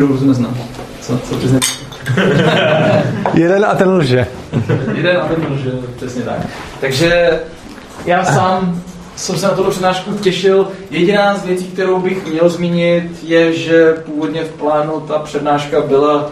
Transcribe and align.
Růzu 0.00 0.26
neznám. 0.26 0.58
Co, 1.00 1.18
co 1.18 1.36
ty 1.36 1.46
Jeden 3.40 3.64
a 3.64 3.74
ten 3.74 3.88
lže. 3.88 4.26
Jeden 4.94 5.16
a 5.16 5.28
ten 5.28 5.52
lže, 5.52 5.70
přesně 5.96 6.22
tak. 6.22 6.36
Takže 6.80 7.40
já 8.06 8.24
sám 8.24 8.82
jsem 9.16 9.36
se 9.36 9.46
na 9.46 9.52
tuto 9.52 9.70
přednášku 9.70 10.14
těšil. 10.14 10.68
Jediná 10.90 11.36
z 11.36 11.44
věcí, 11.44 11.64
kterou 11.64 12.00
bych 12.00 12.26
měl 12.26 12.48
zmínit, 12.48 13.04
je, 13.22 13.52
že 13.52 13.92
původně 13.92 14.44
v 14.44 14.50
plánu 14.52 15.00
ta 15.00 15.18
přednáška 15.18 15.80
byla 15.80 16.30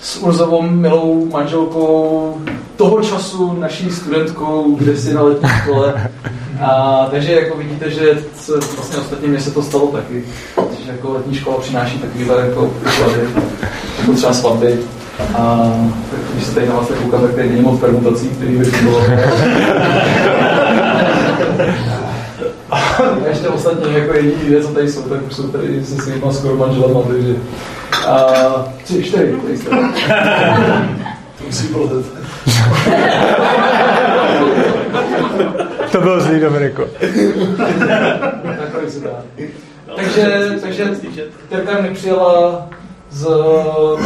s 0.00 0.16
Urzovou 0.16 0.62
milou 0.62 1.28
manželkou 1.32 2.34
toho 2.76 3.02
času 3.02 3.52
naší 3.52 3.90
studentkou, 3.90 4.74
kde 4.74 4.96
si 4.96 5.14
na 5.14 5.22
letní 5.22 5.48
škole. 5.48 6.10
A, 6.60 7.08
takže 7.10 7.32
jako 7.32 7.56
vidíte, 7.56 7.90
že 7.90 8.24
se, 8.34 8.52
vlastně 8.52 8.98
ostatně 8.98 9.28
mě 9.28 9.40
se 9.40 9.50
to 9.50 9.62
stalo 9.62 9.86
taky. 9.86 10.24
Že 10.86 10.92
jako 10.92 11.12
letní 11.12 11.34
škola 11.34 11.58
přináší 11.60 11.98
takovýhle 11.98 12.46
jako 12.46 12.74
příklady, 12.84 13.20
jako 14.00 14.12
třeba 14.12 14.32
svatby. 14.32 14.78
A 15.34 15.72
tak 16.10 16.20
když 16.32 16.44
se 16.44 16.54
tady 16.54 16.68
na 16.68 16.74
vás 16.74 16.88
tak 16.88 16.98
koukám, 16.98 17.20
tak 17.20 17.34
tady 17.34 17.48
není 17.48 17.60
moc 17.60 17.80
permutací, 17.80 18.28
který 18.28 18.56
by 18.56 18.64
bylo. 18.64 19.02
A 22.70 22.78
ještě 23.28 23.48
ostatně 23.48 23.98
jako 23.98 24.14
jediný 24.14 24.34
lidé, 24.44 24.62
co 24.62 24.68
tady 24.68 24.92
jsou, 24.92 25.02
tak 25.02 25.26
už 25.26 25.34
jsou 25.34 25.48
tady 25.48 25.84
se 25.84 26.02
svýma 26.02 26.32
skoro 26.32 26.56
manželama, 26.56 27.00
takže... 27.08 27.34
A 28.06 28.18
tři, 28.84 29.04
čtyři, 29.04 29.36
tady 29.42 29.58
jste. 29.58 29.70
To 31.38 31.44
musí 31.46 31.68
prozet. 31.68 32.06
To 35.92 36.00
bylo 36.00 36.20
zlý, 36.20 36.40
Dominiko. 36.40 36.88
Takhle 38.58 38.90
se 38.90 39.00
dá. 39.00 39.22
Takže, 39.96 40.58
takže 40.60 40.90
Terka 41.48 41.82
nepřijela 41.82 42.66
z 43.10 43.26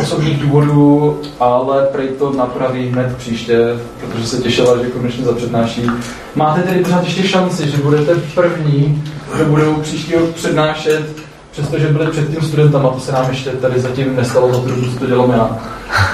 osobních 0.03 0.43
důvodů, 0.43 1.21
ale 1.41 1.83
prej 1.83 2.09
to 2.09 2.33
napraví 2.33 2.89
hned 2.89 3.17
příště, 3.17 3.59
protože 4.01 4.27
se 4.27 4.43
těšila, 4.43 4.79
že 4.79 4.91
konečně 4.91 5.25
zapřednáší. 5.25 5.87
Máte 6.35 6.63
tedy 6.63 6.81
pořád 6.81 7.05
ještě 7.05 7.29
šanci, 7.29 7.71
že 7.71 7.77
budete 7.77 8.15
první, 8.35 9.05
kdo 9.35 9.45
budou 9.45 9.75
příští 9.75 10.15
rok 10.15 10.31
přednášet, 10.31 11.07
přestože 11.51 11.87
byli 11.89 12.11
předtím 12.11 12.43
studentama, 12.43 12.89
to 12.91 13.01
se 13.01 13.13
nám 13.13 13.27
ještě 13.29 13.51
tady 13.51 13.81
zatím 13.81 14.17
nestalo 14.17 14.55
za 14.55 14.61
to, 14.61 14.69
že 14.69 14.99
to 14.99 15.07
dělám 15.07 15.31
já. 15.31 15.59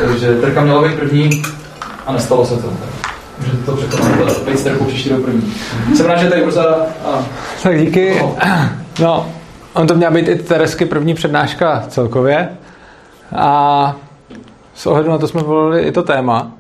Takže 0.01 0.35
Terka 0.35 0.65
měla 0.65 0.83
být 0.83 0.95
první 0.95 1.43
a 2.07 2.13
nestalo 2.13 2.47
se 2.47 2.55
to. 2.57 2.73
Takže 3.37 3.53
to 3.67 3.79
být 4.51 4.59
s 4.59 4.63
Terkou 4.63 4.85
příští 4.85 5.09
rok 5.09 5.21
první. 5.25 5.55
Jsem 5.97 6.07
rád, 6.07 6.17
že 6.17 6.31
tady 6.31 6.43
Urza 6.43 6.77
a... 7.05 7.25
Tak 7.63 7.81
díky. 7.81 8.23
No, 9.01 9.27
on 9.77 9.87
to 9.87 9.95
měla 9.95 10.11
být 10.11 10.29
i 10.29 10.37
Teresky 10.37 10.85
první 10.85 11.15
přednáška 11.15 11.85
celkově. 11.89 12.49
A 13.37 13.97
s 14.75 14.87
ohledem 14.87 15.13
na 15.13 15.19
to 15.19 15.29
jsme 15.29 15.43
volili 15.43 15.83
i 15.83 15.93
to 15.93 16.03
téma. 16.03 16.53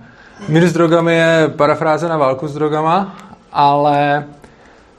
Mír 0.48 0.69
s 0.69 0.72
drogami 0.72 1.14
je 1.14 1.48
parafráze 1.56 2.09
na 2.09 2.17
válku 2.17 2.48
s 2.48 2.55
drogama, 2.55 3.17
ale 3.53 4.25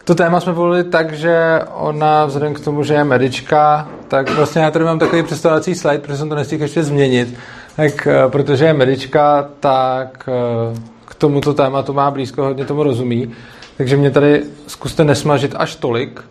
to 0.04 0.16
téma 0.16 0.40
jsme 0.40 0.54
volili 0.54 0.84
tak, 0.84 1.14
že 1.14 1.60
ona 1.74 2.26
vzhledem 2.26 2.54
k 2.54 2.60
tomu, 2.60 2.84
že 2.84 2.94
je 2.94 3.04
medička, 3.04 3.88
tak 4.08 4.30
vlastně 4.30 4.62
já 4.62 4.72
tady 4.72 4.86
mám 4.86 5.00
takový 5.00 5.24
představovací 5.24 5.76
slide, 5.76 5.98
protože 5.98 6.18
jsem 6.18 6.30
to 6.30 6.36
nestihl 6.36 6.64
ještě 6.64 6.84
změnit. 6.84 7.38
Tak 7.76 8.08
eh, 8.08 8.30
protože 8.30 8.66
je 8.66 8.74
medička, 8.74 9.50
tak 9.60 10.30
eh, 10.30 10.80
k 11.06 11.16
tomuto 11.16 11.54
tématu 11.54 11.94
má 11.94 12.12
blízko, 12.12 12.44
hodně 12.44 12.66
tomu 12.66 12.84
rozumí. 12.84 13.34
Takže 13.78 13.98
mě 13.98 14.12
tady 14.12 14.44
zkuste 14.68 15.04
nesmažit 15.04 15.56
až 15.58 15.76
tolik. 15.76 16.22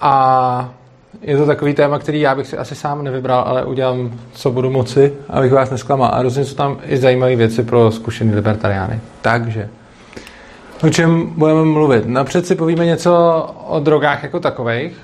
A 0.00 0.70
je 1.22 1.36
to 1.36 1.46
takový 1.46 1.74
téma, 1.74 1.98
který 1.98 2.20
já 2.20 2.34
bych 2.34 2.46
si 2.46 2.58
asi 2.58 2.74
sám 2.74 3.04
nevybral, 3.04 3.44
ale 3.46 3.64
udělám, 3.64 4.10
co 4.32 4.50
budu 4.50 4.70
moci, 4.70 5.12
abych 5.30 5.52
vás 5.52 5.70
nesklamal. 5.70 6.10
A 6.12 6.22
rozhodně 6.22 6.44
jsou 6.44 6.56
tam 6.56 6.78
i 6.86 6.96
zajímavé 6.96 7.36
věci 7.36 7.62
pro 7.62 7.90
zkušený 7.90 8.34
libertariány. 8.34 9.00
Takže, 9.22 9.68
o 10.82 10.88
čem 10.90 11.26
budeme 11.26 11.64
mluvit? 11.64 12.06
Napřed 12.06 12.46
si 12.46 12.54
povíme 12.54 12.86
něco 12.86 13.12
o 13.66 13.80
drogách 13.80 14.22
jako 14.22 14.40
takových, 14.40 14.96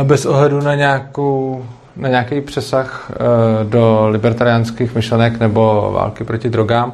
eh, 0.00 0.04
bez 0.04 0.26
ohledu 0.26 0.60
na, 0.60 0.74
nějakou, 0.74 1.64
na 1.96 2.08
nějaký 2.08 2.40
přesah 2.40 3.10
eh, 3.10 3.16
do 3.64 4.08
libertariánských 4.08 4.94
myšlenek 4.94 5.40
nebo 5.40 5.90
války 5.94 6.24
proti 6.24 6.50
drogám. 6.50 6.92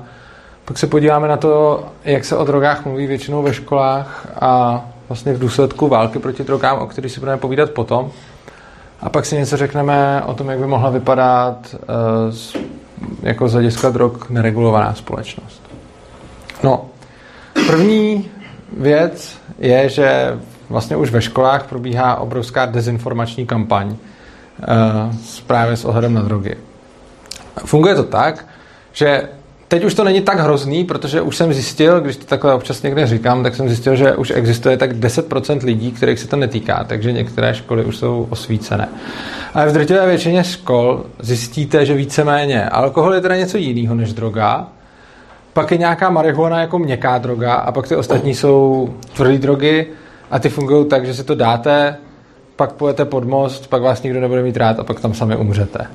Pak 0.64 0.78
se 0.78 0.87
podíváme 0.87 1.28
na 1.28 1.37
to, 1.37 1.84
jak 2.04 2.25
se 2.25 2.37
o 2.37 2.44
drogách 2.44 2.84
mluví 2.84 3.06
většinou 3.06 3.42
ve 3.42 3.54
školách 3.54 4.26
a 4.41 4.84
vlastně 5.09 5.32
v 5.32 5.38
důsledku 5.38 5.88
války 5.88 6.19
proti 6.19 6.44
drogám, 6.44 6.78
o 6.78 6.87
který 6.87 7.09
si 7.09 7.20
budeme 7.20 7.38
povídat 7.38 7.70
potom. 7.70 8.10
A 9.00 9.09
pak 9.09 9.26
si 9.26 9.37
něco 9.37 9.56
řekneme 9.56 10.22
o 10.26 10.34
tom, 10.34 10.50
jak 10.50 10.59
by 10.59 10.66
mohla 10.66 10.91
vypadat 10.91 11.75
uh, 11.75 12.34
jako 13.22 13.48
z 13.48 13.53
hlediska 13.53 13.91
drog 13.91 14.12
neregulovaná 14.31 14.94
společnost. 14.94 15.62
No, 16.62 16.87
první 17.66 18.31
věc 18.78 19.38
je, 19.59 19.88
že 19.88 20.38
vlastně 20.69 20.97
už 20.97 21.10
ve 21.10 21.22
školách 21.22 21.66
probíhá 21.66 22.16
obrovská 22.16 22.66
dezinformační 22.66 23.47
kampaň 23.47 23.88
uh, 23.88 23.97
právě 25.47 25.76
s 25.76 25.84
ohledem 25.84 26.14
na 26.14 26.22
drogy. 26.22 26.56
Funguje 27.64 27.94
to 27.94 28.04
tak, 28.04 28.47
že 28.93 29.28
teď 29.74 29.84
už 29.84 29.94
to 29.94 30.04
není 30.04 30.20
tak 30.20 30.38
hrozný, 30.38 30.84
protože 30.84 31.20
už 31.20 31.36
jsem 31.36 31.52
zjistil, 31.52 32.00
když 32.00 32.16
to 32.16 32.24
takhle 32.24 32.54
občas 32.54 32.82
někde 32.82 33.06
říkám, 33.06 33.42
tak 33.42 33.54
jsem 33.54 33.68
zjistil, 33.68 33.96
že 33.96 34.16
už 34.16 34.32
existuje 34.34 34.76
tak 34.76 34.92
10% 34.92 35.64
lidí, 35.64 35.92
kterých 35.92 36.18
se 36.18 36.28
to 36.28 36.36
netýká, 36.36 36.84
takže 36.84 37.12
některé 37.12 37.54
školy 37.54 37.84
už 37.84 37.96
jsou 37.96 38.26
osvícené. 38.30 38.88
Ale 39.54 39.68
v 39.68 39.72
drtivé 39.72 40.06
většině 40.06 40.44
škol 40.44 41.04
zjistíte, 41.18 41.86
že 41.86 41.94
víceméně 41.94 42.68
alkohol 42.68 43.14
je 43.14 43.20
teda 43.20 43.36
něco 43.36 43.56
jiného 43.58 43.94
než 43.94 44.12
droga, 44.12 44.68
pak 45.52 45.70
je 45.70 45.78
nějaká 45.78 46.10
marihuana 46.10 46.60
jako 46.60 46.78
měkká 46.78 47.18
droga 47.18 47.54
a 47.54 47.72
pak 47.72 47.88
ty 47.88 47.96
ostatní 47.96 48.34
jsou 48.34 48.94
tvrdé 49.16 49.38
drogy 49.38 49.86
a 50.30 50.38
ty 50.38 50.48
fungují 50.48 50.88
tak, 50.88 51.06
že 51.06 51.14
si 51.14 51.24
to 51.24 51.34
dáte, 51.34 51.96
pak 52.56 52.72
pojete 52.72 53.04
pod 53.04 53.24
most, 53.24 53.66
pak 53.66 53.82
vás 53.82 54.02
nikdo 54.02 54.20
nebude 54.20 54.42
mít 54.42 54.56
rád 54.56 54.78
a 54.78 54.84
pak 54.84 55.00
tam 55.00 55.14
sami 55.14 55.36
umřete. 55.36 55.86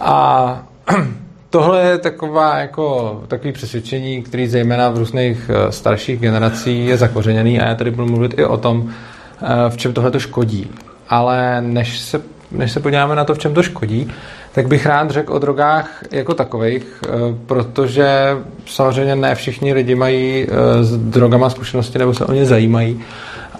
A 0.00 0.62
tohle 1.56 1.82
je 1.82 1.98
taková, 1.98 2.58
jako, 2.58 3.22
takový 3.28 3.52
přesvědčení, 3.52 4.22
který 4.22 4.48
zejména 4.48 4.90
v 4.90 4.98
různých 4.98 5.50
eh, 5.50 5.72
starších 5.72 6.20
generacích 6.20 6.88
je 6.88 6.96
zakořeněný 6.96 7.60
a 7.60 7.66
já 7.66 7.74
tady 7.74 7.90
budu 7.90 8.06
mluvit 8.06 8.38
i 8.38 8.44
o 8.44 8.56
tom, 8.56 8.88
eh, 8.88 9.46
v 9.68 9.76
čem 9.76 9.92
tohle 9.92 10.10
to 10.10 10.18
škodí. 10.18 10.70
Ale 11.08 11.60
než 11.60 11.98
se, 11.98 12.22
než 12.50 12.72
se 12.72 12.80
podíváme 12.80 13.16
na 13.16 13.24
to, 13.24 13.34
v 13.34 13.38
čem 13.38 13.54
to 13.54 13.62
škodí, 13.62 14.12
tak 14.52 14.68
bych 14.68 14.86
rád 14.86 15.10
řekl 15.10 15.32
o 15.32 15.38
drogách 15.38 16.02
jako 16.10 16.34
takových, 16.34 17.02
eh, 17.04 17.08
protože 17.46 18.36
samozřejmě 18.66 19.16
ne 19.16 19.34
všichni 19.34 19.72
lidi 19.72 19.94
mají 19.94 20.46
s 20.80 20.96
drogama 20.96 21.50
zkušenosti 21.50 21.98
nebo 21.98 22.14
se 22.14 22.24
o 22.24 22.32
ně 22.32 22.46
zajímají. 22.46 23.00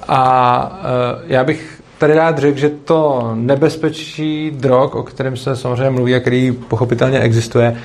A 0.09 0.81
já 1.27 1.45
bych 1.45 1.76
tady 1.99 2.15
rád 2.15 2.39
řekl, 2.39 2.59
že 2.59 2.69
to 2.69 3.31
nebezpečí 3.35 4.51
drog, 4.51 4.95
o 4.95 5.03
kterém 5.03 5.37
se 5.37 5.57
samozřejmě 5.57 5.91
mluví 5.91 6.15
a 6.15 6.21
který 6.21 6.53
pochopitelně 6.53 7.21
existuje, 7.21 7.77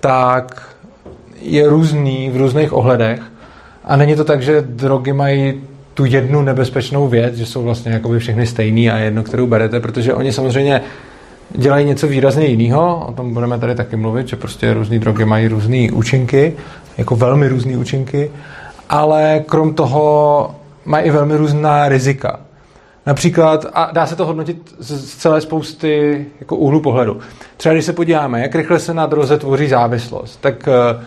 tak 0.00 0.76
je 1.40 1.68
různý 1.68 2.30
v 2.30 2.36
různých 2.36 2.72
ohledech. 2.72 3.20
A 3.84 3.96
není 3.96 4.16
to 4.16 4.24
tak, 4.24 4.42
že 4.42 4.62
drogy 4.62 5.12
mají 5.12 5.54
tu 5.94 6.04
jednu 6.04 6.42
nebezpečnou 6.42 7.08
věc, 7.08 7.34
že 7.34 7.46
jsou 7.46 7.62
vlastně 7.62 7.92
jakoby 7.92 8.18
všechny 8.18 8.46
stejný 8.46 8.90
a 8.90 8.96
jedno, 8.96 9.22
kterou 9.22 9.46
berete, 9.46 9.80
protože 9.80 10.14
oni 10.14 10.32
samozřejmě 10.32 10.80
dělají 11.50 11.86
něco 11.86 12.08
výrazně 12.08 12.46
jiného, 12.46 13.06
o 13.08 13.12
tom 13.12 13.34
budeme 13.34 13.58
tady 13.58 13.74
taky 13.74 13.96
mluvit, 13.96 14.28
že 14.28 14.36
prostě 14.36 14.74
různé 14.74 14.98
drogy 14.98 15.24
mají 15.24 15.48
různé 15.48 15.88
účinky, 15.92 16.52
jako 16.98 17.16
velmi 17.16 17.48
různé 17.48 17.78
účinky, 17.78 18.30
ale 18.88 19.44
krom 19.46 19.74
toho 19.74 20.54
mají 20.84 21.04
i 21.04 21.10
velmi 21.10 21.36
různá 21.36 21.88
rizika. 21.88 22.40
Například, 23.06 23.66
a 23.74 23.90
dá 23.92 24.06
se 24.06 24.16
to 24.16 24.26
hodnotit 24.26 24.74
z 24.78 25.16
celé 25.16 25.40
spousty 25.40 26.26
jako 26.40 26.56
úhlu 26.56 26.80
pohledu. 26.80 27.20
Třeba 27.56 27.72
když 27.72 27.84
se 27.84 27.92
podíváme, 27.92 28.40
jak 28.40 28.54
rychle 28.54 28.78
se 28.78 28.94
na 28.94 29.06
droze 29.06 29.38
tvoří 29.38 29.68
závislost, 29.68 30.40
tak 30.40 30.68
eh, 30.68 31.06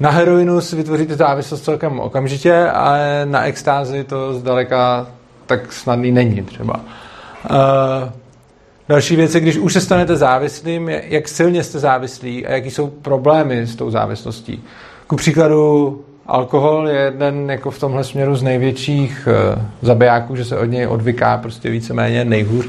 na 0.00 0.10
heroinu 0.10 0.60
si 0.60 0.76
vytvoříte 0.76 1.16
závislost 1.16 1.64
celkem 1.64 2.00
okamžitě, 2.00 2.54
ale 2.54 3.22
na 3.24 3.44
extázi 3.44 4.04
to 4.04 4.34
zdaleka 4.34 5.06
tak 5.46 5.72
snadný 5.72 6.12
není 6.12 6.42
třeba. 6.42 6.80
Uh, 7.50 8.10
další 8.88 9.16
věc 9.16 9.34
je, 9.34 9.40
když 9.40 9.56
už 9.56 9.72
se 9.72 9.80
stanete 9.80 10.16
závislým, 10.16 10.88
jak 10.88 11.28
silně 11.28 11.64
jste 11.64 11.78
závislí 11.78 12.46
a 12.46 12.52
jaký 12.52 12.70
jsou 12.70 12.86
problémy 12.86 13.66
s 13.66 13.76
tou 13.76 13.90
závislostí. 13.90 14.64
Ku 15.06 15.16
příkladu 15.16 16.04
alkohol 16.26 16.88
je 16.88 17.00
jeden 17.00 17.50
jako 17.50 17.70
v 17.70 17.78
tomhle 17.78 18.04
směru 18.04 18.36
z 18.36 18.42
největších 18.42 19.28
uh, 19.56 19.62
zabijáků, 19.82 20.36
že 20.36 20.44
se 20.44 20.58
od 20.58 20.64
něj 20.64 20.86
odvyká 20.86 21.36
prostě 21.36 21.70
víceméně 21.70 22.24
nejhůř. 22.24 22.66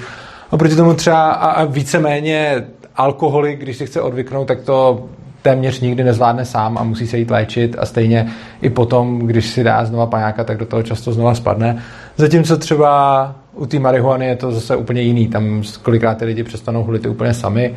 A 0.52 0.58
proti 0.58 0.76
tomu 0.76 0.94
třeba 0.94 1.32
a, 1.32 1.66
víceméně 1.66 2.64
alkoholik, 2.96 3.60
když 3.60 3.78
si 3.78 3.86
chce 3.86 4.02
odvyknout, 4.02 4.48
tak 4.48 4.62
to 4.62 5.06
téměř 5.42 5.80
nikdy 5.80 6.04
nezvládne 6.04 6.46
sám 6.46 6.78
a 6.78 6.84
musí 6.84 7.08
se 7.08 7.18
jít 7.18 7.32
léčit 7.32 7.76
a 7.80 7.86
stejně 7.86 8.28
i 8.62 8.70
potom, 8.70 9.20
když 9.20 9.48
si 9.48 9.64
dá 9.64 9.86
znova 9.86 10.06
paňáka, 10.06 10.44
tak 10.44 10.58
do 10.58 10.66
toho 10.66 10.84
často 10.84 11.14
znova 11.14 11.36
spadne. 11.36 11.84
Zatímco 12.18 12.58
třeba 12.58 13.36
u 13.54 13.66
té 13.66 13.80
marihuany 13.80 14.26
je 14.26 14.36
to 14.36 14.52
zase 14.52 14.76
úplně 14.76 15.02
jiný. 15.02 15.28
Tam 15.28 15.64
kolikrát 15.82 16.18
ty 16.18 16.26
lidi 16.26 16.44
přestanou 16.44 16.84
hulit 16.84 17.06
úplně 17.06 17.34
sami 17.34 17.76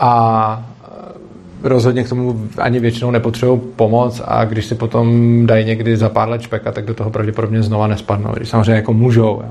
a 0.00 0.62
rozhodně 1.68 2.04
k 2.04 2.08
tomu 2.08 2.48
ani 2.58 2.80
většinou 2.80 3.10
nepotřebují 3.10 3.60
pomoc 3.76 4.22
a 4.24 4.44
když 4.44 4.66
si 4.66 4.74
potom 4.74 5.46
dají 5.46 5.64
někdy 5.64 5.96
za 5.96 6.08
pár 6.08 6.28
let 6.28 6.42
špeka, 6.42 6.72
tak 6.72 6.84
do 6.84 6.94
toho 6.94 7.10
pravděpodobně 7.10 7.62
znova 7.62 7.86
nespadnou, 7.86 8.32
když 8.36 8.48
samozřejmě 8.48 8.72
jako 8.72 8.92
můžou. 8.92 9.42
Jo. 9.42 9.50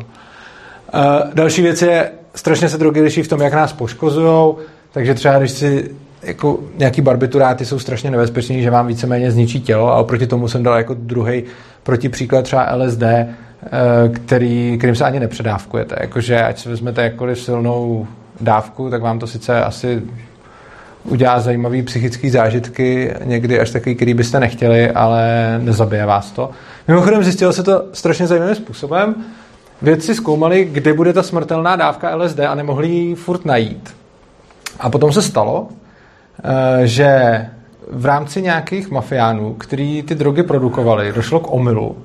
Uh, 0.93 1.33
další 1.33 1.61
věc 1.61 1.81
je, 1.81 2.11
strašně 2.35 2.69
se 2.69 2.77
drogy 2.77 3.01
liší 3.01 3.23
v 3.23 3.27
tom, 3.27 3.41
jak 3.41 3.53
nás 3.53 3.73
poškozují, 3.73 4.53
takže 4.91 5.13
třeba 5.13 5.39
když 5.39 5.51
si 5.51 5.91
jako 6.23 6.59
nějaký 6.77 7.01
barbituráty 7.01 7.65
jsou 7.65 7.79
strašně 7.79 8.11
nebezpečný, 8.11 8.61
že 8.61 8.69
vám 8.69 8.87
víceméně 8.87 9.31
zničí 9.31 9.61
tělo 9.61 9.91
a 9.91 9.99
oproti 9.99 10.27
tomu 10.27 10.47
jsem 10.47 10.63
dal 10.63 10.77
jako 10.77 10.93
druhý 10.93 11.43
protipříklad 11.83 12.41
třeba 12.41 12.75
LSD, 12.75 13.03
eh, 13.03 13.27
který, 14.09 14.77
kterým 14.77 14.95
se 14.95 15.05
ani 15.05 15.19
nepředávkujete. 15.19 15.95
Jakože 15.99 16.43
ať 16.43 16.59
si 16.59 16.69
vezmete 16.69 17.03
jakkoliv 17.03 17.39
silnou 17.39 18.07
dávku, 18.41 18.89
tak 18.89 19.01
vám 19.01 19.19
to 19.19 19.27
sice 19.27 19.63
asi 19.63 20.01
udělá 21.05 21.39
zajímavý 21.39 21.83
psychický 21.83 22.29
zážitky, 22.29 23.13
někdy 23.23 23.59
až 23.59 23.69
takový, 23.69 23.95
který 23.95 24.13
byste 24.13 24.39
nechtěli, 24.39 24.91
ale 24.91 25.55
nezabije 25.63 26.05
vás 26.05 26.31
to. 26.31 26.49
Mimochodem 26.87 27.23
zjistilo 27.23 27.53
se 27.53 27.63
to 27.63 27.83
strašně 27.93 28.27
zajímavým 28.27 28.55
způsobem. 28.55 29.15
Vědci 29.81 30.15
zkoumali, 30.15 30.65
kde 30.65 30.93
bude 30.93 31.13
ta 31.13 31.23
smrtelná 31.23 31.75
dávka 31.75 32.15
LSD 32.15 32.39
a 32.39 32.55
nemohli 32.55 32.87
ji 32.87 33.15
furt 33.15 33.45
najít. 33.45 33.95
A 34.79 34.89
potom 34.89 35.11
se 35.11 35.21
stalo, 35.21 35.67
eh, 36.43 36.87
že 36.87 37.41
v 37.91 38.05
rámci 38.05 38.41
nějakých 38.41 38.91
mafiánů, 38.91 39.53
který 39.53 40.03
ty 40.03 40.15
drogy 40.15 40.43
produkovali, 40.43 41.13
došlo 41.13 41.39
k 41.39 41.53
omylu. 41.53 41.97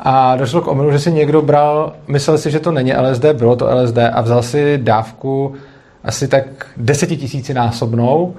A 0.00 0.36
došlo 0.36 0.60
k 0.60 0.66
omylu, 0.66 0.92
že 0.92 0.98
si 0.98 1.12
někdo 1.12 1.42
bral, 1.42 1.92
myslel 2.08 2.38
si, 2.38 2.50
že 2.50 2.60
to 2.60 2.72
není 2.72 2.94
LSD, 2.94 3.24
bylo 3.32 3.56
to 3.56 3.66
LSD 3.74 3.98
a 3.98 4.20
vzal 4.20 4.42
si 4.42 4.78
dávku 4.78 5.54
asi 6.04 6.28
tak 6.28 6.44
desetitisícinásobnou. 6.76 8.34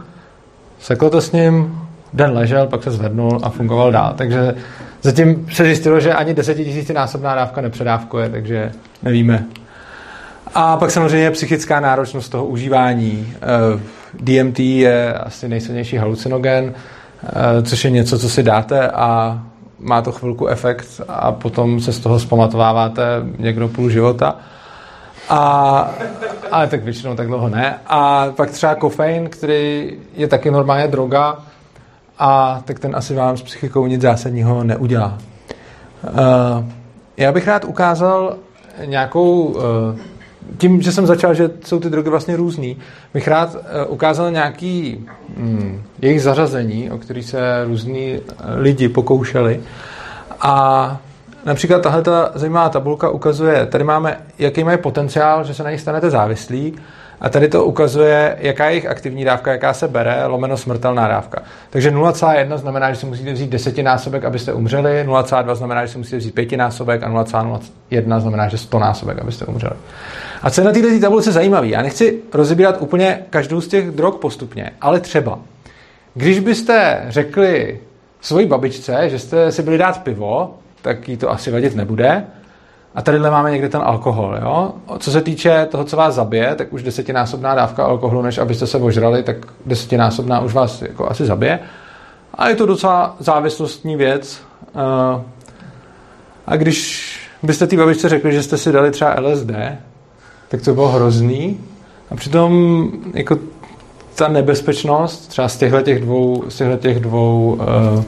Seklo 0.79 1.09
to 1.09 1.21
s 1.21 1.31
ním, 1.31 1.79
den 2.13 2.31
ležel, 2.31 2.67
pak 2.67 2.83
se 2.83 2.91
zvednul 2.91 3.39
a 3.43 3.49
fungoval 3.49 3.91
dál. 3.91 4.13
Takže 4.17 4.55
zatím 5.01 5.47
se 5.53 5.63
zjistilo, 5.63 5.99
že 5.99 6.13
ani 6.13 6.33
desetitisícinásobná 6.33 7.35
dávka 7.35 7.61
nepředávkuje, 7.61 8.29
takže 8.29 8.71
nevíme. 9.03 9.45
A 10.55 10.77
pak 10.77 10.91
samozřejmě 10.91 11.31
psychická 11.31 11.79
náročnost 11.79 12.31
toho 12.31 12.45
užívání. 12.45 13.33
Eh, 13.35 13.79
DMT 14.19 14.59
je 14.59 15.13
asi 15.13 15.49
nejsilnější 15.49 15.97
halucinogen, 15.97 16.73
eh, 16.73 17.61
což 17.63 17.85
je 17.85 17.91
něco, 17.91 18.19
co 18.19 18.29
si 18.29 18.43
dáte 18.43 18.87
a 18.87 19.41
má 19.79 20.01
to 20.01 20.11
chvilku 20.11 20.47
efekt 20.47 21.01
a 21.07 21.31
potom 21.31 21.81
se 21.81 21.93
z 21.93 21.99
toho 21.99 22.19
zpamatováváte 22.19 23.03
někdo 23.39 23.67
půl 23.67 23.89
života. 23.89 24.35
A, 25.33 25.91
ale 26.51 26.67
tak 26.67 26.83
většinou 26.83 27.15
tak 27.15 27.27
dlouho 27.27 27.49
ne. 27.49 27.75
A 27.87 28.27
pak 28.35 28.51
třeba 28.51 28.75
kofein, 28.75 29.29
který 29.29 29.93
je 30.15 30.27
taky 30.27 30.51
normálně 30.51 30.87
droga, 30.87 31.37
a 32.19 32.61
tak 32.65 32.79
ten 32.79 32.95
asi 32.95 33.15
vám 33.15 33.37
s 33.37 33.41
psychikou 33.41 33.87
nic 33.87 34.01
zásadního 34.01 34.63
neudělá. 34.63 35.17
Uh, 36.03 36.65
já 37.17 37.31
bych 37.31 37.47
rád 37.47 37.65
ukázal 37.65 38.35
nějakou, 38.85 39.43
uh, 39.43 39.61
tím, 40.57 40.81
že 40.81 40.91
jsem 40.91 41.07
začal, 41.07 41.33
že 41.33 41.49
jsou 41.65 41.79
ty 41.79 41.89
drogy 41.89 42.09
vlastně 42.09 42.35
různý, 42.35 42.77
bych 43.13 43.27
rád 43.27 43.55
uh, 43.55 43.61
ukázal 43.87 44.31
nějaký 44.31 45.05
um, 45.37 45.83
jejich 46.01 46.21
zařazení, 46.21 46.91
o 46.91 46.97
který 46.97 47.23
se 47.23 47.63
různí 47.65 48.19
lidi 48.55 48.89
pokoušeli. 48.89 49.61
A 50.41 50.97
Například 51.45 51.81
tahle 51.81 52.01
ta 52.01 52.31
zajímavá 52.35 52.69
tabulka 52.69 53.09
ukazuje, 53.09 53.65
tady 53.65 53.83
máme, 53.83 54.17
jaký 54.39 54.63
mají 54.63 54.77
potenciál, 54.77 55.43
že 55.43 55.53
se 55.53 55.63
na 55.63 55.71
nich 55.71 55.81
stanete 55.81 56.09
závislí, 56.09 56.75
a 57.23 57.29
tady 57.29 57.47
to 57.47 57.65
ukazuje, 57.65 58.37
jaká 58.39 58.65
je 58.65 58.71
jejich 58.71 58.85
aktivní 58.85 59.25
dávka, 59.25 59.51
jaká 59.51 59.73
se 59.73 59.87
bere, 59.87 60.25
lomeno 60.25 60.57
smrtelná 60.57 61.07
dávka. 61.07 61.41
Takže 61.69 61.91
0,1 61.91 62.57
znamená, 62.57 62.93
že 62.93 62.99
si 62.99 63.05
musíte 63.05 63.33
vzít 63.33 63.49
desetinásobek, 63.49 64.25
abyste 64.25 64.53
umřeli, 64.53 65.07
0,2 65.07 65.55
znamená, 65.55 65.85
že 65.85 65.91
si 65.91 65.97
musíte 65.97 66.17
vzít 66.17 66.35
pětinásobek 66.35 67.03
a 67.03 67.09
0,01 67.09 68.19
znamená, 68.19 68.47
že 68.47 68.57
100 68.57 68.79
násobek, 68.79 69.19
abyste 69.19 69.45
umřeli. 69.45 69.73
A 70.41 70.49
co 70.49 70.61
je 70.61 70.65
na 70.65 70.71
této 70.71 70.99
tabulce 71.01 71.31
zajímavé? 71.31 71.67
Já 71.67 71.81
nechci 71.81 72.19
rozebírat 72.33 72.75
úplně 72.79 73.19
každou 73.29 73.61
z 73.61 73.67
těch 73.67 73.91
drog 73.91 74.15
postupně, 74.15 74.71
ale 74.81 74.99
třeba, 74.99 75.39
když 76.13 76.39
byste 76.39 77.05
řekli 77.07 77.79
svojí 78.21 78.45
babičce, 78.45 79.09
že 79.09 79.19
jste 79.19 79.51
si 79.51 79.63
byli 79.63 79.77
dát 79.77 80.03
pivo, 80.03 80.55
tak 80.83 81.09
jí 81.09 81.17
to 81.17 81.31
asi 81.31 81.51
vadit 81.51 81.75
nebude. 81.75 82.25
A 82.95 83.01
tadyhle 83.01 83.31
máme 83.31 83.51
někde 83.51 83.69
ten 83.69 83.81
alkohol. 83.83 84.37
Jo? 84.41 84.73
Co 84.99 85.11
se 85.11 85.21
týče 85.21 85.67
toho, 85.71 85.83
co 85.83 85.97
vás 85.97 86.15
zabije, 86.15 86.55
tak 86.55 86.73
už 86.73 86.83
desetinásobná 86.83 87.55
dávka 87.55 87.85
alkoholu, 87.85 88.21
než 88.21 88.37
abyste 88.37 88.67
se 88.67 88.77
ožrali, 88.77 89.23
tak 89.23 89.37
desetinásobná 89.65 90.39
už 90.39 90.53
vás 90.53 90.81
jako 90.81 91.09
asi 91.09 91.25
zabije. 91.25 91.59
A 92.33 92.49
je 92.49 92.55
to 92.55 92.65
docela 92.65 93.15
závislostní 93.19 93.95
věc. 93.95 94.41
Eh, 94.75 95.21
a 96.47 96.55
když 96.55 97.09
byste 97.43 97.67
té 97.67 97.77
babičce 97.77 98.09
řekli, 98.09 98.33
že 98.33 98.43
jste 98.43 98.57
si 98.57 98.71
dali 98.71 98.91
třeba 98.91 99.15
LSD, 99.19 99.51
tak 100.49 100.61
to 100.61 100.73
bylo 100.73 100.87
hrozný. 100.87 101.59
A 102.11 102.15
přitom 102.15 102.91
jako 103.13 103.37
ta 104.15 104.27
nebezpečnost 104.27 105.27
třeba 105.27 105.47
z 105.47 105.57
těchto 105.57 105.81
těch 105.81 106.01
dvou, 106.01 106.43
z 106.49 106.55
těchto 106.55 106.77
těch 106.77 106.99
dvou 106.99 107.53
uh, 107.53 108.03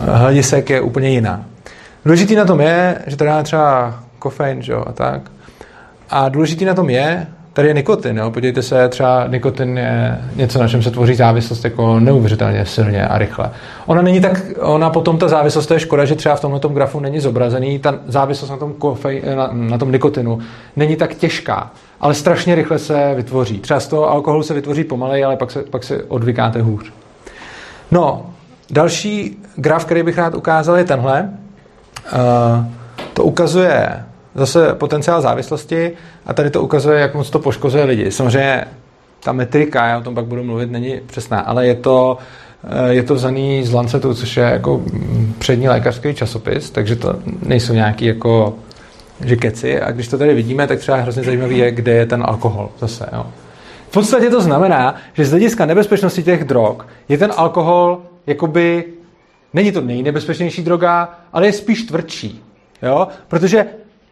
hledisek 0.00 0.70
je 0.70 0.80
úplně 0.80 1.10
jiná. 1.10 1.44
Důležitý 2.06 2.34
na 2.34 2.44
tom 2.44 2.60
je, 2.60 2.98
že 3.06 3.16
tady 3.16 3.30
máme 3.30 3.42
třeba 3.42 3.94
kofein, 4.18 4.62
že 4.62 4.72
jo, 4.72 4.84
a 4.86 4.92
tak. 4.92 5.30
A 6.10 6.28
důležitý 6.28 6.64
na 6.64 6.74
tom 6.74 6.90
je, 6.90 7.26
tady 7.52 7.68
je 7.68 7.74
nikotin, 7.74 8.16
jo. 8.16 8.30
Podívejte 8.30 8.62
se, 8.62 8.88
třeba 8.88 9.26
nikotin 9.26 9.78
je 9.78 10.18
něco, 10.36 10.58
na 10.58 10.68
čem 10.68 10.82
se 10.82 10.90
tvoří 10.90 11.14
závislost 11.14 11.64
jako 11.64 12.00
neuvěřitelně 12.00 12.66
silně 12.66 13.08
a 13.08 13.18
rychle. 13.18 13.50
Ona 13.86 14.02
není 14.02 14.20
tak, 14.20 14.44
ona 14.60 14.90
potom 14.90 15.18
ta 15.18 15.28
závislost, 15.28 15.66
to 15.66 15.74
je 15.74 15.80
škoda, 15.80 16.04
že 16.04 16.14
třeba 16.14 16.36
v 16.36 16.40
tomto 16.40 16.68
grafu 16.68 17.00
není 17.00 17.20
zobrazený, 17.20 17.78
ta 17.78 17.94
závislost 18.06 18.50
na 18.50 18.56
tom, 18.56 18.72
kofej, 18.72 19.22
na, 19.36 19.50
na 19.52 19.78
tom 19.78 19.92
nikotinu 19.92 20.38
není 20.76 20.96
tak 20.96 21.14
těžká, 21.14 21.70
ale 22.00 22.14
strašně 22.14 22.54
rychle 22.54 22.78
se 22.78 23.14
vytvoří. 23.16 23.58
Třeba 23.58 23.80
z 23.80 23.88
toho 23.88 24.10
alkoholu 24.10 24.42
se 24.42 24.54
vytvoří 24.54 24.84
pomalej, 24.84 25.24
ale 25.24 25.36
pak 25.36 25.50
se, 25.50 25.62
pak 25.62 25.84
se 25.84 26.02
odvykáte 26.02 26.62
hůř. 26.62 26.92
No, 27.90 28.26
další 28.70 29.42
graf, 29.56 29.84
který 29.84 30.02
bych 30.02 30.18
rád 30.18 30.34
ukázal, 30.34 30.76
je 30.76 30.84
tenhle. 30.84 31.30
To 33.12 33.24
ukazuje 33.24 34.04
zase 34.34 34.74
potenciál 34.74 35.20
závislosti 35.20 35.92
a 36.26 36.34
tady 36.34 36.50
to 36.50 36.62
ukazuje, 36.62 37.00
jak 37.00 37.14
moc 37.14 37.30
to 37.30 37.38
poškozuje 37.38 37.84
lidi. 37.84 38.10
Samozřejmě 38.10 38.64
ta 39.24 39.32
metrika, 39.32 39.86
já 39.86 39.98
o 39.98 40.02
tom 40.02 40.14
pak 40.14 40.24
budu 40.24 40.44
mluvit, 40.44 40.70
není 40.70 41.00
přesná, 41.06 41.40
ale 41.40 41.66
je 41.66 41.74
to, 41.74 42.18
eh, 42.64 42.94
je 42.94 43.02
to 43.02 43.14
vzaný 43.14 43.64
z 43.64 43.72
Lancetu, 43.72 44.14
což 44.14 44.36
je 44.36 44.44
jako 44.44 44.82
přední 45.38 45.68
lékařský 45.68 46.14
časopis, 46.14 46.70
takže 46.70 46.96
to 46.96 47.14
nejsou 47.42 47.72
nějaký 47.72 48.04
jako 48.06 48.54
že 49.24 49.36
keci. 49.36 49.80
A 49.80 49.90
když 49.90 50.08
to 50.08 50.18
tady 50.18 50.34
vidíme, 50.34 50.66
tak 50.66 50.78
třeba 50.78 50.96
hrozně 50.96 51.22
zajímavý 51.22 51.58
je, 51.58 51.70
kde 51.70 51.92
je 51.92 52.06
ten 52.06 52.22
alkohol 52.26 52.68
zase. 52.78 53.06
Jo. 53.12 53.26
V 53.88 53.92
podstatě 53.92 54.30
to 54.30 54.40
znamená, 54.40 54.94
že 55.12 55.24
z 55.24 55.30
hlediska 55.30 55.66
nebezpečnosti 55.66 56.22
těch 56.22 56.44
drog 56.44 56.76
je 57.08 57.18
ten 57.18 57.32
alkohol 57.36 57.98
jakoby 58.26 58.84
Není 59.54 59.72
to 59.72 59.80
nejnebezpečnější 59.80 60.62
droga, 60.62 61.18
ale 61.32 61.46
je 61.46 61.52
spíš 61.52 61.82
tvrdší. 61.82 62.42
Jo? 62.82 63.08
Protože 63.28 63.66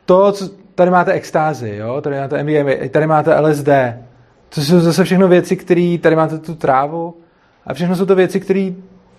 to, 0.04 0.32
co 0.32 0.48
tady 0.74 0.90
máte 0.90 1.12
extázy, 1.12 1.76
jo? 1.76 2.00
tady 2.00 2.16
máte 2.16 2.42
MDMA, 2.42 2.72
tady 2.90 3.06
máte 3.06 3.40
LSD, 3.40 3.68
to 4.54 4.60
jsou 4.60 4.80
zase 4.80 5.04
všechno 5.04 5.28
věci, 5.28 5.56
které, 5.56 5.98
tady 6.00 6.16
máte 6.16 6.38
tu 6.38 6.54
trávu 6.54 7.14
a 7.66 7.74
všechno 7.74 7.96
jsou 7.96 8.06
to 8.06 8.14
věci, 8.14 8.40
které 8.40 8.70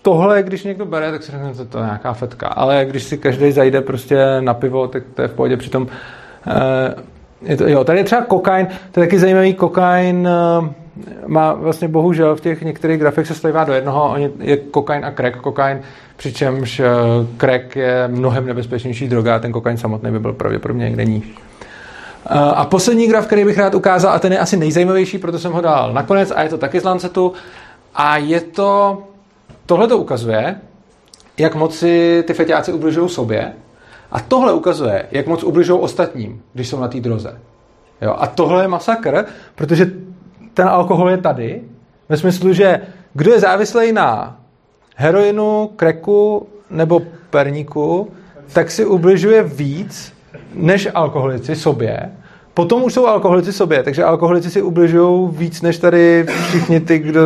tohle, 0.01 0.43
když 0.43 0.63
někdo 0.63 0.85
bere, 0.85 1.11
tak 1.11 1.23
si 1.23 1.31
řekne, 1.31 1.53
že 1.53 1.65
to 1.65 1.77
je 1.77 1.85
nějaká 1.85 2.13
fetka. 2.13 2.47
Ale 2.47 2.85
když 2.85 3.03
si 3.03 3.17
každý 3.17 3.51
zajde 3.51 3.81
prostě 3.81 4.25
na 4.39 4.53
pivo, 4.53 4.87
tak 4.87 5.03
to 5.13 5.21
je 5.21 5.27
v 5.27 5.33
pohodě. 5.33 5.57
Přitom 5.57 5.87
eh, 6.47 6.95
je 7.41 7.57
to, 7.57 7.67
jo, 7.67 7.83
tady 7.83 7.99
je 7.99 8.03
třeba 8.03 8.21
kokain, 8.21 8.67
to 8.91 8.99
je 8.99 9.07
taky 9.07 9.19
zajímavý 9.19 9.53
kokain, 9.53 10.27
eh, 10.27 10.73
má 11.27 11.53
vlastně 11.53 11.87
bohužel 11.87 12.35
v 12.35 12.41
těch 12.41 12.61
některých 12.61 12.99
grafech 12.99 13.27
se 13.27 13.35
slivá 13.35 13.63
do 13.63 13.73
jednoho, 13.73 14.15
je 14.39 14.57
kokain 14.57 15.05
a 15.05 15.11
crack. 15.11 15.37
Kokain 15.37 15.81
přičemž 16.17 16.79
eh, 16.79 16.85
crack 17.37 17.75
je 17.75 18.07
mnohem 18.07 18.45
nebezpečnější 18.45 19.07
droga 19.07 19.35
a 19.35 19.39
ten 19.39 19.51
kokain 19.51 19.77
samotný 19.77 20.11
by 20.11 20.19
byl 20.19 20.33
pravděpodobně 20.33 20.85
někde 20.85 21.05
níž. 21.05 21.35
Eh, 22.25 22.39
a 22.39 22.65
poslední 22.65 23.07
graf, 23.07 23.25
který 23.25 23.45
bych 23.45 23.57
rád 23.57 23.75
ukázal, 23.75 24.13
a 24.13 24.19
ten 24.19 24.33
je 24.33 24.39
asi 24.39 24.57
nejzajímavější, 24.57 25.17
proto 25.17 25.39
jsem 25.39 25.51
ho 25.51 25.61
dal 25.61 25.93
nakonec, 25.93 26.31
a 26.35 26.43
je 26.43 26.49
to 26.49 26.57
taky 26.57 26.79
z 26.79 26.83
Lancetu, 26.83 27.33
a 27.95 28.17
je 28.17 28.41
to, 28.41 29.03
tohle 29.65 29.87
to 29.87 29.97
ukazuje, 29.97 30.55
jak 31.37 31.55
moc 31.55 31.77
si 31.77 32.23
ty 32.27 32.33
fetiáci 32.33 32.73
ubližují 32.73 33.09
sobě, 33.09 33.53
a 34.11 34.19
tohle 34.19 34.53
ukazuje, 34.53 35.05
jak 35.11 35.27
moc 35.27 35.43
ubližují 35.43 35.79
ostatním, 35.79 36.41
když 36.53 36.67
jsou 36.67 36.79
na 36.79 36.87
té 36.87 36.99
droze. 36.99 37.39
Jo? 38.01 38.15
A 38.19 38.27
tohle 38.27 38.63
je 38.63 38.67
masakr, 38.67 39.25
protože 39.55 39.91
ten 40.55 40.67
alkohol 40.67 41.09
je 41.09 41.17
tady, 41.17 41.61
ve 42.09 42.17
smyslu, 42.17 42.53
že 42.53 42.81
kdo 43.13 43.31
je 43.31 43.39
závislý 43.39 43.91
na 43.91 44.39
heroinu, 44.95 45.69
kreku 45.75 46.47
nebo 46.69 47.01
perníku, 47.29 48.11
tak 48.53 48.71
si 48.71 48.85
ubližuje 48.85 49.43
víc 49.43 50.13
než 50.53 50.87
alkoholici 50.93 51.55
sobě, 51.55 52.11
Potom 52.55 52.83
už 52.83 52.93
jsou 52.93 53.07
alkoholici 53.07 53.53
sobě, 53.53 53.83
takže 53.83 54.03
alkoholici 54.03 54.49
si 54.49 54.61
ubližují 54.61 55.29
víc 55.31 55.61
než 55.61 55.77
tady 55.77 56.25
všichni 56.47 56.79
ty, 56.79 56.99
kdo 56.99 57.21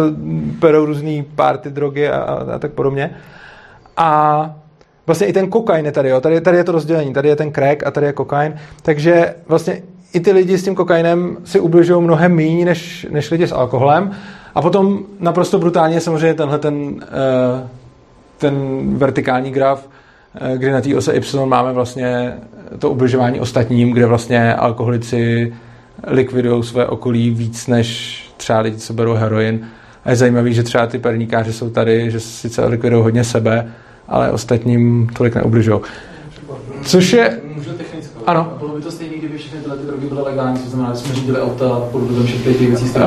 berou 0.60 0.86
různý 0.86 1.24
párty, 1.36 1.70
drogy 1.70 2.10
a, 2.10 2.18
a, 2.18 2.56
a 2.56 2.60
tak 2.60 2.72
podobně. 2.72 3.16
A 3.98 4.56
vlastně 5.06 5.28
i 5.28 5.34
ten 5.34 5.50
kokain 5.50 5.86
je 5.86 5.92
tady, 5.92 6.10
jo. 6.10 6.22
Tady, 6.22 6.42
tady 6.42 6.58
je 6.58 6.64
to 6.64 6.72
rozdělení, 6.72 7.14
tady 7.14 7.30
je 7.30 7.36
ten 7.36 7.54
crack 7.54 7.88
a 7.88 7.92
tady 7.92 8.06
je 8.06 8.14
kokain, 8.14 8.56
takže 8.82 9.36
vlastně 9.48 9.82
i 10.14 10.20
ty 10.20 10.32
lidi 10.32 10.58
s 10.58 10.64
tím 10.64 10.76
kokainem 10.76 11.38
si 11.44 11.60
ubližují 11.60 12.04
mnohem 12.04 12.36
méně 12.36 12.66
než, 12.66 13.08
než 13.10 13.32
lidi 13.32 13.48
s 13.48 13.52
alkoholem. 13.52 14.12
A 14.56 14.62
potom 14.62 15.00
naprosto 15.20 15.60
brutálně 15.60 16.02
samozřejmě 16.02 16.34
tenhle 16.34 16.60
ten, 16.60 16.96
eh, 17.02 17.68
ten 18.38 18.54
vertikální 18.98 19.52
graf, 19.52 19.90
eh, 20.36 20.58
kdy 20.58 20.72
na 20.72 20.82
té 20.82 20.96
ose 20.96 21.14
Y 21.14 21.46
máme 21.46 21.74
vlastně 21.74 22.34
to 22.80 22.90
ubližování 22.90 23.40
ostatním, 23.40 23.92
kde 23.92 24.06
vlastně 24.06 24.56
alkoholici 24.56 25.54
likvidují 26.08 26.64
své 26.64 26.88
okolí 26.88 27.30
víc 27.30 27.68
než 27.68 28.20
třeba 28.38 28.60
lidi, 28.60 28.78
co 28.78 28.94
berou 28.94 29.14
heroin. 29.14 29.68
A 30.06 30.10
je 30.10 30.16
zajímavé, 30.16 30.54
že 30.54 30.64
třeba 30.64 30.88
ty 30.88 31.00
perníkáři 31.00 31.54
jsou 31.54 31.70
tady, 31.70 32.12
že 32.12 32.20
sice 32.20 32.66
likvidují 32.66 33.04
hodně 33.04 33.24
sebe, 33.24 33.72
ale 34.08 34.32
ostatním 34.32 35.10
tolik 35.18 35.36
neubližují. 35.36 35.80
Což 36.84 37.14
je... 37.14 37.40
Technicky? 37.78 37.89
Ano. 38.30 38.54
Bylo 38.60 38.76
by 38.76 38.82
to 38.82 38.92
stejné, 38.92 39.16
kdyby 39.16 39.38
všechny 39.38 39.60
tyhle 39.60 39.78
ty 39.78 39.86
drogy 39.86 40.08
byly 40.08 40.22
legální, 40.22 40.60
to 40.60 40.70
znamená, 40.70 40.94
že 40.94 41.00
jsme 41.00 41.16
řídili 41.16 41.42
auta 41.42 41.82
pod 41.92 42.00
vlivem 42.00 42.26
všech 42.26 42.44
těch 42.44 42.60
věcí. 42.60 42.86
Uh, 42.86 43.02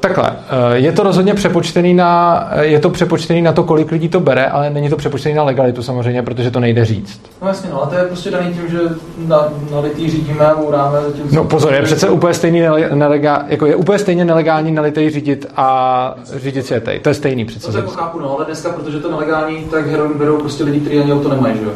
takhle, 0.00 0.30
uh, 0.30 0.36
je 0.72 0.92
to 0.92 1.02
rozhodně 1.02 1.34
přepočtený 1.34 1.94
na, 1.94 2.50
je 2.60 2.80
to 2.80 2.90
přepočtený 2.90 3.42
na 3.42 3.52
to, 3.52 3.64
kolik 3.64 3.90
lidí 3.90 4.08
to 4.08 4.20
bere, 4.20 4.46
ale 4.46 4.70
není 4.70 4.88
to 4.88 4.96
přepočtený 4.96 5.34
na 5.34 5.42
legalitu 5.42 5.82
samozřejmě, 5.82 6.22
protože 6.22 6.50
to 6.50 6.60
nejde 6.60 6.84
říct. 6.84 7.20
No 7.42 7.48
jasně, 7.48 7.70
no, 7.70 7.82
ale 7.82 7.90
to 7.90 7.94
je 7.94 8.04
prostě 8.04 8.30
daný 8.30 8.54
tím, 8.54 8.68
že 8.68 8.78
na, 9.18 9.48
na 9.72 9.80
litý 9.80 10.10
řídíme 10.10 10.46
a 10.46 10.54
uráme 10.54 10.98
zatím. 11.06 11.24
No 11.32 11.44
pozor, 11.44 11.72
je 11.72 11.82
přece 11.82 12.08
úplně 12.08 12.34
stejný 12.34 12.62
nelegál, 12.94 13.42
jako 13.46 13.66
je 13.66 13.76
úplně 13.76 13.98
stejně 13.98 14.24
nelegální 14.24 14.72
na 14.72 14.82
litej 14.82 15.10
řídit 15.10 15.46
a 15.56 16.14
řídit 16.36 16.66
světej. 16.66 16.98
To 17.00 17.08
je 17.08 17.14
stejný 17.14 17.44
přece. 17.44 17.66
To, 17.66 17.72
to 17.72 17.78
jako 17.78 17.90
chápu, 17.90 18.20
no, 18.20 18.36
ale 18.36 18.44
dneska, 18.44 18.68
protože 18.68 19.00
to 19.00 19.10
nelegální, 19.10 19.64
tak 19.64 19.86
heroin 19.86 20.18
berou 20.18 20.38
prostě 20.38 20.64
lidi, 20.64 20.80
kteří 20.80 20.98
ani 20.98 21.12
auto 21.12 21.28
nemají, 21.28 21.58
že 21.58 21.64
jo? 21.64 21.70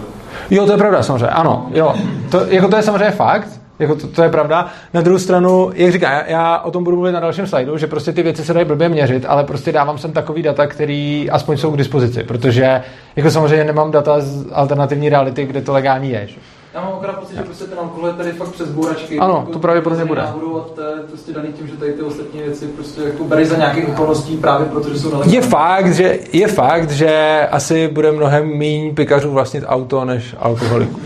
Jo, 0.50 0.66
to 0.66 0.72
je 0.72 0.78
pravda, 0.78 1.02
samozřejmě, 1.02 1.26
ano, 1.26 1.66
jo. 1.74 1.94
To, 2.30 2.46
jako 2.46 2.68
to 2.68 2.76
je 2.76 2.82
samozřejmě 2.82 3.10
fakt, 3.10 3.48
jako 3.78 3.94
to, 3.94 4.06
to, 4.06 4.22
je 4.22 4.28
pravda. 4.28 4.66
Na 4.94 5.00
druhou 5.00 5.18
stranu, 5.18 5.70
jak 5.74 5.92
říká, 5.92 6.10
já, 6.10 6.26
já 6.26 6.58
o 6.58 6.70
tom 6.70 6.84
budu 6.84 6.96
mluvit 6.96 7.12
na 7.12 7.20
dalším 7.20 7.46
slajdu, 7.46 7.78
že 7.78 7.86
prostě 7.86 8.12
ty 8.12 8.22
věci 8.22 8.44
se 8.44 8.54
dají 8.54 8.66
blbě 8.66 8.88
měřit, 8.88 9.24
ale 9.28 9.44
prostě 9.44 9.72
dávám 9.72 9.98
sem 9.98 10.12
takový 10.12 10.42
data, 10.42 10.66
který 10.66 11.30
aspoň 11.30 11.56
jsou 11.56 11.70
k 11.70 11.76
dispozici, 11.76 12.22
protože 12.22 12.82
jako 13.16 13.30
samozřejmě 13.30 13.64
nemám 13.64 13.90
data 13.90 14.20
z 14.20 14.46
alternativní 14.52 15.08
reality, 15.08 15.44
kde 15.44 15.62
to 15.62 15.72
legální 15.72 16.10
je. 16.10 16.26
Že? 16.26 16.36
Já 16.74 16.80
mám 16.80 16.92
opravdu 16.92 17.20
pocit, 17.20 17.36
že 17.36 17.42
prostě 17.42 17.64
ten 17.64 17.78
alkohol 17.78 18.06
je 18.06 18.12
tady 18.14 18.32
fakt 18.32 18.48
přes 18.48 18.68
bůračky. 18.68 19.18
Ano, 19.18 19.36
jako 19.40 19.52
to 19.52 19.58
pravděpodobně 19.58 20.04
bude. 20.04 20.20
Náhodou 20.20 20.56
a 20.56 20.64
to 20.74 20.80
je 20.80 20.96
prostě 21.08 21.32
daný 21.32 21.48
tím, 21.52 21.68
že 21.68 21.76
tady 21.76 21.92
ty 21.92 22.02
ostatní 22.02 22.42
věci 22.42 22.66
prostě 22.66 23.02
jako 23.02 23.24
bereš 23.24 23.48
za 23.48 23.56
nějakých 23.56 23.88
okolností 23.88 24.36
právě 24.36 24.66
protože 24.66 24.98
jsou 24.98 25.10
nelegální. 25.10 25.34
Je 25.34 25.42
fakt, 25.42 25.94
že, 25.94 26.18
je 26.32 26.48
fakt, 26.48 26.90
že 26.90 27.40
asi 27.50 27.88
bude 27.88 28.12
mnohem 28.12 28.58
méně 28.58 28.92
pikařů 28.92 29.32
vlastnit 29.32 29.64
auto 29.66 30.04
než 30.04 30.36
alkoholiků. 30.38 31.00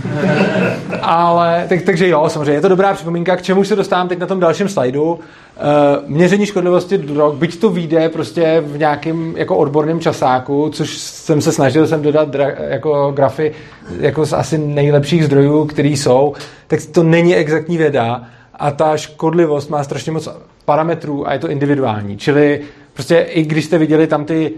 Ale, 1.02 1.66
tak, 1.68 1.82
takže 1.82 2.08
jo, 2.08 2.28
samozřejmě, 2.28 2.52
je 2.52 2.60
to 2.60 2.68
dobrá 2.68 2.94
připomínka, 2.94 3.36
k 3.36 3.42
čemu 3.42 3.64
se 3.64 3.76
dostávám 3.76 4.08
teď 4.08 4.18
na 4.18 4.26
tom 4.26 4.40
dalším 4.40 4.68
slajdu. 4.68 5.18
Uh, 5.56 6.08
měření 6.08 6.46
škodlivosti 6.46 6.98
drog, 6.98 7.34
byť 7.34 7.60
to 7.60 7.70
vyjde 7.70 8.08
prostě 8.08 8.62
v 8.66 8.78
nějakém 8.78 9.34
jako 9.36 9.56
odborném 9.56 10.00
časáku, 10.00 10.70
což 10.72 10.98
jsem 10.98 11.40
se 11.40 11.52
snažil 11.52 11.86
jsem 11.86 12.02
dodat 12.02 12.28
dra, 12.28 12.50
jako 12.68 13.12
grafy 13.16 13.52
jako 14.00 14.26
z 14.26 14.32
asi 14.32 14.58
nejlepších 14.58 15.24
zdrojů, 15.24 15.64
který 15.64 15.96
jsou, 15.96 16.34
tak 16.66 16.80
to 16.92 17.02
není 17.02 17.36
exaktní 17.36 17.76
věda 17.76 18.24
a 18.54 18.70
ta 18.70 18.96
škodlivost 18.96 19.70
má 19.70 19.84
strašně 19.84 20.12
moc 20.12 20.28
parametrů 20.64 21.28
a 21.28 21.32
je 21.32 21.38
to 21.38 21.50
individuální. 21.50 22.16
Čili 22.16 22.60
prostě 22.94 23.18
i 23.18 23.42
když 23.42 23.64
jste 23.64 23.78
viděli 23.78 24.06
tam, 24.06 24.24
ty, 24.24 24.52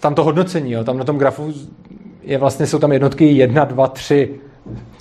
tam 0.00 0.14
to 0.14 0.24
hodnocení, 0.24 0.72
jo, 0.72 0.84
tam 0.84 0.98
na 0.98 1.04
tom 1.04 1.18
grafu 1.18 1.52
je 2.22 2.38
vlastně, 2.38 2.66
jsou 2.66 2.78
tam 2.78 2.92
jednotky 2.92 3.24
1, 3.24 3.64
2, 3.64 3.86
3, 3.86 4.30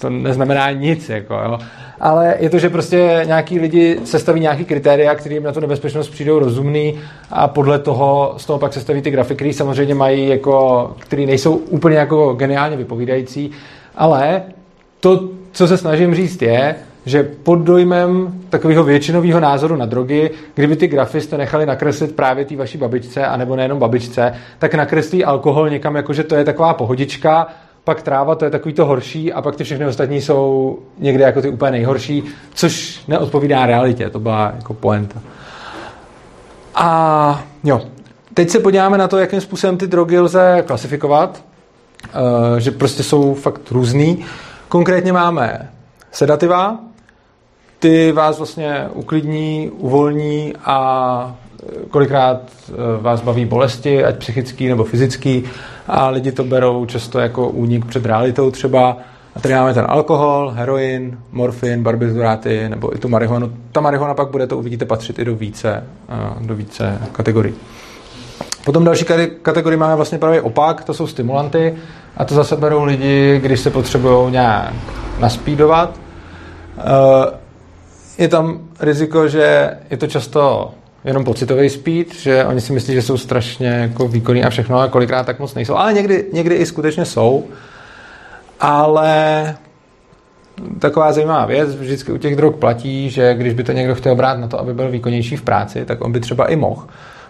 to 0.01 0.09
neznamená 0.09 0.71
nic, 0.71 1.09
jako, 1.09 1.33
jo. 1.33 1.59
ale 1.99 2.35
je 2.39 2.49
to, 2.49 2.59
že 2.59 2.69
prostě 2.69 3.23
nějaký 3.25 3.59
lidi 3.59 3.99
sestaví 4.03 4.39
nějaký 4.39 4.65
kritéria, 4.65 5.15
kterým 5.15 5.43
na 5.43 5.51
tu 5.51 5.59
nebezpečnost 5.59 6.09
přijdou 6.09 6.39
rozumný 6.39 6.99
a 7.31 7.47
podle 7.47 7.79
toho 7.79 8.33
z 8.37 8.45
toho 8.45 8.59
pak 8.59 8.73
sestaví 8.73 9.01
ty 9.01 9.11
grafy, 9.11 9.35
které 9.35 9.53
samozřejmě 9.53 9.95
mají 9.95 10.27
jako, 10.27 10.91
které 10.99 11.25
nejsou 11.25 11.55
úplně 11.55 11.97
jako 11.97 12.33
geniálně 12.33 12.77
vypovídající, 12.77 13.51
ale 13.95 14.43
to, 14.99 15.29
co 15.51 15.67
se 15.67 15.77
snažím 15.77 16.15
říct 16.15 16.41
je, 16.41 16.75
že 17.05 17.23
pod 17.23 17.55
dojmem 17.55 18.33
takového 18.49 18.83
většinového 18.83 19.39
názoru 19.39 19.75
na 19.75 19.85
drogy, 19.85 20.31
kdyby 20.55 20.75
ty 20.75 20.87
grafy 20.87 21.21
jste 21.21 21.37
nechali 21.37 21.65
nakreslit 21.65 22.15
právě 22.15 22.45
té 22.45 22.55
vaší 22.55 22.77
babičce, 22.77 23.25
anebo 23.25 23.55
nejenom 23.55 23.79
babičce, 23.79 24.33
tak 24.59 24.73
nakreslí 24.73 25.25
alkohol 25.25 25.69
někam, 25.69 25.95
jako 25.95 26.13
že 26.13 26.23
to 26.23 26.35
je 26.35 26.43
taková 26.43 26.73
pohodička 26.73 27.47
pak 27.89 28.01
tráva, 28.01 28.35
to 28.35 28.45
je 28.45 28.51
takový 28.51 28.73
to 28.73 28.85
horší 28.85 29.33
a 29.33 29.41
pak 29.41 29.55
ty 29.55 29.63
všechny 29.63 29.85
ostatní 29.85 30.21
jsou 30.21 30.79
někde 30.97 31.23
jako 31.23 31.41
ty 31.41 31.49
úplně 31.49 31.71
nejhorší, 31.71 32.23
což 32.53 33.01
neodpovídá 33.07 33.65
realitě, 33.65 34.09
to 34.09 34.19
byla 34.19 34.51
jako 34.55 34.73
poenta. 34.73 35.19
A 36.75 37.43
jo, 37.63 37.81
teď 38.33 38.49
se 38.49 38.59
podíváme 38.59 38.97
na 38.97 39.07
to, 39.07 39.17
jakým 39.17 39.41
způsobem 39.41 39.77
ty 39.77 39.87
drogy 39.87 40.19
lze 40.19 40.63
klasifikovat, 40.67 41.43
uh, 42.51 42.57
že 42.57 42.71
prostě 42.71 43.03
jsou 43.03 43.33
fakt 43.33 43.71
různý. 43.71 44.25
Konkrétně 44.67 45.13
máme 45.13 45.69
sedativa, 46.11 46.77
ty 47.79 48.11
vás 48.11 48.37
vlastně 48.37 48.87
uklidní, 48.93 49.69
uvolní 49.69 50.53
a 50.65 51.35
kolikrát 51.89 52.41
eh, 52.69 52.73
vás 53.01 53.21
baví 53.21 53.45
bolesti, 53.45 54.03
ať 54.03 54.17
psychický 54.17 54.67
nebo 54.67 54.83
fyzický, 54.83 55.43
a 55.87 56.09
lidi 56.09 56.31
to 56.31 56.43
berou 56.43 56.85
často 56.85 57.19
jako 57.19 57.49
únik 57.49 57.85
před 57.85 58.05
realitou 58.05 58.51
třeba. 58.51 58.97
A 59.35 59.39
tady 59.39 59.53
máme 59.53 59.73
ten 59.73 59.85
alkohol, 59.89 60.53
heroin, 60.55 61.19
morfin, 61.31 61.83
barbituráty 61.83 62.69
nebo 62.69 62.95
i 62.95 62.99
tu 62.99 63.09
marihuanu. 63.09 63.53
Ta 63.71 63.81
marihuana 63.81 64.13
pak 64.13 64.29
bude, 64.29 64.47
to 64.47 64.57
uvidíte, 64.57 64.85
patřit 64.85 65.19
i 65.19 65.25
do 65.25 65.35
více, 65.35 65.83
eh, 66.09 66.45
do 66.45 66.55
více 66.55 67.01
kategorií. 67.11 67.55
Potom 68.65 68.83
další 68.83 69.05
kategorii 69.41 69.77
máme 69.77 69.95
vlastně 69.95 70.17
právě 70.17 70.41
opak, 70.41 70.83
to 70.83 70.93
jsou 70.93 71.07
stimulanty 71.07 71.75
a 72.17 72.25
to 72.25 72.35
zase 72.35 72.55
berou 72.55 72.83
lidi, 72.83 73.39
když 73.39 73.59
se 73.59 73.69
potřebují 73.69 74.31
nějak 74.31 74.73
naspídovat. 75.19 75.99
Eh, 76.77 77.37
je 78.17 78.27
tam 78.27 78.59
riziko, 78.79 79.27
že 79.27 79.77
je 79.89 79.97
to 79.97 80.07
často 80.07 80.71
jenom 81.05 81.23
pocitový 81.23 81.69
speed, 81.69 82.15
že 82.15 82.45
oni 82.45 82.61
si 82.61 82.73
myslí, 82.73 82.93
že 82.93 83.01
jsou 83.01 83.17
strašně 83.17 83.67
jako 83.67 84.07
výkonní 84.07 84.43
a 84.43 84.49
všechno, 84.49 84.79
a 84.79 84.87
kolikrát 84.87 85.25
tak 85.25 85.39
moc 85.39 85.55
nejsou. 85.55 85.75
Ale 85.75 85.93
někdy, 85.93 86.25
někdy 86.33 86.55
i 86.55 86.65
skutečně 86.65 87.05
jsou. 87.05 87.45
Ale 88.59 89.55
taková 90.79 91.11
zajímavá 91.11 91.45
věc, 91.45 91.75
vždycky 91.75 92.11
u 92.11 92.17
těch 92.17 92.35
drog 92.35 92.55
platí, 92.55 93.09
že 93.09 93.33
když 93.33 93.53
by 93.53 93.63
to 93.63 93.71
někdo 93.71 93.95
chtěl 93.95 94.15
brát 94.15 94.39
na 94.39 94.47
to, 94.47 94.59
aby 94.59 94.73
byl 94.73 94.91
výkonnější 94.91 95.35
v 95.35 95.41
práci, 95.41 95.85
tak 95.85 96.03
on 96.03 96.11
by 96.11 96.19
třeba 96.19 96.45
i 96.45 96.55
mohl. 96.55 96.83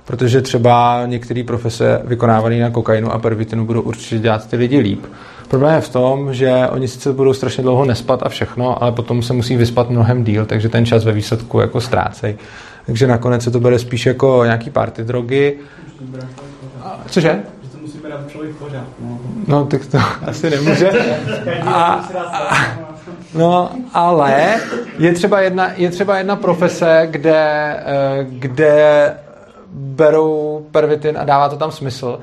Protože 0.05 0.41
třeba 0.41 1.05
některé 1.05 1.43
profese 1.43 2.01
vykonávané 2.03 2.59
na 2.59 2.69
kokainu 2.69 3.11
a 3.11 3.19
pervitinu 3.19 3.65
budou 3.65 3.81
určitě 3.81 4.19
dělat 4.19 4.49
ty 4.49 4.55
lidi 4.55 4.79
líp. 4.79 5.05
Problém 5.47 5.75
je 5.75 5.81
v 5.81 5.89
tom, 5.89 6.33
že 6.33 6.67
oni 6.69 6.88
sice 6.88 7.13
budou 7.13 7.33
strašně 7.33 7.63
dlouho 7.63 7.85
nespat 7.85 8.23
a 8.23 8.29
všechno, 8.29 8.83
ale 8.83 8.91
potom 8.91 9.21
se 9.21 9.33
musí 9.33 9.57
vyspat 9.57 9.89
mnohem 9.89 10.23
díl, 10.23 10.45
takže 10.45 10.69
ten 10.69 10.85
čas 10.85 11.05
ve 11.05 11.11
výsledku 11.11 11.59
jako 11.59 11.81
ztrácej. 11.81 12.38
Takže 12.89 13.08
nakonec 13.08 13.43
se 13.43 13.51
to 13.51 13.60
bere 13.60 13.79
spíš 13.79 14.05
jako 14.05 14.41
nějaký 14.46 14.69
party 14.69 15.03
drogy. 15.03 15.58
Cože? 17.05 17.39
No. 19.00 19.19
no, 19.48 19.65
tak 19.65 19.86
to 19.86 19.98
asi 20.25 20.50
nemůže. 20.50 20.91
A, 21.65 21.72
a, 21.74 22.67
no, 23.34 23.69
ale 23.93 24.55
je 24.98 25.13
třeba 25.13 25.41
jedna, 25.41 25.72
je 25.75 25.89
třeba 25.89 26.17
jedna 26.17 26.36
profese, 26.36 27.08
kde, 27.12 27.43
eh, 27.86 28.25
kde 28.29 29.13
berou 29.74 30.65
pervitin 30.72 31.17
a 31.17 31.24
dává 31.24 31.50
to 31.50 31.58
tam 31.58 31.72
smysl. 31.72 32.19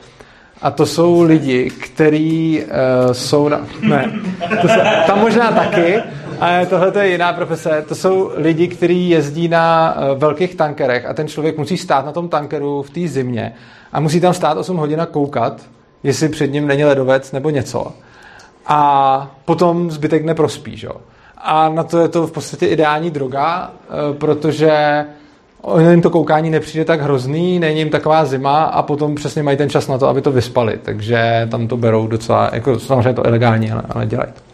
A 0.63 0.71
to 0.71 0.87
jsou 0.87 1.23
lidi, 1.23 1.71
kteří 1.71 2.63
uh, 2.65 3.13
jsou 3.13 3.49
na... 3.49 3.61
Ne, 3.81 4.13
to 4.61 4.69
jsou, 4.69 4.81
tam 5.07 5.21
možná 5.21 5.53
taky, 5.53 6.03
ale 6.40 6.66
tohle 6.66 6.93
je 7.05 7.11
jiná 7.11 7.33
profese. 7.33 7.85
To 7.88 7.95
jsou 7.95 8.33
lidi, 8.35 8.69
kteří 8.69 9.09
jezdí 9.09 9.49
na 9.49 9.97
uh, 9.97 10.19
velkých 10.19 10.55
tankerech 10.55 11.07
a 11.07 11.14
ten 11.14 11.28
člověk 11.28 11.59
musí 11.59 11.76
stát 11.76 12.07
na 12.07 12.12
tom 12.12 12.28
tankeru 12.28 12.83
v 12.83 12.90
té 12.90 13.09
zimě 13.09 13.55
a 13.93 14.00
musí 14.00 14.21
tam 14.21 14.35
stát 14.35 14.59
8 14.59 14.76
hodin 14.76 15.00
a 15.00 15.07
koukat, 15.07 15.61
jestli 16.02 16.28
před 16.28 16.52
ním 16.52 16.66
není 16.66 16.85
ledovec 16.85 17.33
nebo 17.33 17.50
něco. 17.50 17.93
A 18.66 19.31
potom 19.45 19.90
zbytek 19.90 20.25
neprospí, 20.25 20.76
že? 20.76 20.88
A 21.38 21.69
na 21.69 21.85
to 21.85 21.99
je 21.99 22.09
to 22.09 22.26
v 22.26 22.33
podstatě 22.33 22.66
ideální 22.66 23.11
droga, 23.11 23.71
uh, 24.11 24.16
protože 24.16 25.05
jim 25.90 26.02
to 26.02 26.11
koukání 26.11 26.50
nepřijde 26.50 26.85
tak 26.85 27.00
hrozný, 27.00 27.59
není 27.59 27.78
jim 27.78 27.90
taková 27.90 28.25
zima 28.25 28.64
a 28.64 28.83
potom 28.83 29.14
přesně 29.14 29.43
mají 29.43 29.57
ten 29.57 29.71
čas 29.71 29.88
na 29.88 29.99
to, 29.99 30.09
aby 30.09 30.23
to 30.23 30.33
vyspali. 30.33 30.78
Takže 30.83 31.49
tam 31.50 31.69
to 31.69 31.76
berou 31.76 32.07
docela, 32.07 32.50
jako 32.52 32.78
samozřejmě 32.78 33.14
to 33.14 33.26
ilegální, 33.26 33.73
ale, 33.73 33.83
ale 33.90 34.07
dělají 34.07 34.33
to. 34.33 34.46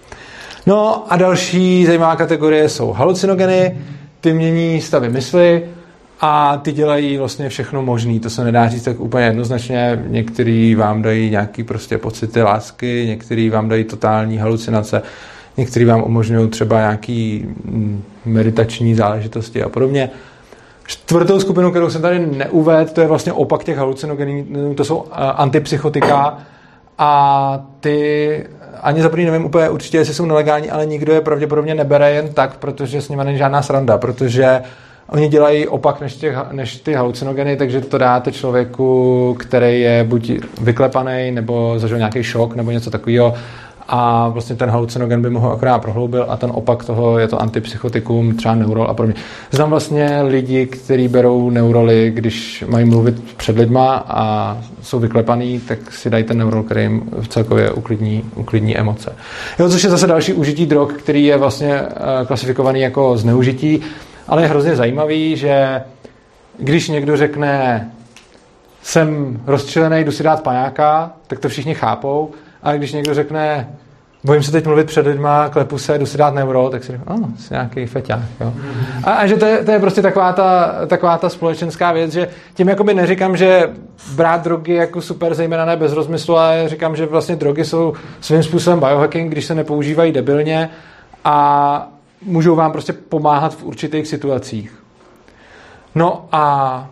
No 0.66 1.12
a 1.12 1.16
další 1.16 1.86
zajímavá 1.86 2.16
kategorie 2.16 2.68
jsou 2.68 2.92
halucinogeny, 2.92 3.78
ty 4.20 4.32
mění 4.32 4.80
stavy 4.80 5.08
mysli 5.08 5.64
a 6.20 6.56
ty 6.56 6.72
dělají 6.72 7.16
vlastně 7.16 7.48
všechno 7.48 7.82
možné. 7.82 8.20
To 8.20 8.30
se 8.30 8.44
nedá 8.44 8.68
říct 8.68 8.82
tak 8.82 9.00
úplně 9.00 9.24
jednoznačně. 9.24 10.04
Některý 10.06 10.74
vám 10.74 11.02
dají 11.02 11.30
nějaký 11.30 11.64
prostě 11.64 11.98
pocity 11.98 12.42
lásky, 12.42 13.04
některý 13.06 13.50
vám 13.50 13.68
dají 13.68 13.84
totální 13.84 14.38
halucinace, 14.38 15.02
některý 15.56 15.84
vám 15.84 16.02
umožňují 16.02 16.48
třeba 16.48 16.78
nějaký 16.78 17.46
mm, 17.64 18.02
meditační 18.24 18.94
záležitosti 18.94 19.62
a 19.62 19.68
podobně. 19.68 20.10
Čtvrtou 20.86 21.40
skupinu, 21.40 21.70
kterou 21.70 21.90
jsem 21.90 22.02
tady 22.02 22.26
neuvedl, 22.26 22.90
to 22.92 23.00
je 23.00 23.06
vlastně 23.06 23.32
opak 23.32 23.64
těch 23.64 23.76
halucinogenů, 23.76 24.74
to 24.74 24.84
jsou 24.84 25.04
eh, 25.06 25.14
antipsychotika 25.16 26.38
a 26.98 27.66
ty 27.80 28.46
ani 28.82 29.02
za 29.02 29.08
první 29.08 29.24
nevím 29.24 29.44
úplně 29.44 29.68
určitě, 29.68 29.98
jestli 29.98 30.14
jsou 30.14 30.26
nelegální, 30.26 30.70
ale 30.70 30.86
nikdo 30.86 31.12
je 31.12 31.20
pravděpodobně 31.20 31.74
nebere 31.74 32.10
jen 32.10 32.32
tak, 32.32 32.56
protože 32.56 33.02
s 33.02 33.08
nimi 33.08 33.24
není 33.24 33.38
žádná 33.38 33.62
sranda, 33.62 33.98
protože 33.98 34.62
oni 35.08 35.28
dělají 35.28 35.68
opak 35.68 36.00
než, 36.00 36.16
těch, 36.16 36.36
než 36.52 36.76
ty 36.76 36.94
halucinogeny, 36.94 37.56
takže 37.56 37.80
to 37.80 37.98
dáte 37.98 38.32
člověku, 38.32 39.36
který 39.38 39.80
je 39.80 40.04
buď 40.04 40.32
vyklepaný, 40.60 41.30
nebo 41.30 41.74
zažil 41.78 41.98
nějaký 41.98 42.22
šok, 42.22 42.54
nebo 42.54 42.70
něco 42.70 42.90
takového 42.90 43.34
a 43.88 44.28
vlastně 44.28 44.56
ten 44.56 44.70
halucinogen 44.70 45.22
by 45.22 45.30
mohl 45.30 45.52
akorát 45.52 45.78
prohloubil 45.78 46.26
a 46.28 46.36
ten 46.36 46.50
opak 46.54 46.84
toho 46.84 47.18
je 47.18 47.28
to 47.28 47.42
antipsychotikum, 47.42 48.36
třeba 48.36 48.54
neurol 48.54 48.86
a 48.90 48.94
podobně. 48.94 49.14
Znám 49.50 49.70
vlastně 49.70 50.22
lidi, 50.22 50.66
kteří 50.66 51.08
berou 51.08 51.50
neuroly, 51.50 52.10
když 52.14 52.64
mají 52.68 52.84
mluvit 52.84 53.34
před 53.36 53.56
lidma 53.56 54.04
a 54.08 54.58
jsou 54.82 54.98
vyklepaný, 54.98 55.60
tak 55.60 55.92
si 55.92 56.10
dají 56.10 56.24
ten 56.24 56.38
neurol, 56.38 56.62
který 56.62 56.82
jim 56.82 57.10
v 57.20 57.28
celkově 57.28 57.70
uklidní, 57.70 58.24
uklidní 58.34 58.78
emoce. 58.78 59.12
Jo, 59.58 59.68
což 59.70 59.84
je 59.84 59.90
zase 59.90 60.06
další 60.06 60.32
užití 60.32 60.66
drog, 60.66 60.92
který 60.92 61.24
je 61.24 61.36
vlastně 61.36 61.74
eh, 61.74 62.26
klasifikovaný 62.26 62.80
jako 62.80 63.18
zneužití, 63.18 63.80
ale 64.28 64.42
je 64.42 64.48
hrozně 64.48 64.76
zajímavý, 64.76 65.36
že 65.36 65.82
když 66.58 66.88
někdo 66.88 67.16
řekne 67.16 67.90
jsem 68.82 69.40
rozčilený, 69.46 70.04
jdu 70.04 70.12
si 70.12 70.22
dát 70.22 70.42
paňáka, 70.42 71.12
tak 71.26 71.38
to 71.38 71.48
všichni 71.48 71.74
chápou, 71.74 72.30
a 72.62 72.72
když 72.72 72.92
někdo 72.92 73.14
řekne, 73.14 73.68
bojím 74.24 74.42
se 74.42 74.52
teď 74.52 74.66
mluvit 74.66 74.86
před 74.86 75.06
lidma, 75.06 75.48
klepu 75.48 75.78
se, 75.78 75.98
jdu 75.98 76.06
si 76.06 76.18
dát 76.18 76.34
neuro, 76.34 76.70
tak 76.70 76.84
si 76.84 76.92
řeknu, 76.92 77.14
oh, 77.14 77.28
jsi 77.38 77.54
nějaký 77.54 77.86
feťák. 77.86 78.20
Jo. 78.40 78.52
A, 79.04 79.10
a, 79.12 79.26
že 79.26 79.36
to 79.36 79.46
je, 79.46 79.64
to 79.64 79.70
je 79.70 79.78
prostě 79.78 80.02
taková 80.02 80.32
ta, 80.32 80.74
taková 80.86 81.18
ta 81.18 81.28
společenská 81.28 81.92
věc, 81.92 82.12
že 82.12 82.28
tím 82.54 82.68
jakoby 82.68 82.94
neříkám, 82.94 83.36
že 83.36 83.70
brát 84.14 84.44
drogy 84.44 84.74
jako 84.74 85.00
super, 85.00 85.34
zejména 85.34 85.64
ne 85.64 85.76
bez 85.76 85.92
rozmyslu, 85.92 86.36
ale 86.36 86.68
říkám, 86.68 86.96
že 86.96 87.06
vlastně 87.06 87.36
drogy 87.36 87.64
jsou 87.64 87.92
svým 88.20 88.42
způsobem 88.42 88.80
biohacking, 88.80 89.32
když 89.32 89.44
se 89.44 89.54
nepoužívají 89.54 90.12
debilně 90.12 90.70
a 91.24 91.88
můžou 92.22 92.54
vám 92.54 92.72
prostě 92.72 92.92
pomáhat 92.92 93.54
v 93.54 93.64
určitých 93.64 94.06
situacích. 94.06 94.82
No 95.94 96.28
a 96.32 96.86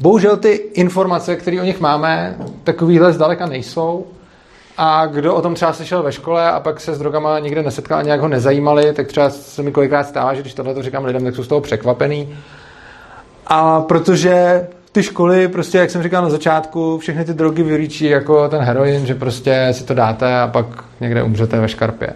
bohužel 0.00 0.36
ty 0.36 0.50
informace, 0.52 1.36
které 1.36 1.60
o 1.60 1.64
nich 1.64 1.80
máme, 1.80 2.36
takovýhle 2.64 3.12
zdaleka 3.12 3.46
nejsou 3.46 4.06
a 4.78 5.06
kdo 5.06 5.34
o 5.34 5.42
tom 5.42 5.54
třeba 5.54 5.72
slyšel 5.72 6.02
ve 6.02 6.12
škole 6.12 6.50
a 6.50 6.60
pak 6.60 6.80
se 6.80 6.94
s 6.94 6.98
drogama 6.98 7.38
nikde 7.38 7.62
nesetkal 7.62 7.98
a 7.98 8.02
nějak 8.02 8.20
ho 8.20 8.28
nezajímali, 8.28 8.92
tak 8.92 9.06
třeba 9.06 9.30
se 9.30 9.62
mi 9.62 9.72
kolikrát 9.72 10.06
stává, 10.06 10.34
že 10.34 10.40
když 10.40 10.54
tohle 10.54 10.74
to 10.74 10.82
říkám 10.82 11.04
lidem, 11.04 11.24
tak 11.24 11.34
jsou 11.34 11.42
z 11.42 11.48
toho 11.48 11.60
překvapený. 11.60 12.36
A 13.46 13.80
protože 13.80 14.66
ty 14.92 15.02
školy, 15.02 15.48
prostě, 15.48 15.78
jak 15.78 15.90
jsem 15.90 16.02
říkal 16.02 16.22
na 16.22 16.30
začátku, 16.30 16.98
všechny 16.98 17.24
ty 17.24 17.34
drogy 17.34 17.62
vylíčí 17.62 18.04
jako 18.04 18.48
ten 18.48 18.60
heroin, 18.60 19.06
že 19.06 19.14
prostě 19.14 19.68
si 19.72 19.84
to 19.84 19.94
dáte 19.94 20.40
a 20.40 20.46
pak 20.46 20.66
někde 21.00 21.22
umřete 21.22 21.60
ve 21.60 21.68
škarpě. 21.68 22.08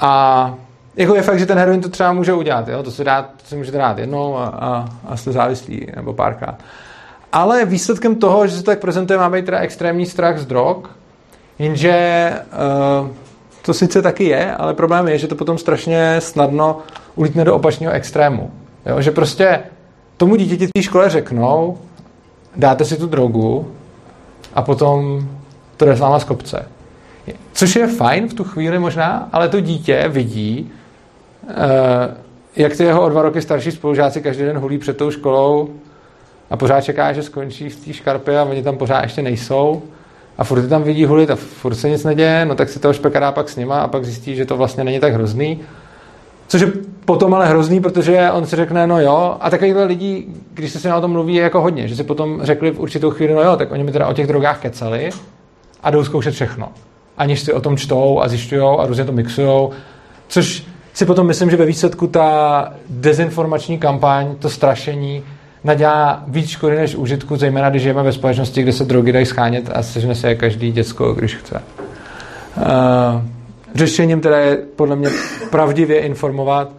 A 0.00 0.54
jako 0.96 1.14
je 1.14 1.22
fakt, 1.22 1.38
že 1.38 1.46
ten 1.46 1.58
heroin 1.58 1.80
to 1.80 1.88
třeba 1.88 2.12
může 2.12 2.32
udělat, 2.32 2.68
jo? 2.68 2.82
to 2.82 2.90
si, 2.90 3.04
dát, 3.04 3.30
to 3.42 3.48
si 3.48 3.56
můžete 3.56 3.78
dát 3.78 3.98
jednou 3.98 4.36
a, 4.36 4.44
a, 4.46 4.88
a 5.08 5.16
jste 5.16 5.32
závislí, 5.32 5.86
nebo 5.96 6.12
párkrát. 6.12 6.54
Ale 7.32 7.64
výsledkem 7.64 8.14
toho, 8.14 8.46
že 8.46 8.56
se 8.56 8.62
tak 8.62 8.78
prezentuje, 8.80 9.18
má 9.18 9.30
být 9.30 9.44
teda 9.44 9.58
extrémní 9.58 10.06
strach 10.06 10.38
z 10.38 10.46
drog, 10.46 10.76
Jenže 11.58 12.30
uh, 13.02 13.08
to 13.62 13.74
sice 13.74 14.02
taky 14.02 14.24
je, 14.24 14.54
ale 14.54 14.74
problém 14.74 15.08
je, 15.08 15.18
že 15.18 15.26
to 15.26 15.34
potom 15.34 15.58
strašně 15.58 16.16
snadno 16.18 16.78
ulítne 17.14 17.44
do 17.44 17.54
opačného 17.54 17.92
extrému. 17.92 18.50
Jo? 18.86 19.00
Že 19.00 19.10
prostě 19.10 19.60
tomu 20.16 20.36
dítěti 20.36 20.66
v 20.66 20.72
té 20.74 20.82
škole 20.82 21.10
řeknou, 21.10 21.78
dáte 22.56 22.84
si 22.84 22.96
tu 22.96 23.06
drogu 23.06 23.72
a 24.54 24.62
potom 24.62 25.28
to 25.76 25.84
jde 25.84 25.96
s 25.96 26.00
váma 26.00 26.18
z 26.18 26.24
kopce. 26.24 26.68
Což 27.52 27.76
je 27.76 27.86
fajn 27.86 28.28
v 28.28 28.34
tu 28.34 28.44
chvíli 28.44 28.78
možná, 28.78 29.28
ale 29.32 29.48
to 29.48 29.60
dítě 29.60 30.04
vidí, 30.08 30.72
uh, 31.42 31.50
jak 32.56 32.76
ty 32.76 32.84
jeho 32.84 33.02
o 33.02 33.08
dva 33.08 33.22
roky 33.22 33.42
starší 33.42 33.70
spolužáci 33.70 34.20
každý 34.20 34.42
den 34.42 34.58
hulí 34.58 34.78
před 34.78 34.96
tou 34.96 35.10
školou 35.10 35.68
a 36.50 36.56
pořád 36.56 36.80
čeká, 36.80 37.12
že 37.12 37.22
skončí 37.22 37.68
v 37.68 37.84
té 37.84 37.92
škarpě 37.92 38.38
a 38.38 38.44
oni 38.44 38.62
tam 38.62 38.76
pořád 38.76 39.02
ještě 39.02 39.22
nejsou 39.22 39.82
a 40.38 40.44
furt 40.44 40.68
tam 40.68 40.82
vidí 40.82 41.04
hulit 41.04 41.30
a 41.30 41.36
furt 41.36 41.74
se 41.74 41.88
nic 41.88 42.04
neděje, 42.04 42.44
no 42.44 42.54
tak 42.54 42.68
si 42.68 42.78
toho 42.78 42.94
špekará 42.94 43.32
pak 43.32 43.48
s 43.48 43.56
nima 43.56 43.80
a 43.80 43.88
pak 43.88 44.04
zjistí, 44.04 44.36
že 44.36 44.44
to 44.44 44.56
vlastně 44.56 44.84
není 44.84 45.00
tak 45.00 45.14
hrozný. 45.14 45.60
Což 46.48 46.60
je 46.60 46.72
potom 47.04 47.34
ale 47.34 47.48
hrozný, 47.48 47.80
protože 47.80 48.30
on 48.30 48.46
si 48.46 48.56
řekne, 48.56 48.86
no 48.86 49.00
jo, 49.00 49.36
a 49.40 49.50
takovýchhle 49.50 49.84
lidí, 49.84 50.26
když 50.54 50.72
se 50.72 50.80
si 50.80 50.88
na 50.88 51.00
tom 51.00 51.10
mluví, 51.10 51.34
je 51.34 51.42
jako 51.42 51.60
hodně, 51.60 51.88
že 51.88 51.96
si 51.96 52.04
potom 52.04 52.40
řekli 52.42 52.70
v 52.70 52.80
určitou 52.80 53.10
chvíli, 53.10 53.34
no 53.34 53.42
jo, 53.42 53.56
tak 53.56 53.72
oni 53.72 53.84
mi 53.84 53.92
teda 53.92 54.06
o 54.06 54.12
těch 54.12 54.26
drogách 54.26 54.60
kecali 54.60 55.10
a 55.82 55.90
jdou 55.90 56.04
zkoušet 56.04 56.34
všechno. 56.34 56.68
Aniž 57.18 57.40
si 57.40 57.52
o 57.52 57.60
tom 57.60 57.76
čtou 57.76 58.20
a 58.20 58.28
zjišťují 58.28 58.78
a 58.78 58.86
různě 58.86 59.04
to 59.04 59.12
mixují, 59.12 59.68
což 60.28 60.66
si 60.94 61.06
potom 61.06 61.26
myslím, 61.26 61.50
že 61.50 61.56
ve 61.56 61.66
výsledku 61.66 62.06
ta 62.06 62.72
dezinformační 62.88 63.78
kampaň, 63.78 64.34
to 64.38 64.48
strašení, 64.50 65.22
nadělá 65.64 66.24
víc 66.26 66.48
škody 66.48 66.76
než 66.76 66.94
užitku, 66.94 67.36
zejména 67.36 67.70
když 67.70 67.82
žijeme 67.82 68.02
ve 68.02 68.12
společnosti, 68.12 68.62
kde 68.62 68.72
se 68.72 68.84
drogy 68.84 69.12
dají 69.12 69.26
schánět 69.26 69.70
a 69.74 69.82
sežne 69.82 70.14
se 70.14 70.28
je 70.28 70.34
každý 70.34 70.72
děcko, 70.72 71.12
když 71.12 71.36
chce. 71.36 71.62
Uh, 72.56 73.22
řešením 73.74 74.20
teda 74.20 74.38
je 74.38 74.56
podle 74.56 74.96
mě 74.96 75.08
pravdivě 75.50 76.00
informovat 76.00 76.72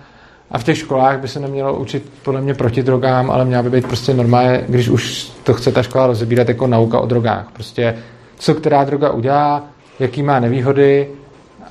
a 0.51 0.57
v 0.57 0.63
těch 0.63 0.77
školách 0.77 1.19
by 1.19 1.27
se 1.27 1.39
nemělo 1.39 1.79
učit 1.79 2.11
podle 2.23 2.41
mě 2.41 2.53
proti 2.53 2.83
drogám, 2.83 3.31
ale 3.31 3.45
měla 3.45 3.63
by 3.63 3.69
být 3.69 3.87
prostě 3.87 4.13
normálně, 4.13 4.63
když 4.69 4.89
už 4.89 5.31
to 5.43 5.53
chce 5.53 5.71
ta 5.71 5.83
škola 5.83 6.07
rozebírat 6.07 6.49
jako 6.49 6.67
nauka 6.67 6.99
o 6.99 7.05
drogách. 7.05 7.47
Prostě 7.53 7.95
co 8.39 8.53
která 8.53 8.83
droga 8.83 9.11
udělá, 9.11 9.63
jaký 9.99 10.23
má 10.23 10.39
nevýhody 10.39 11.07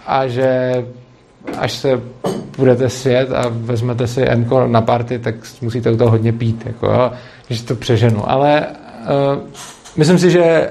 a 0.07 0.27
že 0.27 0.73
až 1.59 1.73
se 1.73 2.01
budete 2.59 2.91
sjet 2.91 3.33
a 3.33 3.45
vezmete 3.49 4.07
si 4.07 4.23
M 4.23 4.47
na 4.67 4.81
party, 4.81 5.19
tak 5.19 5.35
musíte 5.61 5.91
u 5.91 5.97
toho 5.97 6.11
hodně 6.11 6.33
pít, 6.33 6.67
jako, 6.67 6.87
jo, 6.87 7.13
když 7.47 7.63
to 7.63 7.75
přeženu. 7.75 8.31
Ale 8.31 8.67
uh, 8.67 9.43
myslím 9.97 10.19
si, 10.19 10.31
že 10.31 10.69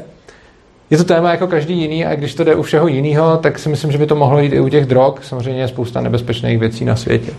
je 0.90 0.98
to 0.98 1.04
téma 1.04 1.32
jako 1.32 1.48
každý 1.48 1.82
jiný 1.82 2.06
a 2.06 2.16
když 2.16 2.36
to 2.36 2.44
jde 2.44 2.56
u 2.56 2.62
všeho 2.62 2.88
jiného, 2.88 3.38
tak 3.38 3.60
si 3.60 3.70
myslím, 3.70 3.92
že 3.92 3.98
by 3.98 4.06
to 4.06 4.16
mohlo 4.16 4.40
jít 4.40 4.54
i 4.54 4.60
u 4.60 4.70
těch 4.70 4.86
drog. 4.86 5.14
Samozřejmě 5.22 5.62
je 5.62 5.68
spousta 5.68 6.02
nebezpečných 6.02 6.60
věcí 6.60 6.86
na 6.86 6.96
světě. 6.96 7.32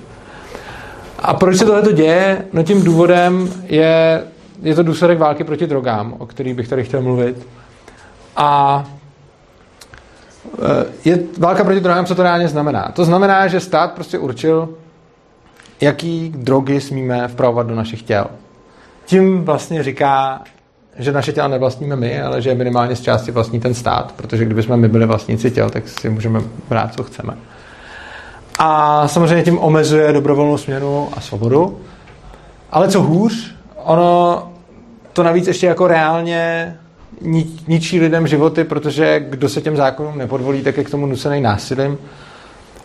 A 1.19 1.35
proč 1.35 1.57
se 1.57 1.65
tohle 1.65 1.93
děje? 1.93 2.45
No 2.53 2.63
tím 2.63 2.85
důvodem 2.85 3.49
je, 3.67 4.23
je 4.63 4.75
to 4.75 4.83
důsledek 4.83 5.19
války 5.19 5.45
proti 5.45 5.67
drogám, 5.67 6.15
o 6.19 6.27
který 6.27 6.55
bych 6.55 6.69
tady 6.69 6.85
chtěl 6.85 7.03
mluvit. 7.03 7.47
A 8.37 8.85
je 11.05 11.19
válka 11.39 11.65
proti 11.65 11.81
drogám, 11.81 12.07
co 12.07 12.15
to 12.15 12.23
reálně 12.23 12.49
znamená? 12.49 12.93
To 12.95 13.05
znamená, 13.05 13.47
že 13.47 13.61
stát 13.61 13.93
prostě 13.93 14.19
určil, 14.19 14.69
jaký 15.81 16.33
drogy 16.37 16.81
smíme 16.81 17.29
vpravovat 17.29 17.67
do 17.67 17.75
našich 17.75 18.03
těl. 18.03 18.27
Tím 19.07 19.45
vlastně 19.45 19.83
říká, 19.83 20.43
že 20.99 21.13
naše 21.13 21.33
těla 21.33 21.49
nevlastníme 21.49 21.97
my, 21.97 22.23
ale 22.23 22.43
že 22.43 22.55
minimálně 22.55 22.97
z 22.97 23.01
části 23.01 23.31
vlastní 23.31 23.61
ten 23.61 23.75
stát, 23.75 24.13
protože 24.17 24.45
kdybychom 24.45 24.81
my 24.81 24.89
byli 24.89 25.07
vlastníci 25.07 25.51
těl, 25.51 25.71
tak 25.71 25.89
si 25.89 26.11
můžeme 26.11 26.41
brát, 26.69 26.95
co 26.95 27.03
chceme. 27.03 27.35
A 28.59 29.09
samozřejmě 29.09 29.43
tím 29.45 29.59
omezuje 29.59 30.13
dobrovolnou 30.13 30.59
směnu 30.59 31.09
a 31.17 31.21
svobodu. 31.21 31.81
Ale 32.71 32.89
co 32.89 33.03
hůř, 33.03 33.55
ono 33.85 34.43
to 35.13 35.23
navíc 35.23 35.47
ještě 35.47 35.67
jako 35.67 35.87
reálně 35.87 36.77
ničí 37.67 38.01
lidem 38.01 38.27
životy, 38.27 38.65
protože 38.65 39.21
kdo 39.21 39.49
se 39.49 39.61
těm 39.61 39.77
zákonům 39.77 40.19
nepodvolí, 40.19 40.63
tak 40.63 40.77
je 40.77 40.85
k 40.85 40.91
tomu 40.91 41.07
nucený 41.07 41.41
násilím. 41.41 41.99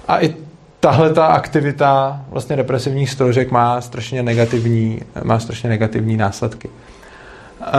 A 0.08 0.24
i 0.24 0.36
tahle 0.80 1.14
ta 1.14 1.26
aktivita 1.26 2.22
vlastně 2.30 2.56
represivních 2.56 3.10
strožek 3.10 3.52
má 3.52 3.82
strašně 3.82 4.24
negativní, 4.24 5.02
má 5.24 5.40
strašně 5.40 5.70
negativní 5.70 6.18
následky. 6.18 6.70
Uh, 6.70 7.74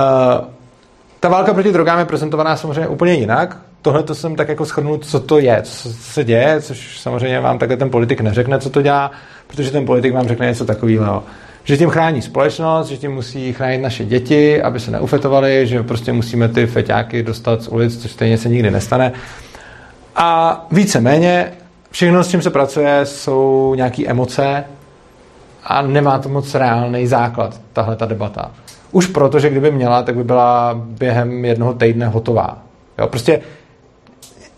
ta 1.20 1.29
válka 1.29 1.55
proti 1.55 1.73
drogám 1.73 1.99
je 1.99 2.05
prezentovaná 2.05 2.57
samozřejmě 2.57 2.88
úplně 2.88 3.14
jinak. 3.14 3.57
Tohle 3.83 4.03
to 4.03 4.14
jsem 4.14 4.37
tak 4.37 4.49
jako 4.49 4.66
schrnul, 4.66 4.99
co 4.99 5.20
to 5.20 5.38
je, 5.38 5.62
co 5.62 5.92
se 5.92 6.25
děje, 6.25 6.61
což 6.61 7.01
samozřejmě 7.01 7.40
vám 7.40 7.59
takhle 7.59 7.77
ten 7.77 7.90
politik 7.90 8.20
neřekne, 8.20 8.59
co 8.59 8.70
to 8.70 8.83
dělá, 8.83 9.11
protože 9.46 9.70
ten 9.70 9.87
politik 9.87 10.14
vám 10.14 10.29
řekne 10.29 10.46
něco 10.46 10.64
takového 10.64 11.23
že 11.64 11.77
tím 11.77 11.90
chrání 11.90 12.23
společnost, 12.23 12.88
že 12.88 12.96
tím 12.96 13.12
musí 13.12 13.53
chránit 13.53 13.79
naše 13.79 14.05
děti, 14.05 14.62
aby 14.62 14.81
se 14.81 14.90
neufetovali, 14.90 15.66
že 15.66 15.83
prostě 15.83 16.12
musíme 16.12 16.49
ty 16.49 16.66
feťáky 16.66 17.23
dostat 17.23 17.62
z 17.62 17.68
ulic, 17.68 18.03
což 18.03 18.11
stejně 18.11 18.38
se 18.38 18.49
nikdy 18.49 18.70
nestane. 18.70 19.12
A 20.16 20.66
víceméně 20.70 21.53
všechno, 21.90 22.25
s 22.25 22.29
čím 22.29 22.42
se 22.42 22.51
pracuje, 22.51 23.01
jsou 23.07 23.75
nějaké 23.77 24.07
emoce 24.07 24.64
a 25.64 25.83
nemá 25.83 26.18
to 26.18 26.29
moc 26.29 26.55
reálný 26.55 27.07
základ, 27.07 27.61
tahle 27.73 27.96
ta 27.96 28.07
debata. 28.07 28.51
Už 28.92 29.07
proto, 29.07 29.38
že 29.38 29.51
kdyby 29.51 29.70
měla, 29.70 30.03
tak 30.03 30.16
by 30.16 30.25
byla 30.25 30.75
během 30.75 31.44
jednoho 31.44 31.75
týdne 31.75 32.07
hotová. 32.07 32.59
Jo, 32.99 33.07
prostě 33.07 33.40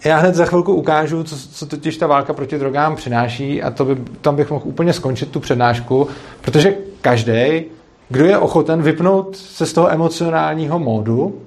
já 0.04 0.16
hned 0.16 0.34
za 0.34 0.44
chvilku 0.44 0.74
ukážu, 0.74 1.24
co, 1.24 1.36
co 1.36 1.66
totiž 1.66 1.96
ta 1.96 2.06
válka 2.06 2.32
proti 2.32 2.58
drogám 2.58 2.96
přináší 2.96 3.62
a 3.62 3.70
to 3.70 3.84
by, 3.84 3.96
tam 4.20 4.36
bych 4.36 4.50
mohl 4.50 4.62
úplně 4.64 4.92
skončit 4.92 5.30
tu 5.30 5.40
přednášku, 5.40 6.08
protože 6.40 6.74
každý, 7.00 7.64
kdo 8.08 8.24
je 8.24 8.38
ochoten 8.38 8.82
vypnout 8.82 9.36
se 9.36 9.66
z 9.66 9.72
toho 9.72 9.92
emocionálního 9.92 10.78
módu 10.78 11.40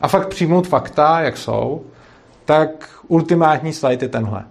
a 0.00 0.08
fakt 0.08 0.28
přijmout 0.28 0.66
fakta, 0.66 1.20
jak 1.20 1.36
jsou, 1.36 1.82
tak 2.44 2.88
ultimátní 3.08 3.72
slide 3.72 4.04
je 4.04 4.08
tenhle. 4.08 4.44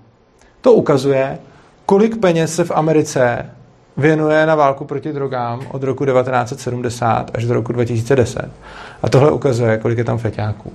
To 0.61 0.73
ukazuje, 0.73 1.37
kolik 1.85 2.17
peněz 2.17 2.55
se 2.55 2.63
v 2.63 2.71
Americe 2.71 3.49
věnuje 3.97 4.45
na 4.45 4.55
válku 4.55 4.85
proti 4.85 5.13
drogám 5.13 5.61
od 5.71 5.83
roku 5.83 6.05
1970 6.05 7.31
až 7.33 7.45
do 7.45 7.53
roku 7.53 7.73
2010. 7.73 8.49
A 9.01 9.09
tohle 9.09 9.31
ukazuje, 9.31 9.77
kolik 9.77 9.97
je 9.97 10.03
tam 10.03 10.17
feťáků. 10.17 10.73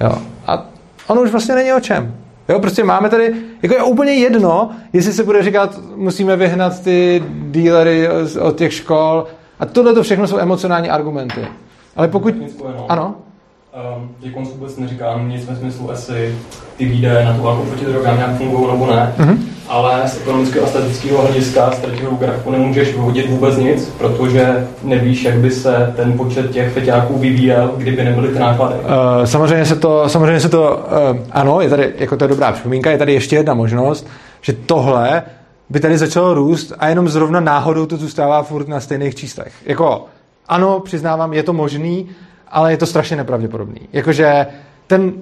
Jo. 0.00 0.18
A 0.46 0.66
ono 1.10 1.22
už 1.22 1.30
vlastně 1.30 1.54
není 1.54 1.72
o 1.72 1.80
čem. 1.80 2.14
Jo, 2.48 2.60
prostě 2.60 2.84
máme 2.84 3.08
tady, 3.08 3.34
jako 3.62 3.74
je 3.74 3.82
úplně 3.82 4.12
jedno, 4.12 4.70
jestli 4.92 5.12
se 5.12 5.24
bude 5.24 5.42
říkat, 5.42 5.78
musíme 5.96 6.36
vyhnat 6.36 6.82
ty 6.82 7.22
dílery 7.50 8.08
od 8.40 8.56
těch 8.56 8.72
škol. 8.72 9.26
A 9.60 9.66
tohle 9.66 9.94
to 9.94 10.02
všechno 10.02 10.26
jsou 10.26 10.38
emocionální 10.38 10.90
argumenty. 10.90 11.46
Ale 11.96 12.08
pokud... 12.08 12.34
Ano? 12.88 13.14
Um, 13.70 14.10
že 14.22 14.30
konc 14.30 14.48
vůbec 14.48 14.76
neříkám 14.76 15.28
nic 15.28 15.46
ve 15.46 15.56
smyslu, 15.56 15.90
jestli 15.90 16.34
ty 16.76 16.84
výdaje 16.84 17.24
na 17.24 17.34
tu 17.34 17.42
válku 17.42 17.62
proti 17.62 17.84
drogám 17.84 18.16
nějak 18.16 18.36
fungují 18.36 18.72
nebo 18.72 18.86
ne, 18.86 19.14
mm-hmm. 19.18 19.38
ale 19.68 20.08
z 20.08 20.20
ekonomického 20.20 20.66
a 20.66 20.68
statického 20.68 21.22
hlediska 21.22 21.70
z 21.70 21.78
třetího 21.78 22.10
grafu 22.10 22.50
nemůžeš 22.50 22.92
vyhodit 22.94 23.30
vůbec 23.30 23.56
nic, 23.56 23.88
protože 23.98 24.68
nevíš, 24.82 25.24
jak 25.24 25.34
by 25.34 25.50
se 25.50 25.92
ten 25.96 26.12
počet 26.12 26.50
těch 26.50 26.72
feťáků 26.72 27.18
vyvíjel, 27.18 27.74
kdyby 27.76 28.04
nebyly 28.04 28.28
ty 28.28 28.38
náklady. 28.38 28.74
Uh, 28.74 28.84
samozřejmě 29.24 29.66
se 29.66 29.76
to, 29.76 30.08
samozřejmě 30.08 30.40
se 30.40 30.48
to 30.48 30.86
uh, 31.12 31.18
ano, 31.30 31.60
je 31.60 31.68
tady, 31.68 31.92
jako 31.98 32.16
to 32.16 32.24
je 32.24 32.28
dobrá 32.28 32.52
připomínka, 32.52 32.90
je 32.90 32.98
tady 32.98 33.12
ještě 33.12 33.36
jedna 33.36 33.54
možnost, 33.54 34.06
že 34.40 34.52
tohle 34.52 35.22
by 35.70 35.80
tady 35.80 35.98
začalo 35.98 36.34
růst 36.34 36.72
a 36.78 36.88
jenom 36.88 37.08
zrovna 37.08 37.40
náhodou 37.40 37.86
to 37.86 37.96
zůstává 37.96 38.42
furt 38.42 38.68
na 38.68 38.80
stejných 38.80 39.14
číslech. 39.14 39.52
Jako, 39.66 40.06
ano, 40.48 40.80
přiznávám, 40.80 41.32
je 41.32 41.42
to 41.42 41.52
možný, 41.52 42.08
ale 42.50 42.72
je 42.72 42.76
to 42.76 42.86
strašně 42.86 43.16
nepravděpodobný. 43.16 43.80
Jakože 43.92 44.46
ten, 44.86 45.12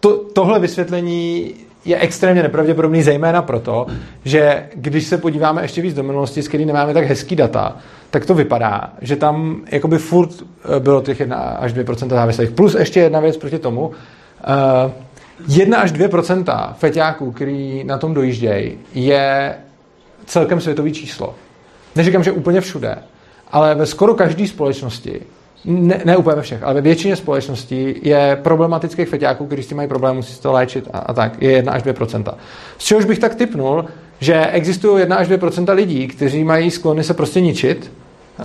to, 0.00 0.16
tohle 0.16 0.60
vysvětlení 0.60 1.54
je 1.84 1.98
extrémně 1.98 2.42
nepravděpodobný, 2.42 3.02
zejména 3.02 3.42
proto, 3.42 3.86
že 4.24 4.68
když 4.74 5.06
se 5.06 5.18
podíváme 5.18 5.62
ještě 5.62 5.82
víc 5.82 5.94
do 5.94 6.02
minulosti, 6.02 6.42
s 6.42 6.48
kterým 6.48 6.66
nemáme 6.66 6.94
tak 6.94 7.04
hezký 7.04 7.36
data, 7.36 7.76
tak 8.10 8.26
to 8.26 8.34
vypadá, 8.34 8.92
že 9.00 9.16
tam 9.16 9.60
jakoby 9.72 9.98
furt 9.98 10.30
eh, 10.42 10.80
bylo 10.80 11.00
těch 11.00 11.20
1 11.20 11.36
až 11.36 11.74
2% 11.74 12.08
závislých. 12.08 12.50
Plus 12.50 12.74
ještě 12.74 13.00
jedna 13.00 13.20
věc 13.20 13.36
proti 13.36 13.58
tomu, 13.58 13.90
1 15.48 15.78
eh, 15.78 15.82
až 15.82 15.92
2% 15.92 16.74
feťáků, 16.74 17.32
který 17.32 17.84
na 17.84 17.98
tom 17.98 18.14
dojíždějí, 18.14 18.78
je 18.94 19.54
celkem 20.26 20.60
světový 20.60 20.92
číslo. 20.92 21.34
Neříkám, 21.96 22.24
že 22.24 22.32
úplně 22.32 22.60
všude, 22.60 22.98
ale 23.50 23.74
ve 23.74 23.86
skoro 23.86 24.14
každé 24.14 24.46
společnosti 24.46 25.20
ne, 25.64 26.00
ne 26.04 26.16
úplně 26.16 26.36
ve 26.36 26.42
všech, 26.42 26.62
ale 26.62 26.74
ve 26.74 26.80
většině 26.80 27.16
společností 27.16 27.94
je 28.02 28.38
problematických 28.42 29.08
feťáků, 29.08 29.46
kteří 29.46 29.62
s 29.62 29.66
tím 29.66 29.76
mají 29.76 29.88
problém, 29.88 30.16
musí 30.16 30.40
to 30.40 30.52
léčit 30.52 30.88
a, 30.92 30.98
a 30.98 31.12
tak, 31.12 31.42
je 31.42 31.50
1 31.50 31.72
až 31.72 31.82
2 31.82 31.94
Z 32.78 32.84
čehož 32.84 33.04
bych 33.04 33.18
tak 33.18 33.34
typnul, 33.34 33.84
že 34.20 34.46
existují 34.46 35.00
1 35.00 35.16
až 35.16 35.28
2% 35.28 35.74
lidí, 35.74 36.08
kteří 36.08 36.44
mají 36.44 36.70
sklony 36.70 37.04
se 37.04 37.14
prostě 37.14 37.40
ničit, 37.40 37.92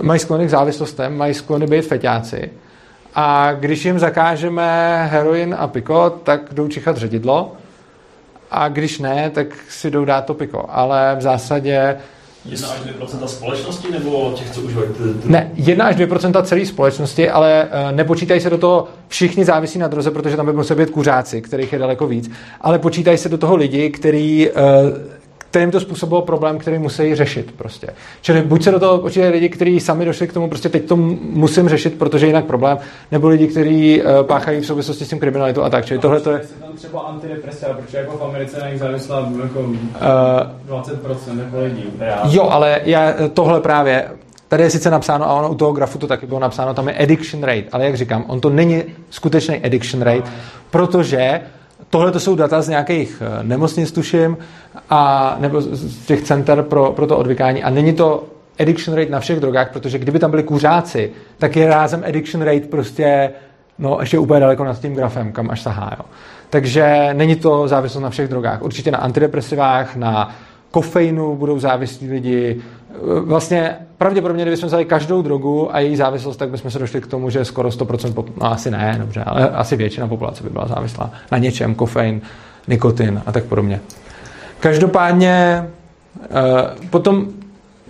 mají 0.02 0.20
sklony 0.20 0.46
k 0.46 0.50
závislostem, 0.50 1.16
mají 1.16 1.34
sklony 1.34 1.66
být 1.66 1.82
feťáci. 1.82 2.50
A 3.14 3.52
když 3.52 3.84
jim 3.84 3.98
zakážeme 3.98 5.08
heroin 5.10 5.56
a 5.58 5.66
piko, 5.66 6.10
tak 6.10 6.54
jdou 6.54 6.68
čichat 6.68 6.96
ředidlo. 6.96 7.52
A 8.50 8.68
když 8.68 8.98
ne, 8.98 9.30
tak 9.30 9.46
si 9.68 9.90
jdou 9.90 10.04
dát 10.04 10.24
to 10.24 10.34
piko. 10.34 10.64
Ale 10.68 11.16
v 11.18 11.22
zásadě 11.22 11.96
1 12.44 12.68
až 12.68 12.80
2% 12.80 13.24
společnosti 13.24 13.92
nebo 13.92 14.32
těch, 14.36 14.50
co? 14.50 14.60
Ne, 15.24 15.50
1 15.54 15.84
až 15.84 15.96
2% 15.96 16.42
celé 16.42 16.66
společnosti, 16.66 17.30
ale 17.30 17.64
uh, 17.64 17.96
nepočítají 17.96 18.40
se 18.40 18.50
do 18.50 18.58
toho 18.58 18.88
všichni 19.08 19.44
závisí 19.44 19.78
na 19.78 19.88
droze, 19.88 20.10
protože 20.10 20.36
tam 20.36 20.46
by 20.46 20.52
museli 20.52 20.84
být 20.84 20.90
kuřáci, 20.90 21.42
kterých 21.42 21.72
je 21.72 21.78
daleko 21.78 22.06
víc, 22.06 22.30
ale 22.60 22.78
počítají 22.78 23.18
se 23.18 23.28
do 23.28 23.38
toho 23.38 23.56
lidi, 23.56 23.90
který 23.90 24.50
uh, 24.50 24.58
kterým 25.50 25.70
to 25.70 25.80
způsobilo 25.80 26.22
problém, 26.22 26.58
který 26.58 26.78
musí 26.78 27.14
řešit 27.14 27.54
prostě. 27.56 27.88
Čili 28.20 28.42
buď 28.42 28.62
se 28.62 28.70
do 28.70 28.80
toho 28.80 28.98
počítají 28.98 29.32
lidi, 29.32 29.48
kteří 29.48 29.80
sami 29.80 30.04
došli 30.04 30.28
k 30.28 30.32
tomu, 30.32 30.48
prostě 30.48 30.68
teď 30.68 30.84
to 30.84 30.96
musím 30.96 31.68
řešit, 31.68 31.98
protože 31.98 32.26
jinak 32.26 32.44
problém, 32.44 32.78
nebo 33.12 33.28
lidi, 33.28 33.46
kteří 33.46 34.02
uh, 34.02 34.22
páchají 34.22 34.60
v 34.60 34.66
souvislosti 34.66 35.04
s 35.04 35.08
tím 35.08 35.18
kriminalitou 35.18 35.62
a 35.62 35.70
tak. 35.70 35.84
Čili 35.84 36.00
tohle 36.00 36.20
to 36.20 36.30
je... 36.30 36.40
Tam 36.60 36.72
třeba 36.72 37.00
antidepresiva, 37.00 37.74
protože 37.74 37.98
jako 37.98 38.16
v 38.16 38.22
Americe 38.22 38.60
na 38.60 38.68
nich 38.68 38.78
závislá 38.78 39.32
jako 39.42 39.60
uh, 39.60 39.76
20% 40.68 41.38
jako 41.38 41.60
lidí. 41.60 41.84
Jo, 42.24 42.48
ale 42.50 42.80
já 42.84 43.14
tohle 43.32 43.60
právě 43.60 44.08
Tady 44.48 44.62
je 44.62 44.70
sice 44.70 44.90
napsáno, 44.90 45.30
a 45.30 45.34
ono 45.34 45.50
u 45.50 45.54
toho 45.54 45.72
grafu 45.72 45.98
to 45.98 46.06
taky 46.06 46.26
bylo 46.26 46.40
napsáno, 46.40 46.74
tam 46.74 46.88
je 46.88 46.94
addiction 46.94 47.42
rate, 47.42 47.64
ale 47.72 47.84
jak 47.84 47.96
říkám, 47.96 48.24
on 48.26 48.40
to 48.40 48.50
není 48.50 48.82
skutečný 49.10 49.56
addiction 49.56 50.02
rate, 50.02 50.30
protože 50.70 51.40
Tohle 51.90 52.12
to 52.12 52.20
jsou 52.20 52.34
data 52.34 52.62
z 52.62 52.68
nějakých 52.68 53.22
eh, 53.26 53.42
nemocnic, 53.42 53.92
tuším, 53.92 54.36
a, 54.90 55.36
nebo 55.40 55.60
z 55.60 56.06
těch 56.06 56.22
center 56.22 56.62
pro, 56.62 56.92
pro 56.92 57.06
to 57.06 57.18
odvykání. 57.18 57.62
A 57.62 57.70
není 57.70 57.92
to 57.92 58.24
addiction 58.60 58.96
rate 58.96 59.10
na 59.10 59.20
všech 59.20 59.40
drogách, 59.40 59.72
protože 59.72 59.98
kdyby 59.98 60.18
tam 60.18 60.30
byli 60.30 60.42
kuřáci, 60.42 61.10
tak 61.38 61.56
je 61.56 61.68
rázem 61.68 62.04
addiction 62.06 62.42
rate 62.42 62.66
prostě 62.66 63.30
no, 63.78 63.96
ještě 64.00 64.18
úplně 64.18 64.40
daleko 64.40 64.64
nad 64.64 64.80
tím 64.80 64.94
grafem, 64.94 65.32
kam 65.32 65.50
až 65.50 65.60
sahá. 65.60 65.96
Jo. 65.98 66.04
Takže 66.50 67.08
není 67.12 67.36
to 67.36 67.68
závislost 67.68 68.02
na 68.02 68.10
všech 68.10 68.28
drogách. 68.28 68.62
Určitě 68.62 68.90
na 68.90 68.98
antidepresivách, 68.98 69.96
na 69.96 70.34
kofeinu 70.70 71.36
budou 71.36 71.58
závislí 71.58 72.10
lidi. 72.10 72.62
Vlastně 73.24 73.76
pravděpodobně, 73.98 74.44
kdybychom 74.44 74.66
vzali 74.66 74.84
každou 74.84 75.22
drogu 75.22 75.74
a 75.74 75.80
její 75.80 75.96
závislost, 75.96 76.36
tak 76.36 76.50
bychom 76.50 76.70
se 76.70 76.78
došli 76.78 77.00
k 77.00 77.06
tomu, 77.06 77.30
že 77.30 77.44
skoro 77.44 77.68
100%, 77.68 78.12
pop- 78.12 78.32
no 78.40 78.52
asi 78.52 78.70
ne, 78.70 78.96
dobře, 78.98 79.24
ale 79.26 79.48
asi 79.48 79.76
většina 79.76 80.08
populace 80.08 80.42
by 80.42 80.50
byla 80.50 80.66
závislá 80.66 81.10
na 81.32 81.38
něčem, 81.38 81.74
kofein, 81.74 82.20
nikotin 82.68 83.22
a 83.26 83.32
tak 83.32 83.44
podobně. 83.44 83.80
Každopádně 84.60 85.64
eh, 86.14 86.28
potom 86.90 87.26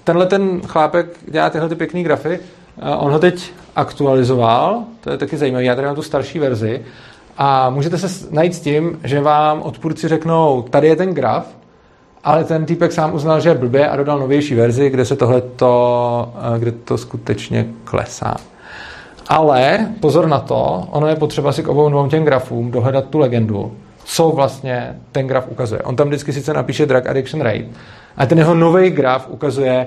tenhle 0.05 0.27
ten 0.27 0.61
chlápek 0.61 1.07
dělá 1.31 1.51
tyhle 1.51 1.69
ty 1.69 1.75
pěkné 1.75 2.03
grafy, 2.03 2.41
eh, 2.79 2.97
on 2.97 3.13
ho 3.13 3.19
teď 3.19 3.53
aktualizoval, 3.77 4.83
to 5.01 5.11
je 5.11 5.19
taky 5.19 5.37
zajímavé, 5.37 5.65
já 5.65 5.75
tady 5.75 5.87
mám 5.87 5.97
tu 5.97 6.03
starší 6.03 6.39
verzi, 6.39 6.85
a 7.39 7.71
můžete 7.71 7.99
se 7.99 8.27
najít 8.31 8.55
s 8.55 8.61
tím, 8.61 9.01
že 9.05 9.21
vám 9.21 9.63
odpůrci 9.63 10.09
řeknou, 10.09 10.63
tady 10.63 10.89
je 10.89 10.97
ten 10.97 11.15
graf, 11.15 11.58
ale 12.25 12.45
ten 12.45 12.67
týpek 12.67 12.93
sám 12.93 13.15
uznal, 13.15 13.41
že 13.41 13.49
je 13.49 13.55
blbě 13.55 13.89
a 13.89 13.97
dodal 13.97 14.19
novější 14.19 14.55
verzi, 14.55 14.91
kde 14.91 15.05
se 15.05 15.17
tohleto, 15.17 16.33
eh, 16.37 16.59
kde 16.59 16.73
to 16.73 16.99
skutečně 16.99 17.67
klesá. 17.85 18.37
Ale 19.29 19.89
pozor 20.01 20.27
na 20.27 20.39
to, 20.39 20.89
ono 20.91 21.07
je 21.07 21.17
potřeba 21.17 21.53
si 21.53 21.63
k 21.63 21.69
obou 21.69 21.89
dvou 21.89 22.09
těm 22.09 22.25
grafům 22.25 22.71
dohledat 22.71 23.05
tu 23.05 23.19
legendu, 23.19 23.73
co 24.05 24.29
vlastně 24.29 24.97
ten 25.13 25.27
graf 25.27 25.45
ukazuje. 25.49 25.83
On 25.83 25.97
tam 25.97 26.09
vždycky 26.09 26.33
sice 26.33 26.53
napíše 26.53 26.87
drug 26.87 27.07
addiction 27.07 27.43
rate, 27.43 27.65
a 28.17 28.27
ten 28.27 28.39
jeho 28.39 28.55
nový 28.55 28.91
graf 28.91 29.29
ukazuje, 29.29 29.87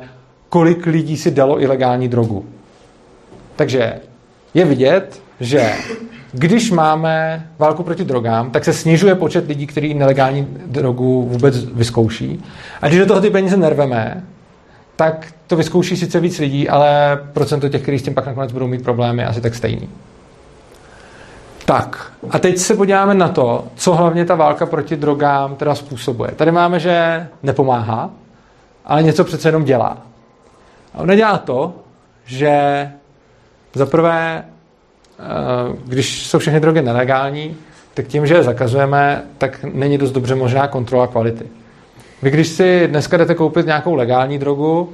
kolik 0.50 0.86
lidí 0.86 1.18
si 1.18 1.32
dalo 1.32 1.62
ilegální 1.62 2.08
drogu. 2.08 2.46
Takže 3.56 3.94
je 4.54 4.66
vidět, 4.66 5.22
že 5.40 5.74
když 6.32 6.72
máme 6.72 7.46
válku 7.60 7.84
proti 7.84 8.04
drogám, 8.04 8.52
tak 8.52 8.66
se 8.66 8.74
snižuje 8.74 9.16
počet 9.16 9.48
lidí, 9.48 9.68
kteří 9.68 9.94
nelegální 9.94 10.48
drogu 10.66 11.28
vůbec 11.30 11.66
vyzkouší. 11.66 12.44
A 12.82 12.88
když 12.88 13.00
do 13.00 13.06
toho 13.06 13.22
ty 13.22 13.30
peníze 13.30 13.58
nerveme, 13.58 14.24
tak 14.96 15.28
to 15.48 15.56
vyzkouší 15.56 15.98
sice 15.98 16.20
víc 16.20 16.40
lidí, 16.40 16.70
ale 16.70 17.20
procento 17.34 17.70
těch, 17.70 17.82
kteří 17.82 18.00
s 18.00 18.04
tím 18.04 18.14
pak 18.14 18.26
nakonec 18.26 18.52
budou 18.52 18.68
mít 18.68 18.84
problémy, 18.84 19.22
je 19.22 19.28
asi 19.28 19.42
tak 19.42 19.56
stejný. 19.56 19.90
Tak, 21.66 22.12
a 22.30 22.40
teď 22.40 22.58
se 22.58 22.76
podíváme 22.76 23.14
na 23.14 23.28
to, 23.28 23.68
co 23.76 23.96
hlavně 23.96 24.26
ta 24.26 24.36
válka 24.36 24.66
proti 24.66 24.96
drogám 24.96 25.56
teda 25.56 25.76
způsobuje. 25.76 26.32
Tady 26.32 26.52
máme, 26.52 26.80
že 26.80 27.28
nepomáhá, 27.44 28.10
ale 28.86 29.04
něco 29.04 29.24
přece 29.24 29.48
jenom 29.48 29.64
dělá. 29.64 29.98
A 30.94 31.00
ona 31.00 31.16
dělá 31.16 31.38
to, 31.38 31.74
že 32.26 32.52
za 33.74 33.86
prvé 33.86 34.44
když 35.86 36.28
jsou 36.28 36.40
všechny 36.40 36.60
drogy 36.60 36.82
nelegální, 36.82 37.56
tak 37.94 38.08
tím, 38.08 38.28
že 38.28 38.34
je 38.34 38.44
zakazujeme, 38.44 39.24
tak 39.38 39.64
není 39.74 39.98
dost 39.98 40.12
dobře 40.12 40.36
možná 40.36 40.68
kontrola 40.68 41.08
kvality. 41.08 41.46
Vy 42.22 42.32
když 42.32 42.48
si 42.48 42.88
dneska 42.88 43.18
jdete 43.18 43.36
koupit 43.36 43.66
nějakou 43.66 43.96
legální 43.96 44.38
drogu, 44.38 44.90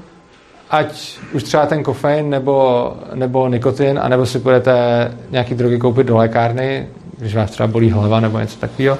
ať 0.69 1.19
už 1.33 1.43
třeba 1.43 1.65
ten 1.65 1.83
kofein 1.83 2.29
nebo, 2.29 2.93
nebo 3.13 3.47
nikotin, 3.47 3.99
anebo 4.01 4.25
si 4.25 4.39
budete 4.39 4.73
nějaký 5.29 5.55
drogy 5.55 5.77
koupit 5.77 6.07
do 6.07 6.17
lékárny, 6.17 6.87
když 7.17 7.35
vás 7.35 7.51
třeba 7.51 7.67
bolí 7.67 7.91
hlava 7.91 8.19
nebo 8.19 8.39
něco 8.39 8.59
takového, 8.59 8.97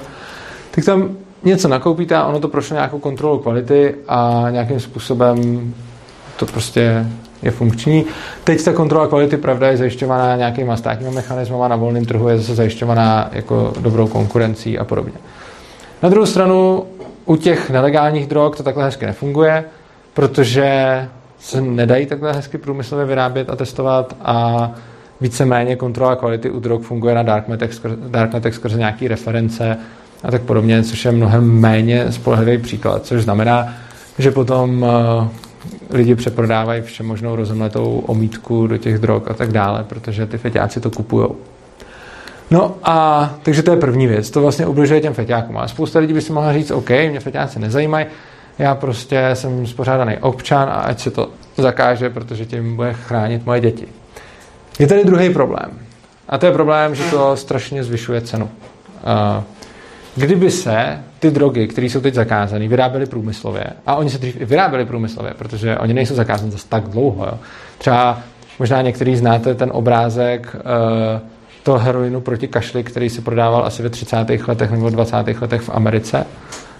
tak 0.70 0.84
tam 0.84 1.16
něco 1.44 1.68
nakoupíte 1.68 2.16
a 2.16 2.26
ono 2.26 2.40
to 2.40 2.48
prošlo 2.48 2.74
nějakou 2.74 2.98
kontrolu 2.98 3.38
kvality 3.38 3.94
a 4.08 4.46
nějakým 4.50 4.80
způsobem 4.80 5.74
to 6.36 6.46
prostě 6.46 7.06
je 7.42 7.50
funkční. 7.50 8.04
Teď 8.44 8.64
ta 8.64 8.72
kontrola 8.72 9.06
kvality, 9.06 9.36
pravda, 9.36 9.68
je 9.68 9.76
zajišťovaná 9.76 10.36
nějakýma 10.36 10.76
státními 10.76 11.14
mechanismy 11.14 11.56
na 11.68 11.76
volném 11.76 12.04
trhu 12.04 12.28
je 12.28 12.38
zase 12.38 12.54
zajišťovaná 12.54 13.30
jako 13.32 13.72
dobrou 13.80 14.06
konkurencí 14.06 14.78
a 14.78 14.84
podobně. 14.84 15.12
Na 16.02 16.08
druhou 16.08 16.26
stranu 16.26 16.84
u 17.24 17.36
těch 17.36 17.70
nelegálních 17.70 18.26
drog 18.26 18.56
to 18.56 18.62
takhle 18.62 18.84
hezky 18.84 19.06
nefunguje, 19.06 19.64
protože 20.14 21.08
se 21.38 21.60
nedají 21.60 22.06
takhle 22.06 22.32
hezky 22.32 22.58
průmyslově 22.58 23.06
vyrábět 23.06 23.50
a 23.50 23.56
testovat 23.56 24.16
a 24.22 24.70
víceméně 25.20 25.76
kontrola 25.76 26.16
kvality 26.16 26.50
u 26.50 26.60
drog 26.60 26.82
funguje 26.82 27.14
na 27.14 27.22
darknetech, 27.22 27.74
skrze, 27.74 27.96
darknetech 28.08 28.54
skrze 28.54 28.78
nějaké 28.78 29.08
reference 29.08 29.76
a 30.22 30.30
tak 30.30 30.42
podobně, 30.42 30.82
což 30.82 31.04
je 31.04 31.12
mnohem 31.12 31.60
méně 31.60 32.12
spolehlivý 32.12 32.62
příklad, 32.62 33.06
což 33.06 33.22
znamená, 33.22 33.74
že 34.18 34.30
potom 34.30 34.82
uh, 34.82 35.28
lidi 35.90 36.14
přeprodávají 36.14 36.82
všemožnou 36.82 37.36
rozumletou 37.36 38.02
omítku 38.06 38.66
do 38.66 38.78
těch 38.78 38.98
drog 38.98 39.22
a 39.26 39.34
tak 39.34 39.52
dále, 39.52 39.84
protože 39.84 40.26
ty 40.26 40.38
feťáci 40.38 40.80
to 40.80 40.90
kupují. 40.90 41.28
No 42.50 42.74
a 42.84 43.30
takže 43.42 43.62
to 43.62 43.70
je 43.70 43.76
první 43.76 44.06
věc, 44.06 44.30
to 44.30 44.40
vlastně 44.40 44.66
ubližuje 44.66 45.00
těm 45.00 45.14
feťákům. 45.14 45.56
Ale 45.56 45.68
spousta 45.68 45.98
lidí 45.98 46.12
by 46.12 46.20
si 46.20 46.32
mohla 46.32 46.52
říct, 46.52 46.70
OK, 46.70 46.90
mě 46.90 47.20
feťáci 47.20 47.58
nezajímají, 47.58 48.06
já 48.58 48.74
prostě 48.74 49.30
jsem 49.34 49.66
spořádaný 49.66 50.16
občan 50.18 50.68
a 50.68 50.72
ať 50.72 51.00
se 51.00 51.10
to 51.10 51.28
zakáže, 51.56 52.10
protože 52.10 52.46
tím 52.46 52.76
bude 52.76 52.92
chránit 52.92 53.46
moje 53.46 53.60
děti. 53.60 53.88
Je 54.78 54.86
tady 54.86 55.04
druhý 55.04 55.30
problém. 55.30 55.70
A 56.28 56.38
to 56.38 56.46
je 56.46 56.52
problém, 56.52 56.94
že 56.94 57.02
to 57.10 57.36
strašně 57.36 57.84
zvyšuje 57.84 58.20
cenu. 58.20 58.50
Kdyby 60.18 60.50
se 60.50 60.98
ty 61.18 61.30
drogy, 61.30 61.68
které 61.68 61.86
jsou 61.86 62.00
teď 62.00 62.14
zakázané, 62.14 62.68
vyráběly 62.68 63.06
průmyslově, 63.06 63.64
a 63.86 63.94
oni 63.94 64.10
se 64.10 64.18
dřív 64.18 64.40
i 64.40 64.44
vyráběli 64.44 64.84
průmyslově, 64.84 65.34
protože 65.38 65.78
oni 65.78 65.94
nejsou 65.94 66.14
zakázané 66.14 66.50
zase 66.50 66.68
tak 66.68 66.88
dlouho. 66.88 67.24
Jo. 67.24 67.38
Třeba 67.78 68.20
možná 68.58 68.82
některý 68.82 69.16
znáte 69.16 69.54
ten 69.54 69.70
obrázek 69.72 70.56
uh, 70.56 71.20
toho 71.62 71.78
heroinu 71.78 72.20
proti 72.20 72.48
kašli, 72.48 72.84
který 72.84 73.10
se 73.10 73.20
prodával 73.20 73.64
asi 73.64 73.82
ve 73.82 73.90
30. 73.90 74.16
letech 74.48 74.70
nebo 74.70 74.90
20. 74.90 75.16
letech 75.40 75.60
v 75.60 75.70
Americe. 75.70 76.26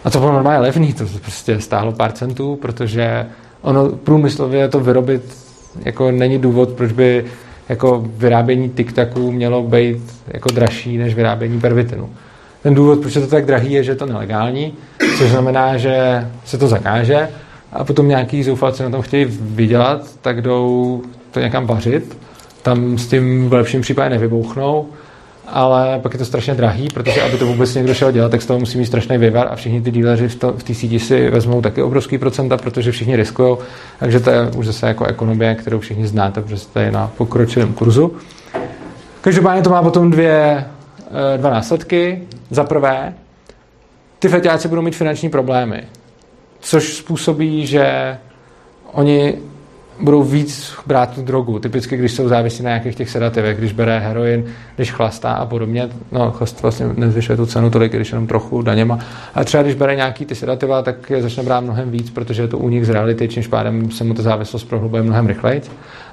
A 0.05 0.11
to 0.11 0.19
bylo 0.19 0.33
normálně 0.33 0.59
levný, 0.59 0.93
to 0.93 1.05
prostě 1.23 1.61
stálo 1.61 1.93
pár 1.93 2.13
centů, 2.13 2.57
protože 2.57 3.27
ono 3.63 3.89
průmyslově 3.89 4.69
to 4.69 4.81
vyrobit 4.81 5.37
jako 5.85 6.11
není 6.11 6.39
důvod, 6.39 6.69
proč 6.69 6.93
by 6.93 7.25
jako 7.69 8.05
vyrábění 8.07 8.71
tiktaků 8.71 9.33
mělo 9.33 9.63
být 9.63 10.15
jako 10.27 10.49
dražší 10.53 10.99
než 10.99 11.15
vyrábění 11.15 11.61
pervitinu. 11.61 12.11
Ten 12.69 12.75
důvod, 12.75 13.01
proč 13.01 13.15
je 13.15 13.21
to 13.21 13.27
tak 13.27 13.47
drahý, 13.47 13.73
je, 13.73 13.83
že 13.83 13.93
je 13.93 13.97
to 13.97 14.07
nelegální, 14.07 14.73
což 15.19 15.31
znamená, 15.31 15.77
že 15.77 16.27
se 16.45 16.59
to 16.59 16.69
zakáže 16.69 17.29
a 17.73 17.85
potom 17.85 18.09
nějaký 18.09 18.43
zoufalci 18.43 18.83
na 18.83 18.91
tom 18.91 19.03
chtějí 19.03 19.27
vydělat, 19.41 20.01
tak 20.23 20.43
jdou 20.43 21.03
to 21.31 21.41
někam 21.41 21.67
vařit, 21.67 22.19
tam 22.63 22.99
s 22.99 23.07
tím 23.07 23.49
v 23.49 23.53
lepším 23.53 23.81
případě 23.81 24.11
nevybouchnou, 24.11 24.87
ale 25.47 25.99
pak 26.03 26.13
je 26.13 26.19
to 26.19 26.25
strašně 26.25 26.55
drahý, 26.55 26.89
protože 26.95 27.23
aby 27.23 27.39
to 27.39 27.47
vůbec 27.47 27.75
někdo 27.75 27.95
šel 27.95 28.13
dělat, 28.13 28.31
tak 28.31 28.43
z 28.43 28.47
toho 28.47 28.59
musí 28.59 28.79
mít 28.79 28.87
strašný 28.87 29.19
vývar 29.19 29.49
a 29.51 29.57
všichni 29.57 29.81
ty 29.81 29.91
díleři 29.91 30.29
v, 30.29 30.35
to, 30.35 30.53
v 30.53 30.63
té 30.63 30.75
síti 30.75 30.99
si 30.99 31.31
vezmou 31.31 31.61
taky 31.61 31.83
obrovský 31.83 32.19
procenta, 32.19 32.57
protože 32.57 32.93
všichni 32.93 33.17
riskují, 33.17 33.57
takže 33.99 34.21
to 34.21 34.31
je 34.31 34.51
už 34.57 34.67
zase 34.67 34.87
jako 34.87 35.05
ekonomie, 35.05 35.55
kterou 35.55 35.79
všichni 35.79 36.07
znáte, 36.07 36.41
protože 36.41 36.57
jste 36.57 36.91
na 36.91 37.11
pokročilém 37.17 37.73
kurzu. 37.73 38.13
Každopádně 39.21 39.63
to 39.63 39.71
má 39.71 39.83
potom 39.83 40.11
dvě, 40.11 40.65
dva 41.37 41.51
následky. 41.51 42.23
Za 42.51 42.65
prvé, 42.65 43.15
ty 44.19 44.29
feťáci 44.29 44.69
budou 44.69 44.83
mít 44.83 44.97
finanční 44.97 45.29
problémy, 45.29 45.83
což 46.61 46.95
způsobí, 46.97 47.67
že 47.67 48.17
oni 48.93 49.35
budou 50.01 50.23
víc 50.23 50.73
brát 50.87 51.15
tu 51.15 51.23
drogu. 51.23 51.59
Typicky, 51.59 51.97
když 51.97 52.13
jsou 52.13 52.29
závislí 52.29 52.65
na 52.65 52.71
nějakých 52.71 52.95
těch 52.95 53.11
sedativech, 53.11 53.59
když 53.59 53.73
bere 53.73 53.99
heroin, 53.99 54.45
když 54.77 54.93
chlastá 54.93 55.33
a 55.33 55.47
podobně. 55.47 55.89
No, 56.13 56.31
chlast 56.31 56.63
vlastně 56.63 56.87
nezvyšuje 56.97 57.37
tu 57.37 57.47
cenu 57.47 57.71
tolik, 57.71 57.93
když 57.93 58.13
jenom 58.13 58.27
trochu 58.27 58.63
daněma. 58.63 58.99
A 59.35 59.45
třeba 59.45 59.63
když 59.63 59.75
bere 59.75 59.97
nějaký 59.97 60.25
ty 60.25 60.35
sedativa, 60.35 60.83
tak 60.83 61.11
je 61.11 61.23
začne 61.23 61.43
brát 61.43 61.61
mnohem 61.61 61.91
víc, 61.91 62.11
protože 62.11 62.43
je 62.43 62.49
to 62.49 62.59
únik 62.59 62.85
z 62.85 62.91
reality, 62.91 63.29
čímž 63.29 63.47
pádem 63.47 63.91
se 63.91 64.05
mu 64.05 64.15
ta 64.15 64.23
závislost 64.23 64.65
prohlubuje 64.65 65.03
mnohem 65.03 65.27
rychleji. 65.27 65.63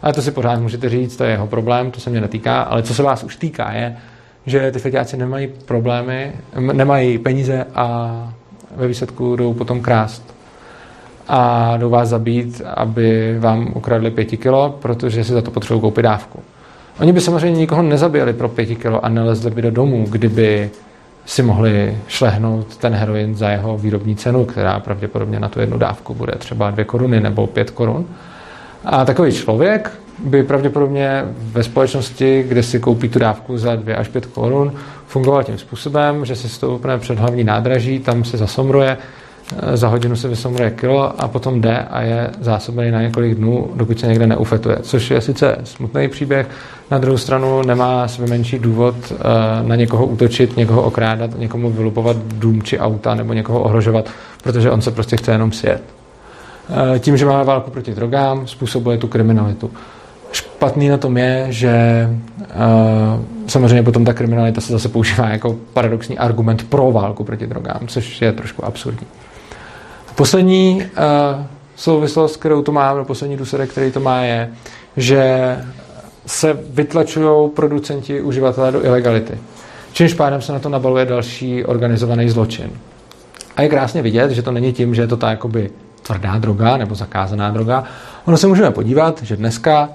Ale 0.01 0.13
to 0.13 0.21
si 0.21 0.31
pořád 0.31 0.59
můžete 0.59 0.89
říct, 0.89 1.17
to 1.17 1.23
je 1.23 1.31
jeho 1.31 1.47
problém, 1.47 1.91
to 1.91 1.99
se 1.99 2.09
mě 2.09 2.21
netýká. 2.21 2.61
Ale 2.61 2.83
co 2.83 2.93
se 2.93 3.03
vás 3.03 3.23
už 3.23 3.35
týká, 3.35 3.71
je, 3.71 3.97
že 4.45 4.71
ty 4.71 4.79
feťáci 4.79 5.17
nemají 5.17 5.47
problémy, 5.65 6.31
nemají 6.59 7.17
peníze 7.17 7.65
a 7.75 8.33
ve 8.75 8.87
výsledku 8.87 9.35
jdou 9.35 9.53
potom 9.53 9.81
krást 9.81 10.35
a 11.27 11.73
jdou 11.77 11.89
vás 11.89 12.09
zabít, 12.09 12.61
aby 12.75 13.35
vám 13.39 13.71
ukradli 13.75 14.11
pěti 14.11 14.37
kilo, 14.37 14.77
protože 14.81 15.23
si 15.23 15.33
za 15.33 15.41
to 15.41 15.51
potřebují 15.51 15.81
koupit 15.81 16.01
dávku. 16.01 16.39
Oni 16.99 17.13
by 17.13 17.21
samozřejmě 17.21 17.59
nikoho 17.59 17.81
nezabijeli 17.81 18.33
pro 18.33 18.49
pěti 18.49 18.75
kilo 18.75 19.05
a 19.05 19.09
nelezli 19.09 19.51
by 19.51 19.61
do 19.61 19.71
domu, 19.71 20.05
kdyby 20.09 20.69
si 21.25 21.43
mohli 21.43 21.97
šlehnout 22.07 22.77
ten 22.77 22.93
heroin 22.93 23.35
za 23.35 23.49
jeho 23.49 23.77
výrobní 23.77 24.15
cenu, 24.15 24.45
která 24.45 24.79
pravděpodobně 24.79 25.39
na 25.39 25.49
tu 25.49 25.59
jednu 25.59 25.77
dávku 25.77 26.13
bude 26.13 26.33
třeba 26.37 26.71
dvě 26.71 26.85
koruny 26.85 27.19
nebo 27.19 27.47
pět 27.47 27.71
korun. 27.71 28.05
A 28.85 29.05
takový 29.05 29.31
člověk 29.31 29.91
by 30.19 30.43
pravděpodobně 30.43 31.25
ve 31.37 31.63
společnosti, 31.63 32.45
kde 32.47 32.63
si 32.63 32.79
koupí 32.79 33.09
tu 33.09 33.19
dávku 33.19 33.57
za 33.57 33.75
2 33.75 33.95
až 33.95 34.07
5 34.07 34.25
korun, 34.25 34.73
fungoval 35.07 35.43
tím 35.43 35.57
způsobem, 35.57 36.25
že 36.25 36.35
si 36.35 36.49
stoupne 36.49 36.97
před 36.97 37.19
hlavní 37.19 37.43
nádraží, 37.43 37.99
tam 37.99 38.23
se 38.23 38.37
zasomruje, 38.37 38.97
eh, 39.57 39.77
za 39.77 39.87
hodinu 39.87 40.15
se 40.15 40.27
vysomruje 40.27 40.71
kilo 40.71 41.21
a 41.21 41.27
potom 41.27 41.61
jde 41.61 41.77
a 41.77 42.01
je 42.01 42.29
zásobený 42.41 42.91
na 42.91 43.01
několik 43.01 43.35
dnů, 43.35 43.71
dokud 43.75 43.99
se 43.99 44.07
někde 44.07 44.27
neufetuje. 44.27 44.77
Což 44.81 45.11
je 45.11 45.21
sice 45.21 45.57
smutný 45.63 46.07
příběh, 46.07 46.47
na 46.91 46.97
druhou 46.97 47.17
stranu 47.17 47.61
nemá 47.61 48.07
sebe 48.07 48.27
menší 48.27 48.59
důvod 48.59 48.95
eh, 49.11 49.15
na 49.67 49.75
někoho 49.75 50.05
útočit, 50.05 50.57
někoho 50.57 50.81
okrádat, 50.81 51.39
někomu 51.39 51.71
vylupovat 51.71 52.17
dům 52.17 52.61
či 52.61 52.79
auta 52.79 53.15
nebo 53.15 53.33
někoho 53.33 53.61
ohrožovat, 53.61 54.09
protože 54.43 54.71
on 54.71 54.81
se 54.81 54.91
prostě 54.91 55.17
chce 55.17 55.31
jenom 55.31 55.51
sjet. 55.51 55.81
Eh, 56.69 56.99
tím, 56.99 57.17
že 57.17 57.25
máme 57.25 57.43
válku 57.43 57.71
proti 57.71 57.95
drogám, 57.95 58.47
způsobuje 58.47 58.97
tu 58.97 59.07
kriminalitu. 59.07 59.71
Špatný 60.31 60.89
na 60.89 60.97
tom 60.97 61.17
je, 61.17 61.45
že 61.49 62.07
uh, 62.39 63.23
samozřejmě 63.47 63.83
potom 63.83 64.05
ta 64.05 64.13
kriminalita 64.13 64.61
se 64.61 64.71
zase 64.71 64.89
používá 64.89 65.29
jako 65.29 65.55
paradoxní 65.73 66.17
argument 66.17 66.69
pro 66.69 66.91
válku 66.91 67.23
proti 67.23 67.47
drogám, 67.47 67.87
což 67.87 68.21
je 68.21 68.31
trošku 68.31 68.65
absurdní. 68.65 69.07
Poslední 70.15 70.75
uh, 70.75 71.45
souvislost, 71.75 72.37
kterou 72.37 72.61
to 72.61 72.71
má, 72.71 72.93
nebo 72.93 73.05
poslední 73.05 73.37
důsledek, 73.37 73.69
který 73.69 73.91
to 73.91 73.99
má, 73.99 74.21
je, 74.21 74.49
že 74.97 75.57
se 76.25 76.59
vytlačují 76.69 77.49
producenti, 77.49 78.21
uživatelé 78.21 78.71
do 78.71 78.85
ilegality. 78.85 79.37
Čímž 79.93 80.13
pádem 80.13 80.41
se 80.41 80.51
na 80.51 80.59
to 80.59 80.69
nabaluje 80.69 81.05
další 81.05 81.65
organizovaný 81.65 82.29
zločin. 82.29 82.71
A 83.55 83.61
je 83.61 83.69
krásně 83.69 84.01
vidět, 84.01 84.31
že 84.31 84.41
to 84.41 84.51
není 84.51 84.73
tím, 84.73 84.95
že 84.95 85.01
je 85.01 85.07
to 85.07 85.17
ta 85.17 85.29
jakoby 85.29 85.71
tvrdá 86.01 86.37
droga 86.37 86.77
nebo 86.77 86.95
zakázaná 86.95 87.49
droga. 87.49 87.83
Ono 88.25 88.37
se 88.37 88.47
můžeme 88.47 88.71
podívat, 88.71 89.23
že 89.23 89.35
dneska 89.35 89.89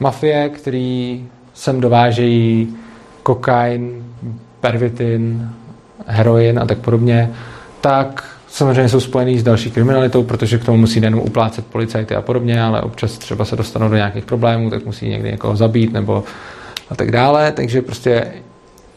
mafie, 0.00 0.48
který 0.48 1.24
sem 1.54 1.80
dovážejí 1.80 2.76
kokain, 3.22 4.04
pervitin, 4.60 5.50
heroin 6.06 6.58
a 6.58 6.66
tak 6.66 6.78
podobně, 6.78 7.30
tak 7.80 8.24
samozřejmě 8.48 8.88
jsou 8.88 9.00
spojený 9.00 9.38
s 9.38 9.42
další 9.42 9.70
kriminalitou, 9.70 10.22
protože 10.22 10.58
k 10.58 10.64
tomu 10.64 10.78
musí 10.78 11.00
nejenom 11.00 11.20
uplácet 11.20 11.66
policajty 11.66 12.14
a 12.14 12.22
podobně, 12.22 12.62
ale 12.62 12.82
občas 12.82 13.18
třeba 13.18 13.44
se 13.44 13.56
dostanou 13.56 13.88
do 13.88 13.96
nějakých 13.96 14.24
problémů, 14.24 14.70
tak 14.70 14.86
musí 14.86 15.08
někdy 15.08 15.30
někoho 15.30 15.56
zabít 15.56 15.92
nebo 15.92 16.24
a 16.90 16.94
tak 16.94 17.10
dále. 17.10 17.52
Takže 17.52 17.82
prostě 17.82 18.26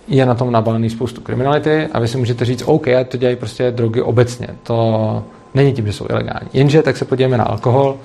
je 0.07 0.25
na 0.25 0.35
tom 0.35 0.51
nabalený 0.51 0.89
spoustu 0.89 1.21
kriminality 1.21 1.87
a 1.91 1.99
vy 1.99 2.07
si 2.07 2.17
můžete 2.17 2.45
říct, 2.45 2.63
OK, 2.65 2.85
to 3.07 3.17
dělají 3.17 3.35
prostě 3.35 3.71
drogy 3.71 4.01
obecně. 4.01 4.47
To 4.63 5.23
není 5.53 5.73
tím, 5.73 5.87
že 5.87 5.93
jsou 5.93 6.05
ilegální. 6.09 6.49
Jenže 6.53 6.81
tak 6.81 6.97
se 6.97 7.05
podíváme 7.05 7.37
na 7.37 7.43
alkohol, 7.43 7.97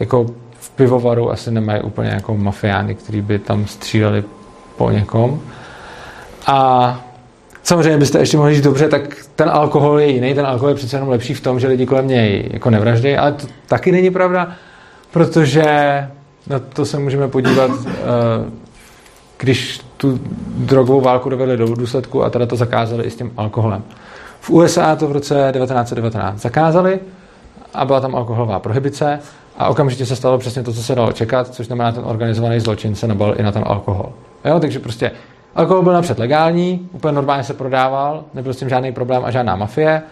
jako 0.00 0.26
pivovaru 0.76 1.30
asi 1.30 1.50
nemají 1.50 1.82
úplně 1.82 2.08
jako 2.08 2.36
mafiány, 2.36 2.94
kteří 2.94 3.20
by 3.20 3.38
tam 3.38 3.66
stříleli 3.66 4.24
po 4.76 4.90
někom. 4.90 5.40
A 6.46 7.00
samozřejmě 7.62 7.98
byste 7.98 8.18
ještě 8.18 8.36
mohli 8.36 8.54
říct 8.54 8.64
dobře, 8.64 8.88
tak 8.88 9.16
ten 9.36 9.48
alkohol 9.48 10.00
je 10.00 10.06
jiný, 10.06 10.34
ten 10.34 10.46
alkohol 10.46 10.68
je 10.68 10.74
přece 10.74 10.96
jenom 10.96 11.08
lepší 11.08 11.34
v 11.34 11.40
tom, 11.40 11.60
že 11.60 11.68
lidi 11.68 11.86
kolem 11.86 12.08
něj 12.08 12.48
jako 12.52 12.70
nevraždějí, 12.70 13.16
ale 13.16 13.32
to 13.32 13.46
taky 13.66 13.92
není 13.92 14.10
pravda, 14.10 14.52
protože 15.10 15.64
na 16.46 16.58
to 16.58 16.84
se 16.84 16.98
můžeme 16.98 17.28
podívat, 17.28 17.70
eh, 17.86 17.94
když 19.38 19.80
tu 19.96 20.20
drogovou 20.56 21.00
válku 21.00 21.28
dovedli 21.28 21.56
do 21.56 21.74
důsledku 21.74 22.24
a 22.24 22.30
teda 22.30 22.46
to 22.46 22.56
zakázali 22.56 23.04
i 23.04 23.10
s 23.10 23.16
tím 23.16 23.32
alkoholem. 23.36 23.82
V 24.40 24.50
USA 24.50 24.96
to 24.96 25.08
v 25.08 25.12
roce 25.12 25.52
1919 25.52 26.40
zakázali 26.40 27.00
a 27.74 27.84
byla 27.84 28.00
tam 28.00 28.16
alkoholová 28.16 28.58
prohibice 28.58 29.20
a 29.58 29.68
okamžitě 29.68 30.06
se 30.06 30.16
stalo 30.16 30.38
přesně 30.38 30.62
to, 30.62 30.72
co 30.72 30.82
se 30.82 30.94
dalo 30.94 31.12
čekat, 31.12 31.54
což 31.54 31.66
znamená, 31.66 31.92
ten 31.92 32.02
organizovaný 32.06 32.60
zločin 32.60 32.94
se 32.94 33.06
nabal 33.06 33.34
i 33.38 33.42
na 33.42 33.52
ten 33.52 33.64
alkohol. 33.66 34.12
Jo, 34.44 34.60
takže 34.60 34.78
prostě 34.78 35.10
Alkohol 35.54 35.82
byl 35.82 35.92
napřed 35.92 36.18
legální, 36.18 36.88
úplně 36.92 37.12
normálně 37.12 37.44
se 37.44 37.54
prodával, 37.54 38.24
nebyl 38.34 38.54
s 38.54 38.56
tím 38.56 38.68
žádný 38.68 38.92
problém 38.92 39.22
a 39.24 39.30
žádná 39.30 39.56
mafie. 39.56 40.02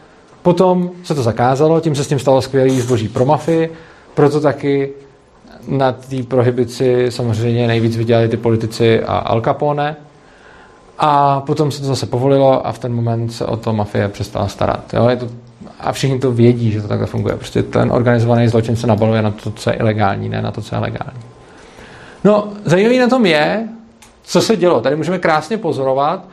Potom 0.43 0.91
se 1.05 1.15
to 1.15 1.23
zakázalo, 1.23 1.81
tím 1.81 1.95
se 1.95 2.05
s 2.05 2.09
tím 2.09 2.19
stalo 2.19 2.43
skvělý 2.43 2.81
zboží 2.81 3.09
pro 3.09 3.25
mafii, 3.25 3.73
proto 4.15 4.41
taky 4.41 4.91
na 5.69 5.93
té 5.93 6.23
prohibici 6.23 7.07
samozřejmě 7.09 7.67
nejvíc 7.67 7.97
vydělali 7.97 8.29
ty 8.29 8.37
politici 8.37 9.03
a 9.03 9.17
Al 9.17 9.41
Capone. 9.41 9.97
A 11.05 11.41
potom 11.41 11.71
se 11.71 11.81
to 11.81 11.87
zase 11.87 12.07
povolilo 12.07 12.67
a 12.67 12.73
v 12.73 12.79
ten 12.79 12.95
moment 12.95 13.31
se 13.33 13.47
o 13.47 13.57
to 13.57 13.73
mafie 13.73 14.09
přestala 14.09 14.49
starat. 14.49 14.95
Jo? 14.95 15.09
Je 15.09 15.17
to, 15.17 15.29
a 15.81 15.93
všichni 15.93 16.19
to 16.19 16.33
vědí, 16.33 16.71
že 16.71 16.83
to 16.83 16.89
takhle 16.89 17.07
funguje. 17.07 17.37
Prostě 17.37 17.63
ten 17.63 17.93
organizovaný 17.93 18.49
zločin 18.49 18.77
se 18.77 18.87
nabaluje 18.87 19.23
na 19.23 19.31
to, 19.31 19.51
co 19.51 19.71
je 19.71 19.77
ilegální, 19.77 20.29
ne 20.29 20.43
na 20.43 20.51
to, 20.51 20.63
co 20.63 20.75
je 20.75 20.79
legální. 20.79 21.21
No, 22.25 22.49
zajímavý 22.65 22.99
na 22.99 23.09
tom 23.09 23.27
je, 23.27 23.69
co 24.23 24.41
se 24.41 24.57
dělo. 24.57 24.81
Tady 24.81 24.97
můžeme 24.97 25.19
krásně 25.19 25.59
pozorovat 25.59 26.25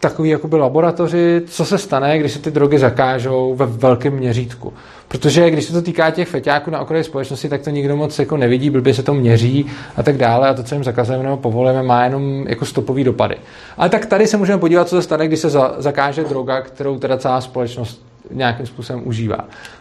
takový 0.00 0.30
jakoby 0.30 0.56
laboratoři, 0.56 1.42
co 1.46 1.64
se 1.64 1.78
stane, 1.78 2.18
když 2.18 2.32
se 2.32 2.38
ty 2.38 2.50
drogy 2.50 2.78
zakážou 2.78 3.54
ve 3.54 3.66
velkém 3.66 4.12
měřítku. 4.12 4.72
Protože 5.08 5.50
když 5.50 5.64
se 5.64 5.72
to 5.72 5.82
týká 5.82 6.10
těch 6.10 6.28
feťáků 6.28 6.70
na 6.70 6.80
okraji 6.80 7.04
společnosti, 7.04 7.48
tak 7.48 7.62
to 7.62 7.70
nikdo 7.70 7.96
moc 7.96 8.18
jako 8.18 8.36
nevidí, 8.36 8.70
blbě 8.70 8.94
se 8.94 9.02
to 9.02 9.14
měří 9.14 9.66
a 9.96 10.02
tak 10.02 10.16
dále 10.16 10.48
a 10.48 10.54
to, 10.54 10.62
co 10.62 10.74
jim 10.74 10.84
zakazujeme 10.84 11.24
nebo 11.24 11.36
povolujeme, 11.36 11.82
má 11.82 12.04
jenom 12.04 12.46
jako 12.48 12.64
stopový 12.64 13.04
dopady. 13.04 13.36
Ale 13.76 13.88
tak 13.88 14.06
tady 14.06 14.26
se 14.26 14.36
můžeme 14.36 14.58
podívat, 14.58 14.88
co 14.88 14.96
se 14.96 15.02
stane, 15.02 15.26
když 15.26 15.40
se 15.40 15.50
za, 15.50 15.74
zakáže 15.78 16.24
droga, 16.24 16.60
kterou 16.60 16.98
teda 16.98 17.16
celá 17.16 17.40
společnost 17.40 18.04
nějakým 18.30 18.66
způsobem 18.66 19.02
užívá. 19.04 19.38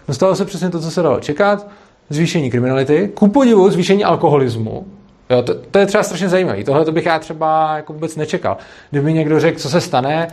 No 0.07 0.13
stalo 0.13 0.35
se 0.35 0.45
přesně 0.45 0.69
to, 0.69 0.79
co 0.79 0.91
se 0.91 1.01
dalo 1.01 1.19
čekat, 1.19 1.67
zvýšení 2.09 2.51
kriminality, 2.51 3.11
ku 3.13 3.27
podivu 3.27 3.69
zvýšení 3.69 4.03
alkoholismu, 4.03 4.85
Jo, 5.29 5.41
to, 5.41 5.55
to, 5.55 5.79
je 5.79 5.85
třeba 5.85 6.03
strašně 6.03 6.29
zajímavé. 6.29 6.63
Tohle 6.63 6.85
to 6.85 6.91
bych 6.91 7.05
já 7.05 7.19
třeba 7.19 7.75
jako 7.75 7.93
vůbec 7.93 8.15
nečekal. 8.15 8.57
Kdyby 8.91 9.13
někdo 9.13 9.39
řekl, 9.39 9.59
co 9.59 9.69
se 9.69 9.81
stane, 9.81 10.27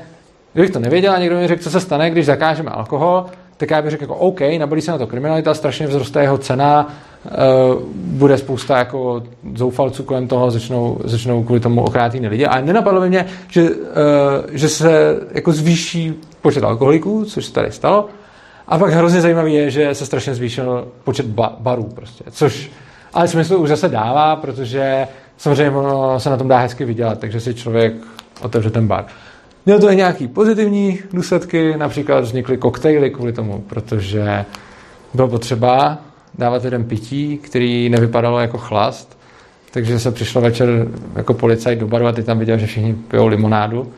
kdybych 0.53 0.71
to 0.71 0.79
nevěděl 0.79 1.13
a 1.13 1.19
někdo 1.19 1.37
mi 1.37 1.49
řekl, 1.49 1.63
co 1.63 1.71
se 1.71 1.81
stane, 1.81 2.11
když 2.11 2.27
zakážeme 2.27 2.71
alkohol, 2.71 3.27
tak 3.57 3.71
já 3.71 3.83
bych 3.83 3.91
řekl 3.91 4.03
jako 4.03 4.15
OK, 4.15 4.41
nabalí 4.59 4.83
se 4.83 4.91
na 4.91 4.99
to 4.99 5.07
kriminalita, 5.07 5.55
strašně 5.55 5.87
vzroste 5.87 6.23
jeho 6.23 6.39
cena, 6.39 6.95
uh, 7.25 7.83
bude 7.95 8.39
spousta 8.39 8.79
jako 8.79 9.23
zoufalců 9.55 10.03
kolem 10.03 10.29
toho, 10.29 10.51
začnou, 10.51 10.99
začnou 11.05 11.43
kvůli 11.43 11.61
tomu 11.61 11.83
ochrát 11.83 12.15
jiné 12.15 12.29
lidi. 12.29 12.47
A 12.47 12.61
nenapadlo 12.61 13.01
by 13.01 13.09
mě, 13.09 13.27
že, 13.49 13.71
uh, 13.71 13.77
že 14.53 14.69
se 14.69 15.17
jako 15.33 15.53
zvýší 15.53 16.15
počet 16.43 16.65
alkoholiků, 16.65 17.25
což 17.25 17.45
se 17.45 17.53
tady 17.53 17.73
stalo. 17.73 18.09
A 18.69 18.79
pak 18.79 18.93
hrozně 18.93 19.21
zajímavý 19.21 19.55
je, 19.55 19.71
že 19.71 19.95
se 19.95 20.07
strašně 20.07 20.35
zvýšil 20.35 20.89
počet 21.05 21.27
ba- 21.27 21.57
barů 21.61 21.89
prostě, 21.95 22.25
což 22.31 22.71
ale 23.15 23.29
smysl 23.29 23.57
už 23.57 23.69
zase 23.69 23.89
dává, 23.89 24.37
protože 24.37 25.09
samozřejmě 25.37 25.71
ono 25.71 26.21
se 26.21 26.31
na 26.31 26.37
tom 26.37 26.49
dá 26.49 26.59
hezky 26.59 26.85
vydělat, 26.85 27.19
takže 27.19 27.41
si 27.41 27.55
člověk 27.55 27.95
otevře 28.43 28.71
ten 28.71 28.87
bar. 28.87 29.05
Mělo 29.67 29.81
to 29.81 29.91
i 29.91 29.97
nějaký 29.97 30.29
pozitivní 30.29 30.99
důsledky, 31.13 31.77
například 31.77 32.21
vznikly 32.21 32.57
koktejly 32.57 33.11
kvůli 33.11 33.33
tomu, 33.33 33.65
protože 33.69 34.45
bylo 35.15 35.29
potřeba 35.29 35.99
dávat 36.39 36.65
jeden 36.65 36.85
pití, 36.85 37.39
který 37.39 37.89
nevypadalo 37.89 38.41
jako 38.41 38.59
chlast, 38.59 39.19
takže 39.71 39.99
se 39.99 40.11
přišlo 40.11 40.41
večer 40.41 40.89
jako 41.17 41.35
policajt 41.35 41.79
do 41.79 41.87
baru 41.87 42.07
a 42.07 42.13
ty 42.13 42.23
tam 42.23 42.39
viděl, 42.39 42.59
že 42.59 42.67
všichni 42.67 42.95
pijou 42.95 43.27
limonádu 43.27 43.93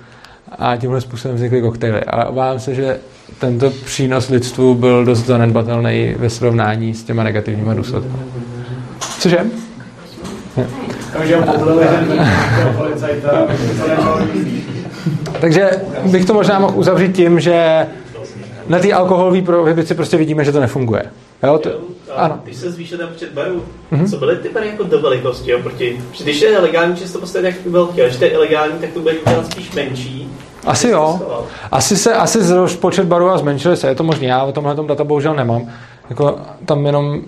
a 0.58 0.76
tímhle 0.76 1.00
způsobem 1.00 1.36
vznikly 1.36 1.60
koktejly. 1.60 2.04
Ale 2.04 2.24
obávám 2.24 2.58
se, 2.58 2.74
že 2.74 2.98
tento 3.38 3.70
přínos 3.70 4.28
lidstvu 4.28 4.74
byl 4.74 5.04
dost 5.04 5.26
zanedbatelný 5.26 6.14
ve 6.18 6.30
srovnání 6.30 6.94
s 6.94 7.04
těma 7.04 7.22
negativníma 7.22 7.74
důsledky. 7.74 8.10
Cože? 9.26 9.38
Takže 15.40 15.70
bych 16.04 16.24
to 16.24 16.34
možná 16.34 16.58
mohl 16.58 16.78
uzavřít 16.78 17.16
tím, 17.16 17.40
že 17.40 17.86
na 18.68 18.78
té 18.78 18.92
alkoholové 18.92 19.42
prohibici 19.42 19.94
prostě 19.94 20.16
vidíme, 20.16 20.44
že 20.44 20.52
to 20.52 20.60
nefunguje. 20.60 21.02
Jo, 21.42 21.58
to, 21.58 21.70
ano. 22.16 22.40
Když 22.44 22.56
se 22.56 22.70
zvýšil 22.70 22.98
ten 22.98 23.08
počet 23.08 23.32
barů, 23.32 23.62
mm-hmm. 23.92 24.10
co 24.10 24.16
byly 24.16 24.36
ty 24.36 24.48
bary 24.48 24.66
jako 24.66 24.82
do 24.82 25.00
velikosti, 25.00 25.50
jo, 25.50 25.58
proti, 25.62 26.00
když 26.22 26.40
je 26.40 26.58
legální, 26.58 26.96
že 26.96 27.12
to 27.12 27.18
prostě 27.18 27.38
jak 27.38 27.66
velký, 27.66 28.02
a 28.02 28.06
když 28.06 28.20
je 28.20 28.28
ilegální, 28.28 28.72
tak 28.80 28.90
to 28.90 29.00
bude 29.00 29.14
dělat 29.28 29.52
spíš 29.52 29.72
menší. 29.72 30.30
Asi 30.66 30.88
jo. 30.88 31.20
Asi 31.72 31.96
se, 31.96 32.14
asi 32.14 32.38
počet 32.80 33.06
barů 33.06 33.30
a 33.30 33.38
zmenšili 33.38 33.76
se, 33.76 33.88
je 33.88 33.94
to 33.94 34.04
možné, 34.04 34.26
já 34.26 34.42
o 34.42 34.52
tomhle 34.52 34.76
data 34.86 35.04
bohužel 35.04 35.34
nemám. 35.34 35.70
Jako, 36.10 36.38
tam 36.64 36.86
jenom 36.86 37.22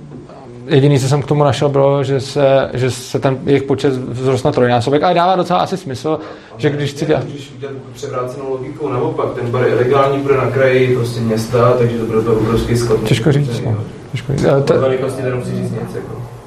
jediný, 0.68 1.00
co 1.00 1.08
jsem 1.08 1.22
k 1.22 1.26
tomu 1.26 1.44
našel, 1.44 1.68
bylo, 1.68 2.04
že 2.04 2.20
se, 2.20 2.70
že 2.74 2.90
se 2.90 3.18
ten 3.18 3.38
jejich 3.46 3.62
počet 3.62 3.92
vzrost 4.12 4.44
na 4.44 4.52
trojnásobek, 4.52 5.02
ale 5.02 5.14
dává 5.14 5.36
docela 5.36 5.58
asi 5.58 5.76
smysl, 5.76 6.18
že 6.56 6.70
když 6.70 6.90
chci 6.90 7.06
dělat... 7.06 7.24
Když 7.24 7.52
udělat 7.56 7.74
převrácenou 7.92 8.50
logiku 8.50 8.88
naopak, 8.88 9.34
ten 9.34 9.50
bar 9.50 9.64
je 9.64 9.70
ilegální, 9.70 10.18
bude 10.18 10.36
na 10.36 10.50
kraji 10.50 10.96
prostě 10.96 11.20
města, 11.20 11.72
takže 11.78 11.98
to 11.98 12.04
bude 12.04 12.22
to 12.22 12.32
obrovský 12.32 12.76
skot. 12.76 13.02
Těžko 13.04 13.32
říct, 13.32 13.60
no. 13.60 13.76
Těžko 14.10 14.32
říct. 14.32 14.44
Ale 14.44 14.62
to... 14.62 14.80
velikosti 14.80 15.22
nemusí 15.22 15.50
říct 15.50 15.70
nic, 15.70 15.94
jako. 15.94 16.37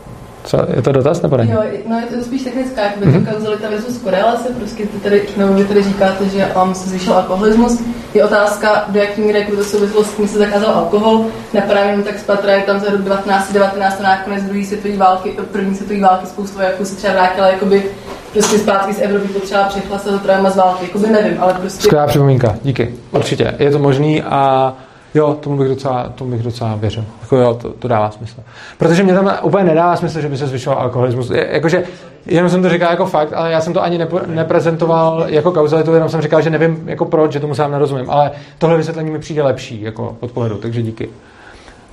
Co, 0.44 0.58
je 0.76 0.82
to 0.82 0.92
dotaz 0.92 1.22
nebo 1.22 1.38
ne? 1.38 1.48
Jo, 1.52 1.64
no 1.88 2.00
je 2.00 2.06
to 2.06 2.24
spíš 2.24 2.44
technická, 2.44 2.82
jakoby 2.82 3.06
mm-hmm. 3.06 3.34
kauzalita 3.34 3.70
versus 3.70 3.98
korelace, 3.98 4.50
prostě 4.50 4.86
ty 4.86 5.00
tady, 5.00 5.24
nebo 5.38 5.54
vy 5.54 5.66
tady 5.66 5.84
říkáte, 5.84 6.26
že 6.26 6.52
um, 6.64 6.76
se 6.76 6.90
zvýšil 6.90 7.14
alkoholismus. 7.14 7.82
Je 8.14 8.26
otázka, 8.26 8.86
do 8.88 9.00
jaký 9.00 9.22
míry 9.22 9.40
jako 9.40 9.56
to 9.56 9.64
souvislost, 9.64 10.20
s 10.20 10.32
se 10.32 10.38
zakázal 10.38 10.74
alkohol. 10.74 11.26
Napadá 11.54 11.80
jenom 11.80 12.04
tak 12.04 12.20
spatra, 12.20 12.52
je 12.52 12.62
tam 12.62 12.80
za 12.80 12.86
rok 12.86 13.02
1919 13.02 14.00
a 14.00 14.04
nakonec 14.04 14.44
druhé 14.44 14.66
světové 14.66 14.98
války, 14.98 15.34
první 15.52 15.76
světové 15.76 16.00
války 16.00 16.26
spoustu 16.28 16.62
jako 16.62 16.86
se 16.86 16.96
třeba 16.96 17.14
vrátila 17.14 17.48
jakoby 17.48 17.84
prostě 18.32 18.58
zpátky 18.58 18.94
z 18.94 19.02
Evropy 19.02 19.28
potřeba 19.28 19.64
přechlastat 19.64 20.14
to 20.14 20.20
trauma 20.20 20.50
z 20.50 20.56
války. 20.56 20.86
Jakoby 20.86 21.08
nevím, 21.08 21.38
ale 21.40 21.54
prostě... 21.54 21.84
Skvělá 21.84 22.08
připomínka, 22.08 22.56
díky. 22.64 22.94
Určitě. 23.12 23.56
Je 23.60 23.72
to 23.72 23.80
možný 23.80 24.22
a 24.22 24.74
Jo, 25.14 25.38
tomu 25.40 25.58
bych 25.58 25.68
docela, 25.68 26.10
tomu 26.16 26.32
bych 26.32 26.44
docela 26.44 26.76
věřil. 26.76 27.06
Jako 27.22 27.36
jo, 27.36 27.54
to, 27.62 27.70
to 27.70 27.88
dává 27.88 28.12
smysl. 28.12 28.44
Protože 28.78 29.04
mě 29.04 29.14
tam 29.14 29.32
úplně 29.44 29.64
nedává 29.64 29.96
smysl, 29.96 30.22
že 30.22 30.30
by 30.30 30.38
se 30.38 30.48
zvyšoval 30.48 30.80
alkoholismus. 30.80 31.30
Je, 31.30 31.48
jakože, 31.52 31.84
jenom 32.26 32.50
jsem 32.50 32.62
to 32.62 32.70
říkal 32.70 32.92
jako 32.92 33.06
fakt, 33.06 33.34
ale 33.34 33.52
já 33.52 33.62
jsem 33.62 33.74
to 33.74 33.84
ani 33.84 33.98
nepo, 33.98 34.20
neprezentoval 34.26 35.26
jako 35.28 35.52
kauzalitu, 35.52 35.94
jenom 35.94 36.10
jsem 36.10 36.22
říkal, 36.22 36.42
že 36.42 36.50
nevím 36.50 36.90
jako 36.90 37.06
proč, 37.06 37.32
že 37.32 37.40
tomu 37.40 37.56
sám 37.56 37.72
nerozumím. 37.72 38.10
Ale 38.10 38.32
tohle 38.58 38.78
vysvětlení 38.78 39.12
mi 39.12 39.20
přijde 39.20 39.44
lepší 39.44 39.82
jako 39.82 40.18
od 40.20 40.32
pohledu, 40.32 40.58
takže 40.58 40.82
díky. 40.82 41.10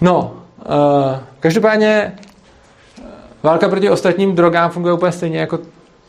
No, 0.00 0.32
uh, 0.58 1.16
každopádně 1.40 2.12
válka 3.42 3.68
proti 3.68 3.90
ostatním 3.90 4.34
drogám 4.34 4.70
funguje 4.70 4.94
úplně 4.94 5.12
stejně 5.12 5.38
jako 5.38 5.58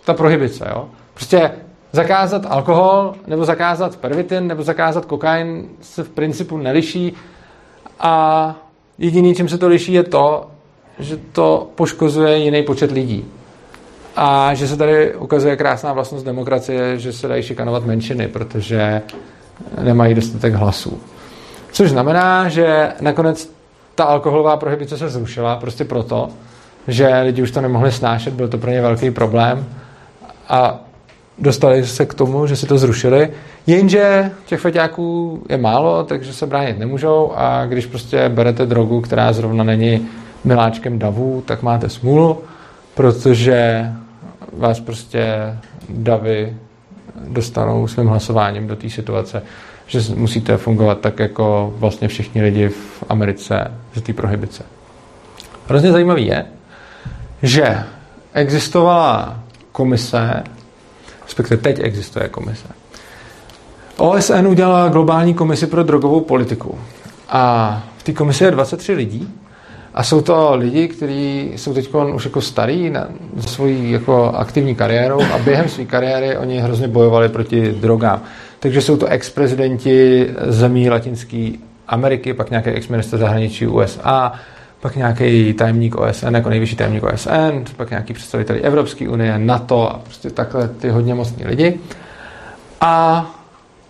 ta 0.05 0.13
prohibice. 0.13 0.67
Jo? 0.69 0.85
Prostě 1.13 1.51
zakázat 1.91 2.45
alkohol, 2.49 3.15
nebo 3.27 3.45
zakázat 3.45 3.95
pervitin, 3.95 4.47
nebo 4.47 4.63
zakázat 4.63 5.05
kokain 5.05 5.69
se 5.81 6.03
v 6.03 6.09
principu 6.09 6.57
neliší 6.57 7.13
a 7.99 8.55
jediný, 8.97 9.35
čím 9.35 9.49
se 9.49 9.57
to 9.57 9.67
liší, 9.67 9.93
je 9.93 10.03
to, 10.03 10.47
že 10.99 11.17
to 11.31 11.69
poškozuje 11.75 12.37
jiný 12.37 12.63
počet 12.63 12.91
lidí. 12.91 13.25
A 14.15 14.53
že 14.53 14.67
se 14.67 14.77
tady 14.77 15.15
ukazuje 15.15 15.55
krásná 15.55 15.93
vlastnost 15.93 16.25
demokracie, 16.25 16.99
že 16.99 17.13
se 17.13 17.27
dají 17.27 17.43
šikanovat 17.43 17.85
menšiny, 17.85 18.27
protože 18.27 19.01
nemají 19.81 20.13
dostatek 20.15 20.53
hlasů. 20.53 20.99
Což 21.71 21.89
znamená, 21.89 22.49
že 22.49 22.93
nakonec 23.01 23.51
ta 23.95 24.03
alkoholová 24.03 24.57
prohibice 24.57 24.97
se 24.97 25.09
zrušila 25.09 25.55
prostě 25.55 25.85
proto, 25.85 26.29
že 26.87 27.19
lidi 27.19 27.41
už 27.41 27.51
to 27.51 27.61
nemohli 27.61 27.91
snášet, 27.91 28.33
byl 28.33 28.47
to 28.47 28.57
pro 28.57 28.71
ně 28.71 28.81
velký 28.81 29.11
problém 29.11 29.65
a 30.49 30.79
dostali 31.41 31.85
se 31.85 32.05
k 32.05 32.13
tomu, 32.13 32.47
že 32.47 32.55
si 32.55 32.65
to 32.65 32.77
zrušili, 32.77 33.29
jenže 33.67 34.31
těch 34.45 34.59
feťáků 34.59 35.41
je 35.49 35.57
málo, 35.57 36.03
takže 36.03 36.33
se 36.33 36.45
bránit 36.45 36.79
nemůžou 36.79 37.31
a 37.35 37.65
když 37.65 37.85
prostě 37.85 38.29
berete 38.29 38.65
drogu, 38.65 39.01
která 39.01 39.33
zrovna 39.33 39.63
není 39.63 40.07
miláčkem 40.43 40.99
davů, 40.99 41.43
tak 41.45 41.61
máte 41.61 41.89
smůlu, 41.89 42.37
protože 42.95 43.89
vás 44.57 44.79
prostě 44.79 45.55
davy 45.89 46.57
dostanou 47.27 47.87
svým 47.87 48.07
hlasováním 48.07 48.67
do 48.67 48.75
té 48.75 48.89
situace, 48.89 49.43
že 49.87 49.99
musíte 50.15 50.57
fungovat 50.57 50.99
tak 50.99 51.19
jako 51.19 51.73
vlastně 51.77 52.07
všichni 52.07 52.41
lidi 52.41 52.67
v 52.69 53.03
Americe 53.09 53.71
z 53.95 54.01
té 54.01 54.13
prohibice. 54.13 54.63
Hrozně 55.67 55.91
zajímavý 55.91 56.25
je, 56.25 56.45
že 57.43 57.83
existovala 58.33 59.39
komise 59.71 60.43
respektive 61.29 61.61
teď 61.61 61.79
existuje 61.83 62.27
komise. 62.27 62.67
OSN 63.97 64.47
udělala 64.47 64.89
globální 64.89 65.33
komisi 65.33 65.67
pro 65.67 65.83
drogovou 65.83 66.21
politiku. 66.21 66.79
A 67.29 67.83
v 67.97 68.03
té 68.03 68.13
komisi 68.13 68.43
je 68.43 68.51
23 68.51 68.93
lidí. 68.93 69.33
A 69.93 70.03
jsou 70.03 70.21
to 70.21 70.55
lidi, 70.55 70.87
kteří 70.87 71.51
jsou 71.55 71.73
teď 71.73 71.89
už 72.13 72.25
jako 72.25 72.41
starí 72.41 72.89
na 72.89 73.07
svojí 73.39 73.91
jako 73.91 74.31
aktivní 74.35 74.75
kariérou 74.75 75.21
a 75.21 75.37
během 75.37 75.69
své 75.69 75.85
kariéry 75.85 76.37
oni 76.37 76.59
hrozně 76.59 76.87
bojovali 76.87 77.29
proti 77.29 77.71
drogám. 77.71 78.21
Takže 78.59 78.81
jsou 78.81 78.97
to 78.97 79.05
ex-prezidenti 79.05 80.27
zemí 80.47 80.89
Latinské 80.89 81.51
Ameriky, 81.87 82.33
pak 82.33 82.49
nějaký 82.49 82.69
ex-minister 82.69 83.19
zahraničí 83.19 83.67
USA, 83.67 84.33
pak 84.81 84.95
nějaký 84.95 85.53
tajemník 85.53 85.95
OSN 85.95 86.35
jako 86.35 86.49
nejvyšší 86.49 86.75
tajemník 86.75 87.03
OSN, 87.03 87.63
pak 87.77 87.89
nějaký 87.89 88.13
představitelé 88.13 88.59
Evropské 88.59 89.09
unie, 89.09 89.39
NATO 89.39 89.91
a 89.91 89.99
prostě 90.03 90.29
takhle 90.29 90.67
ty 90.67 90.89
hodně 90.89 91.15
mocní 91.15 91.45
lidi. 91.45 91.79
A 92.81 93.25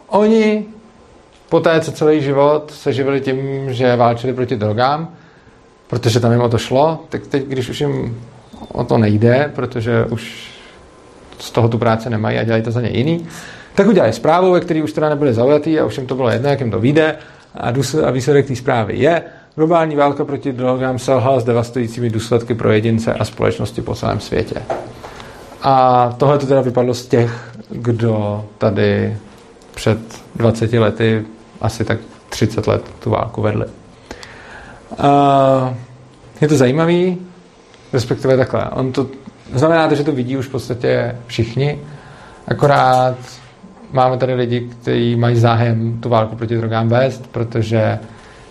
oni 0.08 0.66
po 1.50 1.60
té, 1.60 1.82
co 1.82 1.92
celý 1.92 2.22
život 2.22 2.72
se 2.76 2.94
živili 2.94 3.22
tím, 3.22 3.38
že 3.74 3.96
válčili 3.96 4.34
proti 4.34 4.56
drogám, 4.56 5.10
protože 5.88 6.20
tam 6.20 6.32
jim 6.32 6.42
o 6.42 6.50
to 6.50 6.58
šlo, 6.58 7.04
tak 7.10 7.28
teď, 7.28 7.46
když 7.46 7.70
už 7.70 7.82
jim 7.82 8.22
o 8.72 8.84
to 8.84 8.98
nejde, 8.98 9.52
protože 9.56 10.06
už 10.06 10.50
z 11.40 11.52
toho 11.52 11.70
tu 11.70 11.78
práce 11.78 12.10
nemají 12.10 12.38
a 12.38 12.44
dělají 12.44 12.64
to 12.64 12.72
za 12.72 12.82
ně 12.82 12.90
jiný, 12.90 13.28
tak 13.76 13.88
udělají 13.88 14.14
zprávu, 14.14 14.52
ve 14.52 14.60
které 14.60 14.84
už 14.84 14.94
teda 14.94 15.10
nebyli 15.10 15.34
zaujatý 15.34 15.80
a 15.80 15.86
už 15.86 15.98
jim 15.98 16.08
to 16.08 16.16
bylo 16.16 16.30
jedno, 16.30 16.50
jak 16.50 16.60
jim 16.60 16.72
to 16.72 16.80
vyjde 16.80 17.16
a, 17.56 17.74
a 18.06 18.12
výsledek 18.12 18.48
té 18.48 18.56
zprávy 18.56 18.98
je, 18.98 19.24
globální 19.60 19.96
válka 19.96 20.26
proti 20.26 20.54
drogám 20.54 21.00
selhala 21.00 21.40
s 21.40 21.44
devastujícími 21.44 22.10
důsledky 22.10 22.56
pro 22.56 22.72
jedince 22.72 23.14
a 23.14 23.26
společnosti 23.26 23.82
po 23.82 23.96
celém 23.96 24.20
světě. 24.20 24.56
A 25.62 26.10
tohle 26.18 26.38
to 26.38 26.46
teda 26.46 26.62
vypadlo 26.62 26.94
z 26.94 27.08
těch, 27.08 27.52
kdo 27.70 28.46
tady 28.58 29.18
před 29.76 30.00
20 30.36 30.74
lety 30.74 31.26
asi 31.62 31.86
tak 31.86 32.00
30 32.30 32.68
let 32.68 32.84
tu 33.00 33.10
válku 33.10 33.42
vedli. 33.42 33.66
Uh, 33.66 35.74
je 36.42 36.48
to 36.48 36.56
zajímavý, 36.56 37.18
respektive 37.94 38.38
takhle. 38.38 38.70
On 38.70 38.92
to 38.92 39.08
znamená 39.54 39.88
to, 39.88 39.96
že 39.96 40.04
to 40.04 40.12
vidí 40.12 40.38
už 40.38 40.46
v 40.46 40.52
podstatě 40.52 41.16
všichni, 41.28 41.80
akorát 42.48 43.18
máme 43.92 44.18
tady 44.18 44.34
lidi, 44.34 44.70
kteří 44.82 45.16
mají 45.16 45.36
zájem 45.36 46.02
tu 46.02 46.10
válku 46.10 46.36
proti 46.36 46.58
drogám 46.58 46.90
vést, 46.90 47.28
protože 47.28 48.00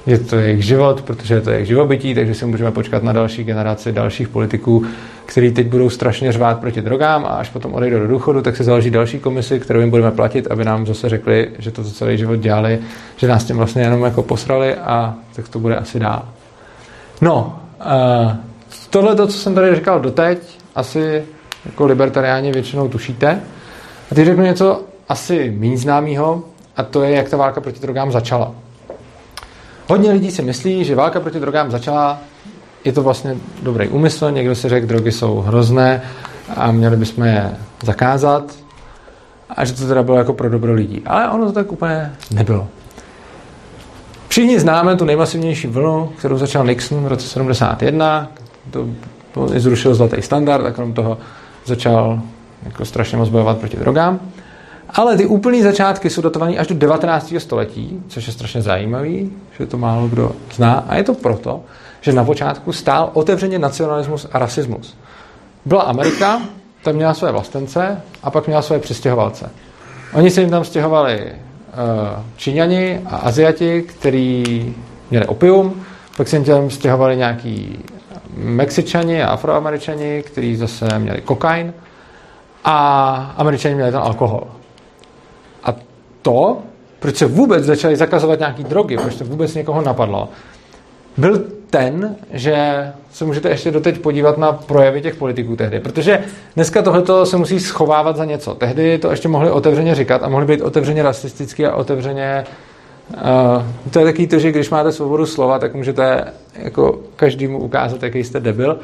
je 0.09 0.19
to 0.19 0.37
jejich 0.37 0.65
život, 0.65 1.03
protože 1.03 1.35
je 1.35 1.41
to 1.41 1.51
jejich 1.51 1.67
živobytí, 1.67 2.15
takže 2.15 2.35
si 2.35 2.47
můžeme 2.47 2.71
počkat 2.71 3.03
na 3.03 3.13
další 3.13 3.45
generaci 3.45 3.93
dalších 3.93 4.29
politiků, 4.29 4.85
kteří 5.27 5.51
teď 5.51 5.67
budou 5.67 5.91
strašně 5.91 6.33
řvát 6.33 6.61
proti 6.61 6.83
drogám 6.83 7.25
a 7.25 7.29
až 7.29 7.49
potom 7.49 7.75
odejdou 7.75 7.99
do 7.99 8.07
důchodu, 8.07 8.43
tak 8.43 8.57
se 8.57 8.65
založí 8.65 8.91
další 8.91 9.19
komisi, 9.19 9.61
kterou 9.61 9.81
jim 9.81 9.91
budeme 9.91 10.11
platit, 10.11 10.47
aby 10.51 10.65
nám 10.65 10.87
zase 10.87 11.09
řekli, 11.09 11.51
že 11.59 11.71
to 11.71 11.85
celý 11.85 12.19
život 12.19 12.37
dělali, 12.37 12.79
že 13.17 13.29
nás 13.29 13.45
tím 13.45 13.57
vlastně 13.57 13.83
jenom 13.83 14.03
jako 14.03 14.23
posrali 14.23 14.75
a 14.75 15.15
tak 15.37 15.49
to 15.49 15.59
bude 15.59 15.77
asi 15.77 15.99
dál. 15.99 16.23
No, 17.21 17.59
uh, 17.81 18.33
tohle 18.91 19.15
to, 19.15 19.27
co 19.27 19.39
jsem 19.39 19.55
tady 19.55 19.75
říkal 19.75 20.01
doteď, 20.01 20.39
asi 20.75 21.23
jako 21.67 21.87
libertariáni 21.87 22.53
většinou 22.53 22.89
tušíte. 22.89 23.41
A 24.11 24.15
teď 24.15 24.27
řeknu 24.27 24.45
něco 24.45 24.83
asi 25.09 25.55
méně 25.59 25.79
známého, 25.79 26.43
a 26.77 26.83
to 26.83 27.03
je, 27.03 27.11
jak 27.11 27.29
ta 27.29 27.37
válka 27.37 27.61
proti 27.61 27.81
drogám 27.81 28.13
začala. 28.13 28.55
Hodně 29.89 30.13
lidí 30.13 30.31
si 30.31 30.43
myslí, 30.43 30.85
že 30.85 30.95
válka 30.95 31.21
proti 31.21 31.41
drogám 31.41 31.71
začala, 31.71 32.19
je 32.85 32.93
to 32.93 33.03
vlastně 33.03 33.37
dobrý 33.63 33.89
úmysl, 33.89 34.31
někdo 34.31 34.55
si 34.55 34.69
řekl, 34.69 34.87
drogy 34.87 35.13
jsou 35.13 35.41
hrozné 35.41 36.03
a 36.57 36.73
měli 36.73 36.97
bychom 36.97 37.25
je 37.25 37.57
zakázat 37.83 38.55
a 39.51 39.65
že 39.65 39.73
to 39.73 39.87
teda 39.87 40.03
bylo 40.03 40.17
jako 40.17 40.33
pro 40.33 40.51
dobro 40.51 40.73
lidí. 40.73 41.03
Ale 41.07 41.31
ono 41.31 41.47
to 41.47 41.53
tak 41.53 41.73
úplně 41.73 42.13
nebylo. 42.31 42.69
Všichni 44.29 44.61
známe 44.61 44.97
tu 44.97 45.05
nejmasivnější 45.05 45.67
vlnu, 45.67 46.13
kterou 46.19 46.39
začal 46.39 46.67
Nixon 46.67 47.05
v 47.05 47.07
roce 47.07 47.29
71. 47.29 48.29
To, 48.71 48.89
zrušil 49.49 49.95
zlatý 49.95 50.23
standard 50.23 50.67
a 50.67 50.71
krom 50.71 50.93
toho 50.93 51.19
začal 51.65 52.21
jako 52.63 52.85
strašně 52.85 53.19
moc 53.19 53.29
bojovat 53.29 53.59
proti 53.59 53.77
drogám. 53.77 54.21
Ale 54.95 55.17
ty 55.17 55.27
úplné 55.27 55.63
začátky 55.63 56.11
jsou 56.11 56.23
datované 56.23 56.57
až 56.57 56.67
do 56.67 56.75
19. 56.75 57.35
století, 57.39 58.03
což 58.09 58.27
je 58.27 58.33
strašně 58.33 58.63
zajímavý, 58.63 59.33
že 59.59 59.67
to 59.67 59.79
málo 59.79 60.09
kdo 60.09 60.33
zná. 60.55 60.85
A 60.89 60.95
je 60.95 61.05
to 61.05 61.15
proto, 61.15 61.61
že 62.01 62.13
na 62.13 62.25
počátku 62.25 62.73
stál 62.73 63.11
otevřeně 63.13 63.59
nacionalismus 63.59 64.27
a 64.33 64.39
rasismus. 64.39 64.97
Byla 65.65 65.83
Amerika, 65.83 66.43
tam 66.83 66.95
měla 66.95 67.15
své 67.15 67.33
vlastence 67.33 68.03
a 68.23 68.31
pak 68.31 68.47
měla 68.47 68.63
své 68.63 68.79
přistěhovalce. 68.79 69.51
Oni 70.13 70.31
se 70.31 70.41
jim 70.41 70.51
tam 70.51 70.65
stěhovali 70.65 71.21
uh, 71.23 72.23
Číňani 72.37 73.01
a 73.07 73.17
Aziati, 73.17 73.83
kteří 73.83 74.75
měli 75.11 75.27
opium, 75.27 75.85
pak 76.17 76.29
se 76.29 76.37
jim 76.37 76.45
tam 76.45 76.71
stěhovali 76.71 77.17
nějaký 77.17 77.85
Mexičani 78.37 79.23
a 79.23 79.29
Afroameričani, 79.29 80.23
kteří 80.27 80.57
zase 80.57 80.99
měli 80.99 81.21
kokain 81.21 81.75
a 82.65 83.35
Američani 83.37 83.75
měli 83.75 83.93
tam 83.93 84.03
alkohol 84.03 84.58
to, 86.29 86.59
proč 86.99 87.17
se 87.17 87.27
vůbec 87.27 87.65
začali 87.65 87.97
zakazovat 87.97 88.39
nějaký 88.39 88.65
drogy, 88.65 88.97
proč 88.97 89.15
to 89.15 89.25
vůbec 89.25 89.55
někoho 89.55 89.83
napadlo, 89.83 90.29
byl 91.17 91.45
ten, 91.71 92.17
že 92.33 92.57
se 93.13 93.25
můžete 93.25 93.49
ještě 93.49 93.71
doteď 93.71 93.99
podívat 93.99 94.39
na 94.39 94.53
projevy 94.53 95.03
těch 95.03 95.15
politiků 95.15 95.57
tehdy, 95.57 95.81
protože 95.81 96.25
dneska 96.55 96.83
tohleto 96.83 97.27
se 97.27 97.37
musí 97.37 97.61
schovávat 97.61 98.17
za 98.17 98.25
něco. 98.25 98.55
Tehdy 98.55 98.99
to 98.99 99.11
ještě 99.11 99.29
mohli 99.29 99.51
otevřeně 99.51 99.95
říkat 99.95 100.23
a 100.23 100.29
mohli 100.29 100.47
být 100.47 100.63
otevřeně 100.63 101.03
rasistický 101.03 101.67
a 101.67 101.75
otevřeně 101.75 102.45
Uh, 103.09 103.63
to 103.91 103.99
je 103.99 104.05
taky 104.05 104.27
to, 104.27 104.39
že 104.39 104.51
když 104.53 104.71
máte 104.71 104.93
svobodu 104.93 105.27
slova, 105.27 105.59
tak 105.59 105.75
můžete 105.75 106.25
jako 106.55 107.01
každému 107.17 107.59
ukázat, 107.59 108.03
jaký 108.03 108.25
jste 108.25 108.41
debil, 108.41 108.79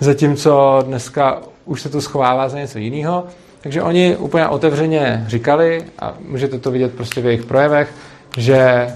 zatímco 0.00 0.82
dneska 0.86 1.38
už 1.64 1.82
se 1.82 1.88
to 1.88 2.00
schovává 2.00 2.48
za 2.48 2.58
něco 2.58 2.78
jiného. 2.78 3.24
Takže 3.62 3.82
oni 3.82 4.16
úplně 4.16 4.48
otevřeně 4.48 5.24
říkali, 5.26 5.82
a 5.98 6.14
můžete 6.28 6.58
to 6.58 6.70
vidět 6.70 6.94
prostě 6.94 7.20
v 7.20 7.26
jejich 7.26 7.44
projevech, 7.44 7.94
že 8.36 8.88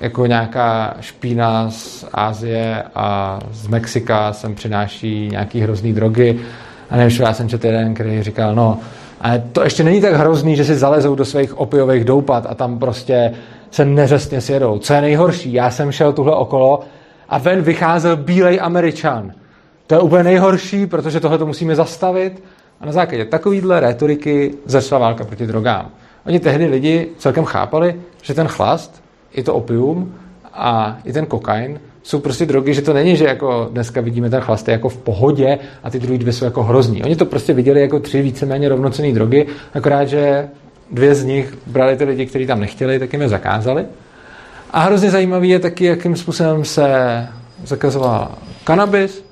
jako 0.00 0.26
nějaká 0.26 0.96
špína 1.00 1.70
z 1.70 2.04
Ázie 2.12 2.82
a 2.94 3.38
z 3.52 3.66
Mexika 3.66 4.32
sem 4.32 4.54
přináší 4.54 5.28
nějaký 5.28 5.60
hrozný 5.60 5.92
drogy. 5.92 6.40
A 6.90 6.96
nevím, 6.96 7.22
já 7.22 7.34
jsem 7.34 7.48
četl 7.48 7.66
jeden, 7.66 7.94
který 7.94 8.22
říkal, 8.22 8.54
no, 8.54 8.78
ale 9.20 9.42
to 9.52 9.62
ještě 9.64 9.84
není 9.84 10.00
tak 10.00 10.14
hrozný, 10.14 10.56
že 10.56 10.64
si 10.64 10.74
zalezou 10.74 11.14
do 11.14 11.24
svých 11.24 11.58
opiových 11.58 12.04
doupat 12.04 12.46
a 12.48 12.54
tam 12.54 12.78
prostě 12.78 13.32
se 13.70 13.84
neřestně 13.84 14.40
sjedou. 14.40 14.78
Co 14.78 14.94
je 14.94 15.00
nejhorší? 15.00 15.52
Já 15.52 15.70
jsem 15.70 15.92
šel 15.92 16.12
tuhle 16.12 16.34
okolo 16.34 16.80
a 17.28 17.38
ven 17.38 17.62
vycházel 17.62 18.16
bílej 18.16 18.58
američan. 18.62 19.32
To 19.86 19.94
je 19.94 20.00
úplně 20.00 20.22
nejhorší, 20.22 20.86
protože 20.86 21.20
tohle 21.20 21.38
to 21.38 21.46
musíme 21.46 21.74
zastavit 21.74 22.42
a 22.82 22.86
na 22.86 22.92
základě 22.92 23.24
takovýhle 23.24 23.80
retoriky 23.80 24.54
začala 24.64 24.98
válka 24.98 25.24
proti 25.24 25.46
drogám. 25.46 25.90
Oni 26.26 26.40
tehdy 26.40 26.66
lidi 26.66 27.08
celkem 27.18 27.44
chápali, 27.44 27.94
že 28.22 28.34
ten 28.34 28.48
chlast, 28.48 29.02
i 29.32 29.42
to 29.42 29.54
opium 29.54 30.14
a 30.52 30.98
i 31.04 31.12
ten 31.12 31.26
kokain 31.26 31.80
jsou 32.02 32.20
prostě 32.20 32.46
drogy, 32.46 32.74
že 32.74 32.82
to 32.82 32.92
není, 32.92 33.16
že 33.16 33.24
jako 33.24 33.68
dneska 33.72 34.00
vidíme 34.00 34.30
ten 34.30 34.40
chlast 34.40 34.68
jako 34.68 34.88
v 34.88 34.96
pohodě 34.96 35.58
a 35.82 35.90
ty 35.90 35.98
druhé 35.98 36.18
dvě 36.18 36.32
jsou 36.32 36.44
jako 36.44 36.62
hrozný. 36.62 37.04
Oni 37.04 37.16
to 37.16 37.26
prostě 37.26 37.52
viděli 37.52 37.80
jako 37.80 38.00
tři 38.00 38.22
víceméně 38.22 38.68
rovnocené 38.68 39.12
drogy, 39.12 39.46
akorát, 39.74 40.04
že 40.04 40.48
dvě 40.90 41.14
z 41.14 41.24
nich 41.24 41.58
brali 41.66 41.96
ty 41.96 42.04
lidi, 42.04 42.26
kteří 42.26 42.46
tam 42.46 42.60
nechtěli, 42.60 42.98
tak 42.98 43.12
jim 43.12 43.22
je 43.22 43.28
zakázali. 43.28 43.84
A 44.70 44.80
hrozně 44.80 45.10
zajímavý 45.10 45.48
je 45.48 45.58
taky, 45.58 45.84
jakým 45.84 46.16
způsobem 46.16 46.64
se 46.64 46.88
zakazoval 47.64 48.34
kanabis 48.64 49.24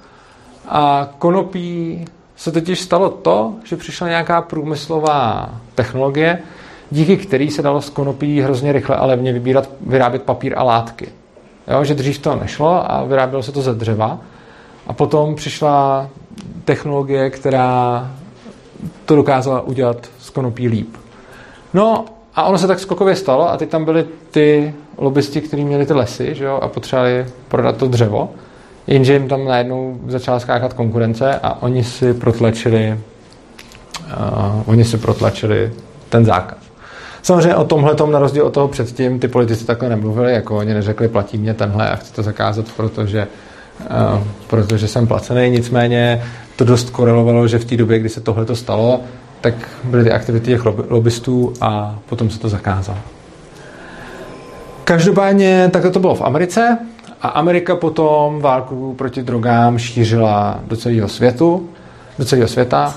a 0.69 1.15
konopí 1.19 2.05
se 2.41 2.53
totiž 2.53 2.81
stalo 2.81 3.11
to, 3.11 3.55
že 3.65 3.77
přišla 3.77 4.09
nějaká 4.09 4.43
průmyslová 4.43 5.51
technologie, 5.75 6.39
díky 6.91 7.17
který 7.17 7.51
se 7.51 7.63
dalo 7.63 7.83
z 7.83 7.91
konopí 7.91 8.41
hrozně 8.41 8.73
rychle 8.73 8.97
a 8.97 9.07
levně 9.07 9.33
vybírat, 9.33 9.69
vyrábět 9.81 10.23
papír 10.23 10.55
a 10.57 10.63
látky. 10.63 11.09
Jo, 11.69 11.85
že 11.85 11.95
dřív 11.95 12.19
to 12.19 12.37
nešlo 12.37 12.93
a 12.93 13.05
vyrábělo 13.05 13.43
se 13.43 13.53
to 13.53 13.63
ze 13.63 13.75
dřeva. 13.75 14.19
A 14.87 14.93
potom 14.93 15.35
přišla 15.35 16.09
technologie, 16.65 17.31
která 17.31 18.11
to 19.05 19.17
dokázala 19.17 19.61
udělat 19.61 20.09
z 20.19 20.31
konopí 20.31 20.69
líp. 20.69 20.97
No 21.75 22.05
a 22.35 22.43
ono 22.43 22.59
se 22.59 22.67
tak 22.67 22.81
skokově 22.81 23.17
stalo 23.17 23.51
a 23.51 23.57
teď 23.57 23.69
tam 23.69 23.85
byly 23.85 24.07
ty 24.31 24.75
lobbysti, 24.99 25.41
kteří 25.41 25.65
měli 25.65 25.87
ty 25.87 25.93
lesy 25.93 26.35
že 26.35 26.45
jo, 26.45 26.59
a 26.63 26.69
potřebovali 26.69 27.27
prodat 27.49 27.77
to 27.77 27.89
dřevo. 27.89 28.31
Jenže 28.87 29.13
jim 29.13 29.29
tam 29.29 29.45
najednou 29.45 30.01
začala 30.07 30.41
skákat 30.41 30.73
konkurence 30.73 31.35
a 31.43 31.63
oni 31.63 31.85
si 31.85 32.15
protlačili 32.15 32.99
uh, 34.11 34.63
oni 34.67 34.85
si 34.85 34.99
protlačili 34.99 35.73
ten 36.09 36.25
zákaz. 36.25 36.59
Samozřejmě 37.23 37.55
o 37.55 37.65
tomhle 37.65 37.97
na 38.11 38.19
rozdíl 38.19 38.47
od 38.47 38.55
toho 38.55 38.69
předtím 38.69 39.19
ty 39.19 39.29
politici 39.29 39.65
takhle 39.65 39.89
nemluvili, 39.89 40.33
jako 40.33 40.57
oni 40.57 40.75
neřekli, 40.75 41.09
platí 41.09 41.39
mě 41.39 41.55
tenhle 41.55 41.91
a 41.91 41.97
chci 41.97 42.13
to 42.13 42.23
zakázat, 42.23 42.67
protože, 42.77 43.27
uh, 43.81 44.23
protože 44.47 44.89
jsem 44.89 45.07
placený. 45.07 45.51
Nicméně 45.51 46.23
to 46.57 46.65
dost 46.65 46.91
korelovalo, 46.91 47.49
že 47.49 47.59
v 47.59 47.65
té 47.65 47.77
době, 47.77 47.99
kdy 47.99 48.09
se 48.09 48.21
tohle 48.21 48.57
stalo, 48.57 49.01
tak 49.41 49.55
byly 49.85 50.05
ty 50.05 50.11
aktivity 50.11 50.47
těch 50.47 50.65
lobbystů 50.91 51.53
a 51.61 51.99
potom 52.09 52.31
se 52.31 52.39
to 52.39 52.49
zakázalo. 52.49 52.99
Každopádně 54.85 55.71
takhle 55.73 55.91
to 55.91 56.01
bylo 56.01 56.15
v 56.15 56.23
Americe. 56.23 56.79
A 57.23 57.29
Amerika 57.29 57.77
potom 57.77 58.41
válku 58.41 58.95
proti 58.95 59.23
drogám 59.23 59.79
šířila 59.79 60.61
do 60.67 60.77
celého 60.77 61.09
světu, 61.09 61.69
do 62.19 62.25
celého 62.25 62.49
světa. 62.49 62.95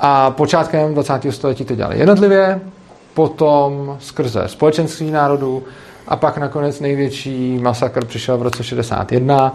A 0.00 0.30
počátkem 0.30 0.94
20. 0.94 1.20
století 1.30 1.64
to 1.64 1.74
dělali 1.74 1.98
jednotlivě, 1.98 2.60
potom 3.14 3.96
skrze 4.00 4.42
společenství 4.46 5.10
národů 5.10 5.62
a 6.08 6.16
pak 6.16 6.38
nakonec 6.38 6.80
největší 6.80 7.58
masakr 7.58 8.04
přišel 8.04 8.38
v 8.38 8.42
roce 8.42 8.64
61, 8.64 9.54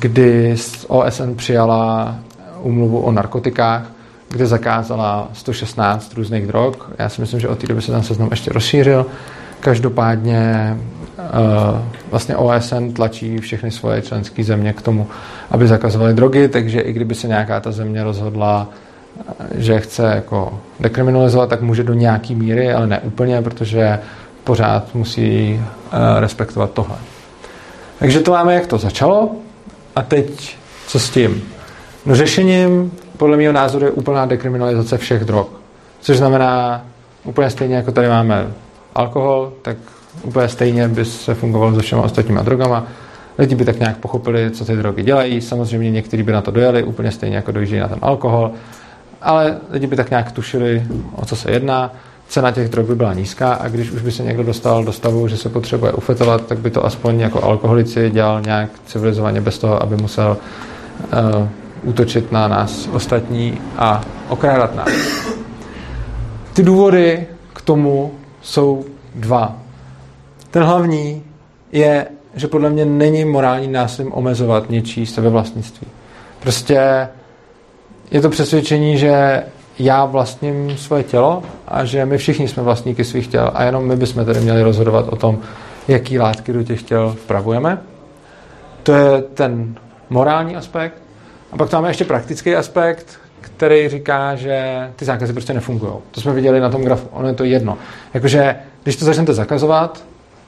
kdy 0.00 0.56
OSN 0.88 1.34
přijala 1.36 2.14
umluvu 2.62 3.00
o 3.00 3.12
narkotikách, 3.12 3.82
kde 4.28 4.46
zakázala 4.46 5.28
116 5.32 6.14
různých 6.14 6.46
drog. 6.46 6.74
Já 6.98 7.08
si 7.08 7.20
myslím, 7.20 7.40
že 7.40 7.48
od 7.48 7.58
té 7.58 7.66
doby 7.66 7.82
se 7.82 7.92
ten 7.92 8.02
seznam 8.02 8.28
ještě 8.30 8.52
rozšířil. 8.52 9.06
Každopádně 9.60 10.76
vlastně 12.10 12.36
OSN 12.36 12.88
tlačí 12.92 13.38
všechny 13.38 13.70
svoje 13.70 14.02
členské 14.02 14.44
země 14.44 14.72
k 14.72 14.82
tomu, 14.82 15.06
aby 15.50 15.68
zakazovaly 15.68 16.14
drogy, 16.14 16.48
takže 16.48 16.80
i 16.80 16.92
kdyby 16.92 17.14
se 17.14 17.28
nějaká 17.28 17.60
ta 17.60 17.72
země 17.72 18.04
rozhodla, 18.04 18.68
že 19.54 19.80
chce 19.80 20.02
jako 20.14 20.60
dekriminalizovat, 20.80 21.48
tak 21.48 21.60
může 21.60 21.82
do 21.82 21.94
nějaký 21.94 22.34
míry, 22.34 22.72
ale 22.72 22.86
ne 22.86 23.00
úplně, 23.00 23.42
protože 23.42 23.98
pořád 24.44 24.94
musí 24.94 25.54
uh, 25.54 26.20
respektovat 26.20 26.70
tohle. 26.70 26.96
Takže 27.98 28.20
to 28.20 28.30
máme, 28.30 28.54
jak 28.54 28.66
to 28.66 28.78
začalo. 28.78 29.36
A 29.96 30.02
teď 30.02 30.56
co 30.86 30.98
s 30.98 31.10
tím? 31.10 31.42
No 32.06 32.16
řešením 32.16 32.92
podle 33.16 33.36
mého 33.36 33.52
názoru 33.52 33.84
je 33.84 33.90
úplná 33.90 34.26
dekriminalizace 34.26 34.98
všech 34.98 35.24
drog. 35.24 35.46
Což 36.00 36.16
znamená 36.16 36.84
úplně 37.24 37.50
stejně, 37.50 37.76
jako 37.76 37.92
tady 37.92 38.08
máme 38.08 38.46
alkohol, 38.94 39.52
tak 39.62 39.76
úplně 40.22 40.48
stejně 40.48 40.88
by 40.88 41.04
se 41.04 41.34
fungovalo 41.34 41.74
se 41.74 41.82
všema 41.82 42.02
ostatníma 42.02 42.42
drogama. 42.42 42.86
Lidi 43.38 43.54
by 43.54 43.64
tak 43.64 43.78
nějak 43.78 43.96
pochopili, 43.96 44.50
co 44.50 44.64
ty 44.64 44.76
drogy 44.76 45.02
dělají. 45.02 45.40
Samozřejmě 45.40 45.90
někteří 45.90 46.22
by 46.22 46.32
na 46.32 46.40
to 46.40 46.50
dojeli, 46.50 46.82
úplně 46.82 47.10
stejně 47.10 47.36
jako 47.36 47.52
dojíždějí 47.52 47.80
na 47.80 47.88
ten 47.88 47.98
alkohol. 48.02 48.50
Ale 49.22 49.56
lidi 49.70 49.86
by 49.86 49.96
tak 49.96 50.10
nějak 50.10 50.32
tušili, 50.32 50.82
o 51.16 51.24
co 51.24 51.36
se 51.36 51.50
jedná. 51.50 51.92
Cena 52.28 52.50
těch 52.50 52.68
drog 52.68 52.86
by 52.86 52.94
byla 52.94 53.14
nízká 53.14 53.54
a 53.54 53.68
když 53.68 53.90
už 53.90 54.02
by 54.02 54.12
se 54.12 54.22
někdo 54.22 54.42
dostal 54.42 54.84
do 54.84 54.92
stavu, 54.92 55.28
že 55.28 55.36
se 55.36 55.48
potřebuje 55.48 55.92
ufetovat, 55.92 56.46
tak 56.46 56.58
by 56.58 56.70
to 56.70 56.86
aspoň 56.86 57.20
jako 57.20 57.44
alkoholici 57.44 58.10
dělal 58.10 58.40
nějak 58.40 58.70
civilizovaně 58.86 59.40
bez 59.40 59.58
toho, 59.58 59.82
aby 59.82 59.96
musel 59.96 60.36
uh, 61.36 61.48
útočit 61.82 62.32
na 62.32 62.48
nás 62.48 62.88
ostatní 62.92 63.58
a 63.76 64.00
okrádat 64.28 64.76
nás. 64.76 64.88
Ty 66.52 66.62
důvody 66.62 67.26
k 67.52 67.62
tomu 67.62 68.14
jsou 68.42 68.84
dva. 69.14 69.63
Ten 70.54 70.62
hlavní 70.62 71.22
je, 71.72 72.06
že 72.34 72.48
podle 72.48 72.70
mě 72.70 72.84
není 72.84 73.24
morální 73.24 73.68
násilím 73.68 74.12
omezovat 74.12 74.70
něčí 74.70 75.06
sebevlastnictví. 75.06 75.86
Prostě 76.40 77.08
je 78.10 78.20
to 78.20 78.30
přesvědčení, 78.30 78.98
že 78.98 79.42
já 79.78 80.04
vlastním 80.04 80.76
svoje 80.76 81.02
tělo 81.02 81.42
a 81.68 81.84
že 81.84 82.06
my 82.06 82.18
všichni 82.18 82.48
jsme 82.48 82.62
vlastníky 82.62 83.04
svých 83.04 83.26
těl 83.26 83.50
a 83.54 83.64
jenom 83.64 83.84
my 83.84 83.96
bychom 83.96 84.24
tedy 84.24 84.40
měli 84.40 84.62
rozhodovat 84.62 85.08
o 85.08 85.16
tom, 85.16 85.38
jaký 85.88 86.18
látky 86.18 86.52
do 86.52 86.62
těch 86.62 86.82
těl 86.82 87.16
vpravujeme. 87.18 87.78
To 88.82 88.92
je 88.92 89.22
ten 89.22 89.74
morální 90.10 90.56
aspekt. 90.56 91.02
A 91.52 91.56
pak 91.56 91.70
tam 91.70 91.78
máme 91.78 91.90
ještě 91.90 92.04
praktický 92.04 92.56
aspekt, 92.56 93.18
který 93.40 93.88
říká, 93.88 94.34
že 94.34 94.88
ty 94.96 95.04
zákazy 95.04 95.32
prostě 95.32 95.54
nefungují. 95.54 95.92
To 96.10 96.20
jsme 96.20 96.32
viděli 96.32 96.60
na 96.60 96.70
tom 96.70 96.82
grafu. 96.82 97.08
Ono 97.12 97.28
je 97.28 97.34
to 97.34 97.44
jedno. 97.44 97.78
Jakože, 98.14 98.56
když 98.82 98.96
to 98.96 99.04
začnete 99.04 99.34
zakazovat, 99.34 100.04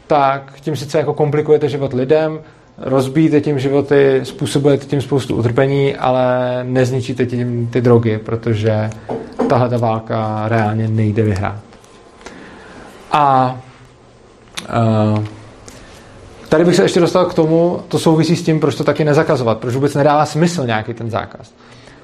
tak 0.07 0.53
tím 0.61 0.77
sice 0.77 0.99
jako 0.99 1.15
komplikujete 1.15 1.69
život 1.69 1.93
lidem, 1.93 2.41
rozbíjíte 2.79 3.41
tím 3.41 3.59
životy, 3.59 4.21
způsobujete 4.23 4.87
tím 4.87 5.03
spoustu 5.03 5.37
utrpení, 5.37 5.97
ale 5.97 6.25
nezničíte 6.63 7.27
tím 7.27 7.69
ty 7.73 7.81
drogy, 7.81 8.19
protože 8.19 8.91
tahle 9.49 9.69
ta 9.69 9.77
válka 9.77 10.45
reálně 10.49 10.89
nejde 10.89 11.23
vyhrát. 11.23 11.61
A 13.13 13.57
uh, 15.17 15.25
tady 16.49 16.65
bych 16.65 16.77
se 16.77 16.83
ještě 16.83 17.01
dostal 17.01 17.27
k 17.27 17.35
tomu, 17.35 17.81
to 17.89 17.99
souvisí 17.99 18.37
s 18.37 18.43
tím, 18.43 18.61
proč 18.61 18.75
to 18.75 18.85
taky 18.85 19.05
nezakazovat, 19.05 19.59
proč 19.59 19.75
vůbec 19.75 19.95
nedává 19.95 20.27
smysl 20.27 20.67
nějaký 20.67 20.95
ten 20.95 21.11
zákaz. 21.11 21.53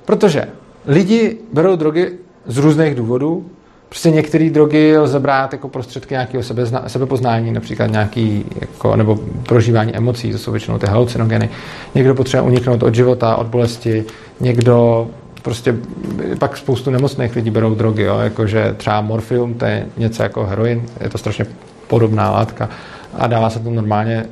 Protože 0.04 0.48
lidi 0.86 1.38
berou 1.52 1.76
drogy 1.76 2.18
z 2.46 2.58
různých 2.58 2.94
důvodů, 2.94 3.46
Prostě 3.92 4.10
některé 4.10 4.50
drogy 4.50 4.98
lze 4.98 5.20
brát 5.20 5.52
jako 5.52 5.68
prostředky 5.68 6.14
nějakého 6.14 6.42
sebezna, 6.42 6.84
sebepoznání, 6.86 7.52
například 7.52 7.86
nějaký, 7.90 8.44
jako, 8.60 8.96
nebo 8.96 9.18
prožívání 9.48 9.96
emocí, 9.96 10.32
to 10.32 10.38
jsou 10.38 10.50
většinou 10.50 10.78
ty 10.78 10.86
halucinogeny. 10.86 11.50
Někdo 11.94 12.14
potřebuje 12.14 12.50
uniknout 12.50 12.82
od 12.82 12.94
života, 12.94 13.36
od 13.36 13.46
bolesti, 13.46 14.04
někdo 14.40 15.08
prostě 15.42 15.74
pak 16.38 16.56
spoustu 16.56 16.90
nemocných 16.90 17.36
lidí 17.36 17.50
berou 17.50 17.74
drogy, 17.74 18.02
jo, 18.02 18.18
jakože 18.18 18.74
třeba 18.76 19.00
morfium, 19.00 19.54
to 19.54 19.64
je 19.64 19.86
něco 19.96 20.22
jako 20.22 20.44
heroin, 20.44 20.82
je 21.00 21.08
to 21.08 21.18
strašně 21.18 21.46
podobná 21.88 22.30
látka 22.30 22.68
a 23.18 23.26
dává 23.26 23.50
se 23.50 23.58
to 23.58 23.70
normálně 23.70 24.24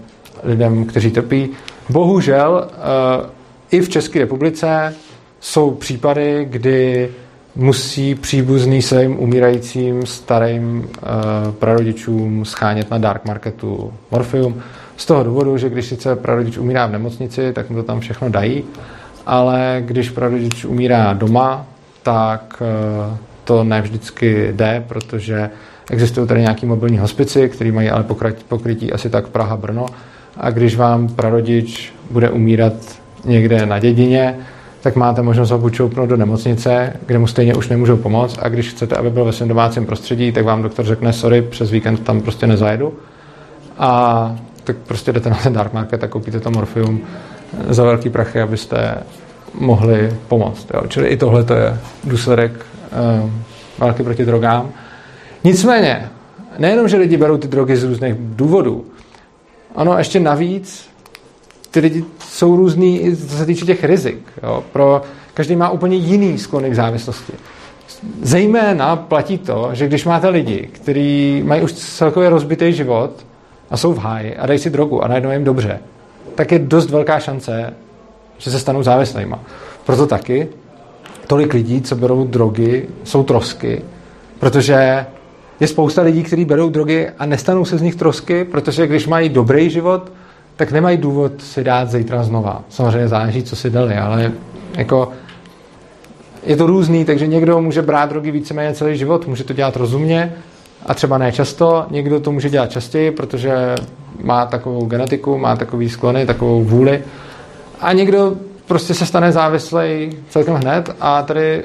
lidem, 0.43 0.85
kteří 0.85 1.11
trpí. 1.11 1.51
Bohužel 1.89 2.69
uh, 2.69 3.27
i 3.71 3.81
v 3.81 3.89
České 3.89 4.19
republice 4.19 4.95
jsou 5.41 5.71
případy, 5.71 6.47
kdy 6.51 7.11
musí 7.57 8.15
příbuzný 8.15 8.83
svým 8.83 9.21
umírajícím 9.21 10.07
starým 10.07 10.79
uh, 10.79 11.53
prarodičům 11.53 12.45
schánět 12.45 12.91
na 12.91 12.99
dark 12.99 13.25
marketu 13.25 13.93
morfium. 14.11 14.63
Z 14.97 15.07
toho 15.07 15.25
důvodu, 15.25 15.57
že 15.57 15.69
když 15.69 15.87
sice 15.87 16.17
prarodič 16.17 16.59
umírá 16.59 16.87
v 16.87 16.93
nemocnici, 16.93 17.53
tak 17.53 17.71
mu 17.71 17.77
to 17.77 17.83
tam 17.83 18.01
všechno 18.01 18.29
dají, 18.29 18.65
ale 19.27 19.83
když 19.87 20.11
prarodič 20.11 20.65
umírá 20.65 21.13
doma, 21.13 21.67
tak 22.03 22.63
uh, 23.11 23.17
to 23.45 23.65
ne 23.65 23.83
vždycky 23.83 24.53
jde, 24.53 24.85
protože 24.89 25.51
existují 25.91 26.29
tady 26.29 26.41
nějaký 26.41 26.67
mobilní 26.67 26.99
hospici, 26.99 27.49
který 27.49 27.73
mají 27.73 27.91
ale 27.91 28.05
pokrytí 28.49 28.93
asi 28.93 29.11
tak 29.11 29.29
Praha, 29.29 29.57
Brno. 29.57 29.87
A 30.37 30.51
když 30.51 30.77
vám 30.77 31.09
prarodič 31.09 31.93
bude 32.11 32.31
umírat 32.31 32.73
někde 33.25 33.67
na 33.67 33.79
dědině, 33.79 34.37
tak 34.83 34.97
máte 34.97 35.23
možnost 35.23 35.51
ho 35.51 35.59
buď 35.59 35.81
do 36.07 36.17
nemocnice, 36.17 36.93
kde 37.07 37.19
mu 37.19 37.27
stejně 37.27 37.55
už 37.55 37.69
nemůžou 37.69 37.97
pomoct 37.97 38.39
a 38.43 38.49
když 38.49 38.71
chcete, 38.71 38.97
aby 38.97 39.11
byl 39.11 39.25
ve 39.25 39.33
svém 39.33 39.49
domácím 39.49 39.87
prostředí, 39.87 40.33
tak 40.33 40.45
vám 40.45 40.63
doktor 40.63 40.85
řekne, 40.85 41.13
sorry, 41.13 41.43
přes 41.43 41.71
víkend 41.71 42.05
tam 42.05 42.21
prostě 42.21 42.47
nezajedu. 42.47 42.95
A 43.79 44.37
tak 44.65 44.77
prostě 44.77 45.13
jdete 45.13 45.31
na 45.31 45.37
ten 45.37 45.53
dark 45.53 45.73
market 45.73 46.05
a 46.05 46.09
koupíte 46.09 46.41
to 46.41 46.51
morfium 46.51 47.01
za 47.69 47.85
velký 47.85 48.11
prachy, 48.11 48.41
abyste 48.41 48.95
mohli 49.55 50.17
pomoct. 50.29 50.67
Jo. 50.75 50.83
Čili 50.89 51.09
i 51.09 51.17
tohle 51.17 51.45
to 51.45 51.55
je 51.55 51.79
důsledek 52.05 52.53
uh, 53.23 53.31
války 53.79 54.03
proti 54.03 54.25
drogám. 54.25 54.69
Nicméně, 55.45 56.09
nejenom, 56.59 56.89
že 56.89 56.97
lidi 56.97 57.17
berou 57.17 57.37
ty 57.37 57.49
drogy 57.49 57.77
z 57.77 57.85
různých 57.85 58.15
důvodů, 58.19 58.85
ano, 59.77 59.99
ještě 59.99 60.21
navíc 60.21 60.89
ty 61.71 61.81
lidi 61.81 62.05
jsou 62.29 62.57
různý 62.57 63.01
i 63.01 63.17
co 63.17 63.37
se 63.37 63.47
týče 63.47 63.67
těch 63.67 63.85
rizik. 63.85 64.19
Jo. 64.43 64.65
Pro, 64.73 65.03
každý 65.35 65.57
má 65.57 65.71
úplně 65.71 65.97
jiný 65.97 66.39
sklony 66.39 66.71
k 66.71 66.75
závislosti. 66.75 67.33
Zejména 68.23 68.97
platí 68.97 69.39
to, 69.39 69.71
že 69.73 69.87
když 69.87 70.05
máte 70.05 70.29
lidi, 70.29 70.69
kteří 70.73 71.43
mají 71.47 71.63
už 71.63 71.73
celkově 71.73 72.31
rozbitý 72.31 72.73
život 72.73 73.27
a 73.71 73.77
jsou 73.77 73.93
v 73.93 73.99
háji 73.99 74.37
a 74.37 74.47
dají 74.47 74.59
si 74.59 74.71
drogu 74.71 75.05
a 75.05 75.09
najednou 75.09 75.31
jim 75.31 75.45
dobře, 75.45 75.79
tak 76.35 76.53
je 76.53 76.59
dost 76.59 76.91
velká 76.91 77.21
šance, 77.21 77.75
že 78.39 78.51
se 78.51 78.59
stanou 78.59 78.83
závislými. 78.83 79.35
Proto 79.87 80.07
taky 80.07 80.49
tolik 81.27 81.55
lidí, 81.55 81.83
co 81.83 81.97
berou 81.97 82.25
drogy, 82.25 82.89
jsou 83.05 83.23
trosky, 83.23 83.83
protože 84.39 85.07
je 85.61 85.67
spousta 85.67 86.03
lidí, 86.03 86.23
kteří 86.23 86.45
berou 86.45 86.71
drogy 86.71 87.09
a 87.19 87.27
nestanou 87.27 87.65
se 87.65 87.79
z 87.79 87.83
nich 87.83 87.95
trosky, 87.95 88.45
protože 88.45 88.87
když 88.87 89.07
mají 89.07 89.29
dobrý 89.29 89.71
život, 89.71 90.13
tak 90.61 90.73
nemají 90.73 90.97
důvod 90.97 91.33
si 91.43 91.65
dát 91.65 91.91
zítra 91.91 92.23
znova. 92.23 92.63
Samozřejmě 92.69 93.09
záleží, 93.09 93.43
co 93.43 93.57
si 93.57 93.71
dali, 93.71 93.97
ale 93.97 94.33
jako 94.77 95.13
je 96.47 96.57
to 96.57 96.67
různý, 96.67 97.05
takže 97.05 97.27
někdo 97.27 97.61
může 97.61 97.83
brát 97.83 98.11
drogy 98.11 98.31
víceméně 98.31 98.75
celý 98.75 98.99
život, 98.99 99.27
může 99.27 99.45
to 99.45 99.53
dělat 99.53 99.77
rozumně 99.77 100.35
a 100.87 100.95
třeba 100.95 101.19
ne 101.19 101.33
často, 101.33 101.87
někdo 101.91 102.21
to 102.21 102.33
může 102.33 102.51
dělat 102.51 102.71
častěji, 102.71 103.11
protože 103.11 103.75
má 104.23 104.47
takovou 104.47 104.87
genetiku, 104.87 105.39
má 105.39 105.57
takový 105.57 105.89
sklony, 105.89 106.27
takovou 106.27 106.65
vůli. 106.65 107.03
A 107.81 107.93
někdo 107.93 108.37
prostě 108.67 108.95
se 108.95 109.07
stane 109.07 109.33
závislý 109.33 110.17
celkem 110.29 110.55
hned 110.55 110.91
a 111.01 111.23
tady 111.23 111.63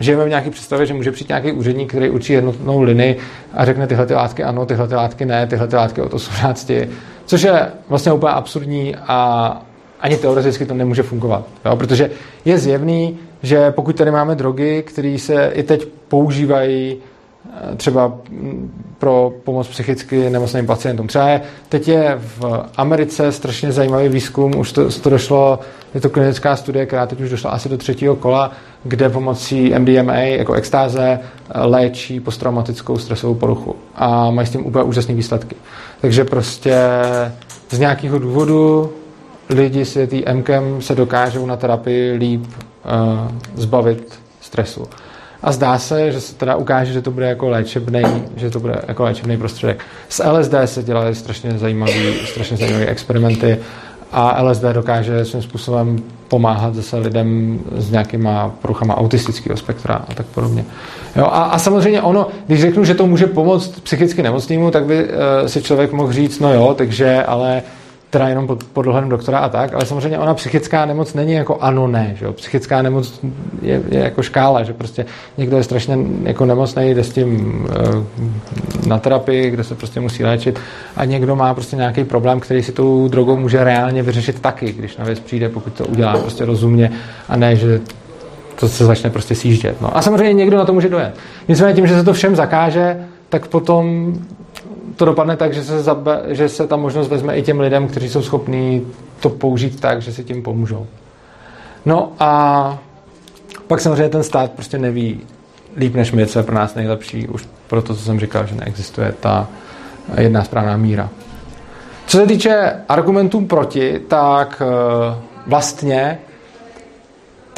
žijeme 0.00 0.24
v 0.24 0.28
nějaké 0.28 0.50
představě, 0.50 0.86
že 0.86 0.94
může 0.94 1.12
přijít 1.12 1.28
nějaký 1.28 1.52
úředník, 1.52 1.88
který 1.88 2.10
učí 2.10 2.32
jednotnou 2.32 2.82
linii 2.82 3.18
a 3.54 3.64
řekne 3.64 3.86
tyhle 3.86 4.06
ty 4.06 4.14
látky 4.14 4.44
ano, 4.44 4.66
tyhle 4.66 4.88
ty 4.88 4.94
látky 4.94 5.24
ne, 5.24 5.46
tyhle 5.46 5.68
ty 5.68 5.76
látky 5.76 6.00
od 6.00 6.14
18 6.14 6.72
Což 7.28 7.42
je 7.42 7.72
vlastně 7.88 8.12
úplně 8.12 8.32
absurdní 8.32 8.96
a 8.96 9.62
ani 10.00 10.16
teoreticky 10.16 10.66
to 10.66 10.74
nemůže 10.74 11.02
fungovat. 11.02 11.44
Jo? 11.64 11.76
Protože 11.76 12.10
je 12.44 12.58
zjevný, 12.58 13.18
že 13.42 13.70
pokud 13.70 13.96
tady 13.96 14.10
máme 14.10 14.34
drogy, 14.34 14.82
které 14.82 15.16
se 15.18 15.50
i 15.54 15.62
teď 15.62 15.88
používají 16.08 16.96
třeba 17.76 18.12
pro 18.98 19.32
pomoc 19.44 19.68
psychicky 19.68 20.30
nemocným 20.30 20.66
pacientům. 20.66 21.06
Třeba 21.06 21.28
je, 21.28 21.40
teď 21.68 21.88
je 21.88 22.18
v 22.38 22.64
Americe 22.76 23.32
strašně 23.32 23.72
zajímavý 23.72 24.08
výzkum, 24.08 24.58
už 24.58 24.72
to, 24.72 24.90
to 24.90 25.10
došlo, 25.10 25.58
je 25.94 26.00
to 26.00 26.10
klinická 26.10 26.56
studie, 26.56 26.86
která 26.86 27.06
teď 27.06 27.20
už 27.20 27.30
došla 27.30 27.50
asi 27.50 27.68
do 27.68 27.76
třetího 27.76 28.16
kola, 28.16 28.52
kde 28.84 29.08
pomocí 29.08 29.74
MDMA 29.78 30.14
jako 30.14 30.52
extáze 30.52 31.20
eh, 31.20 31.60
léčí 31.60 32.20
posttraumatickou 32.20 32.98
stresovou 32.98 33.34
poruchu. 33.34 33.76
A 33.94 34.30
mají 34.30 34.46
s 34.46 34.50
tím 34.50 34.66
úplně 34.66 34.84
úžasné 34.84 35.14
výsledky. 35.14 35.56
Takže 36.00 36.24
prostě 36.24 36.78
z 37.70 37.78
nějakého 37.78 38.18
důvodu 38.18 38.92
lidi 39.48 39.84
s 39.84 40.06
tý 40.06 40.24
MKem 40.32 40.82
se 40.82 40.94
dokážou 40.94 41.46
na 41.46 41.56
terapii 41.56 42.12
líp 42.12 42.42
uh, 42.44 42.52
zbavit 43.54 44.18
stresu. 44.40 44.84
A 45.42 45.52
zdá 45.52 45.78
se, 45.78 46.12
že 46.12 46.20
se 46.20 46.34
teda 46.34 46.56
ukáže, 46.56 46.92
že 46.92 47.02
to 47.02 47.10
bude 47.10 47.26
jako 47.26 47.48
léčebný, 47.48 48.02
že 48.36 48.50
to 48.50 48.60
bude 48.60 48.74
jako 48.88 49.04
léčebný 49.04 49.36
prostředek. 49.36 49.84
S 50.08 50.24
LSD 50.30 50.54
se 50.64 50.82
dělaly 50.82 51.14
strašně 51.14 51.50
zajímavé, 51.58 52.12
strašně 52.24 52.56
zajímavé 52.56 52.86
experimenty 52.86 53.58
a 54.12 54.42
LSD 54.42 54.62
dokáže 54.62 55.24
svým 55.24 55.42
způsobem 55.42 55.98
pomáhat 56.28 56.74
zase 56.74 56.96
lidem 56.96 57.60
s 57.76 57.90
nějakýma 57.90 58.54
poruchama 58.62 58.96
autistického 58.96 59.56
spektra 59.56 60.04
a 60.08 60.14
tak 60.14 60.26
podobně. 60.26 60.64
Jo, 61.16 61.24
a, 61.24 61.42
a 61.42 61.58
samozřejmě 61.58 62.02
ono, 62.02 62.26
když 62.46 62.60
řeknu, 62.60 62.84
že 62.84 62.94
to 62.94 63.06
může 63.06 63.26
pomoct 63.26 63.80
psychicky 63.80 64.22
nemocnému, 64.22 64.70
tak 64.70 64.84
by 64.84 65.04
uh, 65.04 65.10
si 65.46 65.62
člověk 65.62 65.92
mohl 65.92 66.12
říct, 66.12 66.40
no 66.40 66.54
jo, 66.54 66.74
takže 66.78 67.22
ale 67.22 67.62
teda 68.10 68.28
jenom 68.28 68.46
pod, 68.46 68.64
pod 68.64 68.82
dohledem 68.82 69.08
doktora 69.08 69.38
a 69.38 69.48
tak, 69.48 69.74
ale 69.74 69.86
samozřejmě 69.86 70.18
ona 70.18 70.34
psychická 70.34 70.86
nemoc 70.86 71.14
není 71.14 71.32
jako 71.32 71.58
ano, 71.60 71.86
ne, 71.86 72.14
že 72.18 72.24
jo? 72.24 72.32
Psychická 72.32 72.82
nemoc 72.82 73.20
je, 73.62 73.82
je, 73.88 74.00
jako 74.00 74.22
škála, 74.22 74.62
že 74.62 74.72
prostě 74.72 75.06
někdo 75.38 75.56
je 75.56 75.62
strašně 75.62 75.98
jako 76.22 76.46
nemocný, 76.46 76.94
jde 76.94 77.04
s 77.04 77.12
tím 77.12 77.66
e, 78.84 78.88
na 78.88 78.98
terapii, 78.98 79.50
kde 79.50 79.64
se 79.64 79.74
prostě 79.74 80.00
musí 80.00 80.24
léčit 80.24 80.60
a 80.96 81.04
někdo 81.04 81.36
má 81.36 81.54
prostě 81.54 81.76
nějaký 81.76 82.04
problém, 82.04 82.40
který 82.40 82.62
si 82.62 82.72
tou 82.72 83.08
drogou 83.08 83.36
může 83.36 83.64
reálně 83.64 84.02
vyřešit 84.02 84.40
taky, 84.40 84.72
když 84.72 84.96
na 84.96 85.04
věc 85.04 85.20
přijde, 85.20 85.48
pokud 85.48 85.72
to 85.72 85.86
udělá 85.86 86.18
prostě 86.18 86.44
rozumně 86.44 86.90
a 87.28 87.36
ne, 87.36 87.56
že 87.56 87.80
to 88.60 88.68
se 88.68 88.84
začne 88.84 89.10
prostě 89.10 89.34
sjíždět. 89.34 89.80
No. 89.80 89.96
A 89.96 90.02
samozřejmě 90.02 90.32
někdo 90.32 90.56
na 90.56 90.64
to 90.64 90.72
může 90.72 90.88
dojet. 90.88 91.14
Nicméně 91.48 91.74
tím, 91.74 91.86
že 91.86 91.94
se 91.94 92.04
to 92.04 92.12
všem 92.12 92.36
zakáže, 92.36 92.96
tak 93.28 93.46
potom 93.46 94.14
to 94.98 95.04
dopadne 95.04 95.36
tak, 95.36 95.54
že 95.54 95.64
se, 95.64 95.82
zabe, 95.82 96.22
že 96.28 96.48
se 96.48 96.66
ta 96.66 96.76
možnost 96.76 97.08
vezme 97.08 97.36
i 97.36 97.42
těm 97.42 97.60
lidem, 97.60 97.88
kteří 97.88 98.08
jsou 98.08 98.22
schopní 98.22 98.86
to 99.20 99.30
použít 99.30 99.80
tak, 99.80 100.02
že 100.02 100.12
si 100.12 100.24
tím 100.24 100.42
pomůžou. 100.42 100.86
No 101.86 102.12
a 102.20 102.78
pak 103.66 103.80
samozřejmě 103.80 104.08
ten 104.08 104.22
stát 104.22 104.52
prostě 104.52 104.78
neví 104.78 105.20
líp 105.76 105.94
než 105.94 106.12
my, 106.12 106.26
co 106.26 106.38
je 106.38 106.42
pro 106.42 106.54
nás 106.54 106.74
nejlepší, 106.74 107.28
už 107.28 107.48
proto, 107.66 107.94
co 107.94 108.02
jsem 108.02 108.20
říkal, 108.20 108.46
že 108.46 108.54
neexistuje 108.54 109.14
ta 109.20 109.48
jedna 110.16 110.44
správná 110.44 110.76
míra. 110.76 111.08
Co 112.06 112.16
se 112.16 112.26
týče 112.26 112.72
argumentů 112.88 113.40
proti, 113.40 114.00
tak 114.08 114.62
eh, 114.62 115.14
vlastně 115.46 116.18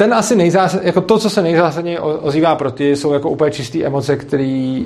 ten 0.01 0.13
asi 0.13 0.35
nejzásad, 0.35 0.83
jako 0.83 1.01
to, 1.01 1.19
co 1.19 1.29
se 1.29 1.41
nejzásadněji 1.41 1.99
ozývá 1.99 2.55
proti, 2.55 2.95
jsou 2.95 3.13
jako 3.13 3.29
úplně 3.29 3.51
čisté 3.51 3.83
emoce, 3.83 4.15
které 4.15 4.81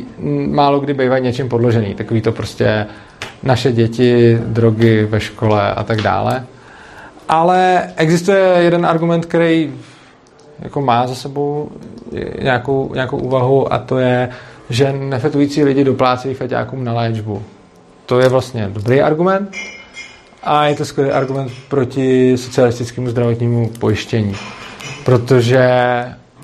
málo 0.48 0.80
kdy 0.80 0.94
bývají 0.94 1.24
něčím 1.24 1.50
podložený. 1.50 1.94
Takový 1.94 2.22
to 2.22 2.32
prostě 2.32 2.86
naše 3.44 3.72
děti, 3.72 4.40
drogy 4.46 5.06
ve 5.06 5.20
škole 5.20 5.74
a 5.74 5.84
tak 5.84 6.02
dále. 6.02 6.46
Ale 7.30 7.84
existuje 7.98 8.40
jeden 8.58 8.86
argument, 8.86 9.26
který 9.26 9.74
jako 10.60 10.82
má 10.82 11.08
za 11.08 11.16
sebou 11.16 11.72
nějakou, 12.42 12.92
nějakou 12.94 13.18
úvahu 13.18 13.74
a 13.74 13.78
to 13.78 13.98
je, 13.98 14.30
že 14.70 14.94
nefetující 14.94 15.64
lidi 15.64 15.84
doplácejí 15.84 16.36
feťákům 16.36 16.84
na 16.84 16.94
léčbu. 16.94 17.44
To 18.06 18.20
je 18.20 18.30
vlastně 18.30 18.70
dobrý 18.74 19.02
argument 19.02 19.50
a 20.44 20.66
je 20.66 20.76
to 20.76 20.86
skvělý 20.86 21.12
argument 21.12 21.52
proti 21.70 22.38
socialistickému 22.38 23.10
zdravotnímu 23.10 23.70
pojištění. 23.80 24.36
Protože 25.06 25.70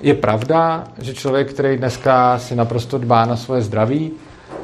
je 0.01 0.13
pravda, 0.13 0.83
že 1.01 1.13
člověk, 1.13 1.53
který 1.53 1.77
dneska 1.77 2.39
si 2.39 2.55
naprosto 2.55 2.97
dbá 2.97 3.25
na 3.25 3.35
svoje 3.35 3.61
zdraví, 3.61 4.11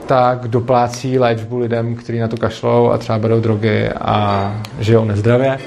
tak 0.05 0.47
doplácí 0.47 1.19
léčbu 1.19 1.57
lidem, 1.57 1.95
kteří 1.95 2.19
na 2.19 2.27
to 2.27 2.37
kašlou 2.37 2.89
a 2.89 2.97
třeba 2.97 3.19
berou 3.19 3.39
drogy 3.39 3.89
a 3.89 4.55
žijou 4.79 5.05
nezdravě. 5.05 5.57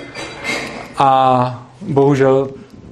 A 0.98 1.68
bohužel 1.88 2.48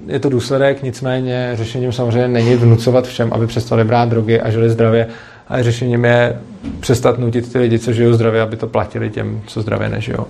je 0.07 0.19
to 0.19 0.29
důsledek, 0.29 0.83
nicméně 0.83 1.51
řešením 1.55 1.93
samozřejmě 1.93 2.29
není 2.29 2.55
vnucovat 2.55 3.07
všem, 3.07 3.33
aby 3.33 3.47
přestali 3.47 3.85
brát 3.85 4.09
drogy 4.09 4.41
a 4.41 4.51
žili 4.51 4.71
zdravě, 4.71 5.07
ale 5.49 5.63
řešením 5.63 6.05
je 6.05 6.41
přestat 6.81 7.19
nutit 7.19 7.53
ty 7.53 7.59
lidi, 7.59 7.79
co 7.79 7.93
žijou 7.93 8.13
zdravě, 8.13 8.41
aby 8.41 8.57
to 8.57 8.67
platili 8.67 9.11
těm, 9.11 9.41
co 9.47 9.63
zdravě 9.63 9.89
nežijou. 9.89 10.27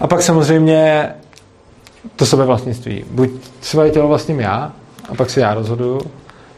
A 0.00 0.06
pak 0.06 0.22
samozřejmě 0.22 1.10
to 2.16 2.26
sebevlastnictví. 2.26 3.04
Buď 3.10 3.30
svoje 3.60 3.90
tělo 3.90 4.08
vlastním 4.08 4.40
já, 4.40 4.72
a 5.08 5.14
pak 5.14 5.30
si 5.30 5.40
já 5.40 5.54
rozhoduju, 5.54 6.00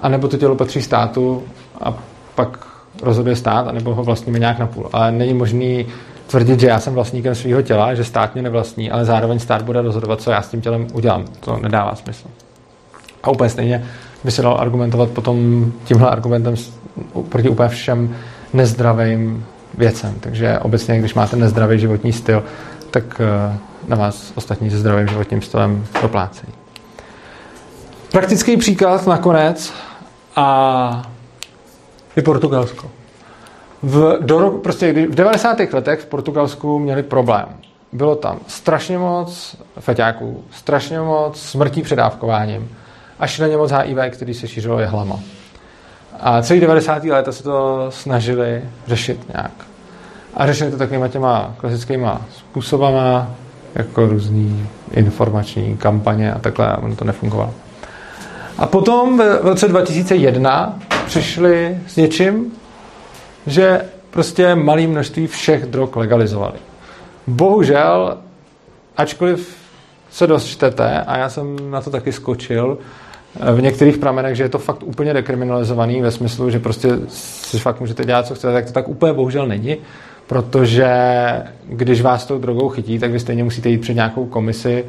anebo 0.01 0.29
to 0.29 0.37
tělo 0.37 0.55
patří 0.55 0.83
státu 0.83 1.43
a 1.81 1.95
pak 2.35 2.67
rozhoduje 3.03 3.37
stát, 3.37 3.69
anebo 3.69 3.95
ho 3.95 4.05
vlastníme 4.05 4.39
nějak 4.39 4.59
napůl. 4.59 4.89
Ale 4.93 5.13
není 5.13 5.35
možný 5.35 5.87
tvrdit, 6.27 6.61
že 6.61 6.67
já 6.67 6.81
jsem 6.81 6.95
vlastníkem 6.95 7.35
svého 7.35 7.63
těla, 7.63 7.95
že 7.95 8.05
stát 8.05 8.35
mě 8.35 8.43
nevlastní, 8.43 8.91
ale 8.91 9.05
zároveň 9.05 9.39
stát 9.39 9.63
bude 9.63 9.83
rozhodovat, 9.83 10.21
co 10.21 10.31
já 10.31 10.43
s 10.43 10.49
tím 10.49 10.61
tělem 10.61 10.87
udělám. 10.93 11.25
To 11.41 11.57
nedává 11.57 11.95
smysl. 11.95 12.29
A 13.23 13.31
úplně 13.31 13.51
stejně 13.51 13.85
by 14.25 14.31
se 14.31 14.43
dal 14.43 14.57
argumentovat 14.61 15.11
potom 15.11 15.67
tímhle 15.85 16.11
argumentem 16.11 16.55
proti 17.29 17.49
úplně 17.49 17.69
všem 17.69 18.15
nezdravým 18.53 19.45
věcem. 19.79 20.15
Takže 20.21 20.59
obecně, 20.59 20.99
když 20.99 21.15
máte 21.15 21.37
nezdravý 21.37 21.79
životní 21.79 22.13
styl, 22.13 22.45
tak 22.91 23.21
eh, 23.21 23.59
na 23.89 23.97
vás 23.97 24.33
ostatní 24.35 24.71
se 24.71 24.79
zdravým 24.79 25.09
životním 25.09 25.43
stylem 25.43 25.87
doplácejí. 26.03 26.53
Praktický 28.13 28.57
příklad 28.57 29.07
nakonec 29.07 29.73
a 30.37 31.11
je 32.17 32.23
Portugalsko. 32.23 32.91
V, 33.83 34.19
do 34.21 34.41
roku, 34.41 34.59
prostě 34.59 34.93
v 34.93 35.15
90. 35.15 35.59
letech 35.73 36.01
v 36.01 36.07
Portugalsku 36.07 36.79
měli 36.79 37.03
problém. 37.03 37.49
Bylo 37.93 38.17
tam 38.17 38.39
strašně 38.47 38.99
moc 38.99 39.57
feťáků, 39.81 40.45
strašně 40.51 41.01
moc 41.01 41.41
smrtí 41.41 41.83
předávkováním 41.83 42.77
a 43.19 43.27
šíleně 43.27 43.57
moc 43.57 43.71
HIV, 43.71 43.99
který 44.11 44.35
se 44.35 44.49
šířilo 44.49 44.79
jehlama. 44.79 45.21
A 46.21 46.43
celý 46.43 46.61
90. 46.61 47.05
léta 47.05 47.33
se 47.33 47.43
to 47.43 47.87
snažili 47.91 48.63
řešit 48.87 49.29
nějak. 49.35 49.53
A 50.35 50.47
řešili 50.47 50.71
to 50.71 50.77
takovýma 50.77 51.09
těma 51.09 51.55
klasickýma 51.57 52.21
způsobama, 52.37 53.35
jako 53.75 54.07
různý 54.07 54.67
informační 54.91 55.77
kampaně 55.77 56.33
a 56.33 56.39
takhle, 56.39 56.67
a 56.67 56.79
ono 56.79 56.97
to 56.97 57.05
nefungovalo. 57.05 57.55
A 58.59 58.67
potom 58.67 59.19
v 59.19 59.47
roce 59.47 59.69
2001 59.69 60.79
přišli 61.07 61.79
s 61.87 61.97
něčím, 61.97 62.53
že 63.47 63.81
prostě 64.11 64.55
malé 64.55 64.87
množství 64.87 65.27
všech 65.27 65.67
drog 65.67 65.97
legalizovali. 65.97 66.59
Bohužel, 67.27 68.19
ačkoliv 68.97 69.57
se 70.11 70.27
dost 70.27 70.45
čtete, 70.45 71.01
a 71.01 71.17
já 71.19 71.29
jsem 71.29 71.71
na 71.71 71.81
to 71.81 71.91
taky 71.91 72.13
skočil, 72.13 72.79
v 73.55 73.63
některých 73.63 73.99
pramenech, 73.99 74.37
že 74.37 74.43
je 74.43 74.49
to 74.49 74.59
fakt 74.59 74.83
úplně 74.83 75.15
dekriminalizovaný 75.15 76.03
ve 76.03 76.11
smyslu, 76.11 76.51
že 76.51 76.59
prostě 76.59 76.89
si 77.09 77.59
fakt 77.59 77.81
můžete 77.81 78.05
dělat, 78.05 78.27
co 78.27 78.35
chcete, 78.35 78.53
tak 78.53 78.67
to 78.67 78.73
tak 78.73 78.89
úplně 78.89 79.13
bohužel 79.13 79.47
není 79.47 79.77
protože 80.29 80.89
když 81.69 82.03
vás 82.03 82.27
tou 82.27 82.39
drogou 82.39 82.69
chytí, 82.69 82.99
tak 82.99 83.11
vy 83.11 83.21
stejně 83.21 83.45
musíte 83.45 83.69
jít 83.69 83.81
před 83.81 83.95
nějakou 83.95 84.27
komisi. 84.27 84.85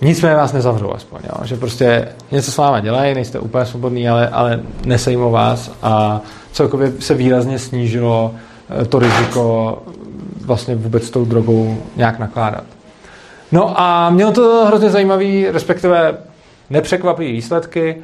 Nicméně 0.00 0.34
vás 0.34 0.52
nezavřou 0.52 0.92
aspoň, 0.94 1.20
jo? 1.24 1.44
že 1.44 1.56
prostě 1.56 2.08
něco 2.30 2.52
s 2.52 2.56
váma 2.56 2.80
dělají, 2.80 3.14
nejste 3.14 3.38
úplně 3.38 3.66
svobodný, 3.66 4.08
ale, 4.08 4.28
ale 4.28 4.60
nesejmou 4.84 5.30
vás 5.30 5.70
a 5.82 6.20
celkově 6.52 6.92
se 6.98 7.14
výrazně 7.14 7.58
snížilo 7.58 8.34
eh, 8.80 8.84
to 8.84 8.98
riziko 8.98 9.78
vlastně 10.44 10.76
vůbec 10.76 11.04
s 11.04 11.10
tou 11.10 11.24
drogou 11.24 11.76
nějak 11.96 12.18
nakládat. 12.18 12.64
No 13.52 13.80
a 13.80 14.10
mělo 14.10 14.32
to 14.32 14.64
hrozně 14.66 14.90
zajímavý, 14.90 15.46
respektive 15.50 16.14
nepřekvapivý 16.70 17.32
výsledky. 17.32 17.96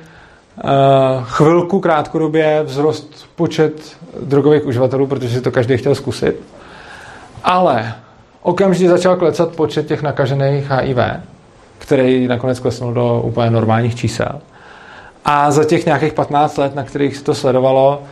Eh, 0.59 1.21
chvilku 1.25 1.81
krátkodobě 1.81 2.63
vzrost 2.65 3.27
počet 3.35 3.97
drogových 4.23 4.67
uživatelů, 4.67 5.07
protože 5.07 5.35
si 5.35 5.41
to 5.41 5.51
každý 5.51 5.77
chtěl 5.77 5.95
zkusit. 5.95 6.41
Ale 7.45 7.95
okamžitě 8.43 8.89
začal 8.89 9.17
klecat 9.17 9.57
počet 9.57 9.87
těch 9.87 10.03
nakažených 10.03 10.71
HIV, 10.71 10.99
který 11.79 12.29
nakonec 12.29 12.61
klesnul 12.61 12.93
do 12.93 13.21
úplně 13.25 13.51
normálních 13.51 13.95
čísel. 13.95 14.41
A 15.25 15.51
za 15.51 15.65
těch 15.65 15.87
nějakých 15.87 16.13
15 16.13 16.57
let, 16.57 16.75
na 16.75 16.85
kterých 16.85 17.17
se 17.17 17.25
to 17.25 17.35
sledovalo, 17.35 18.03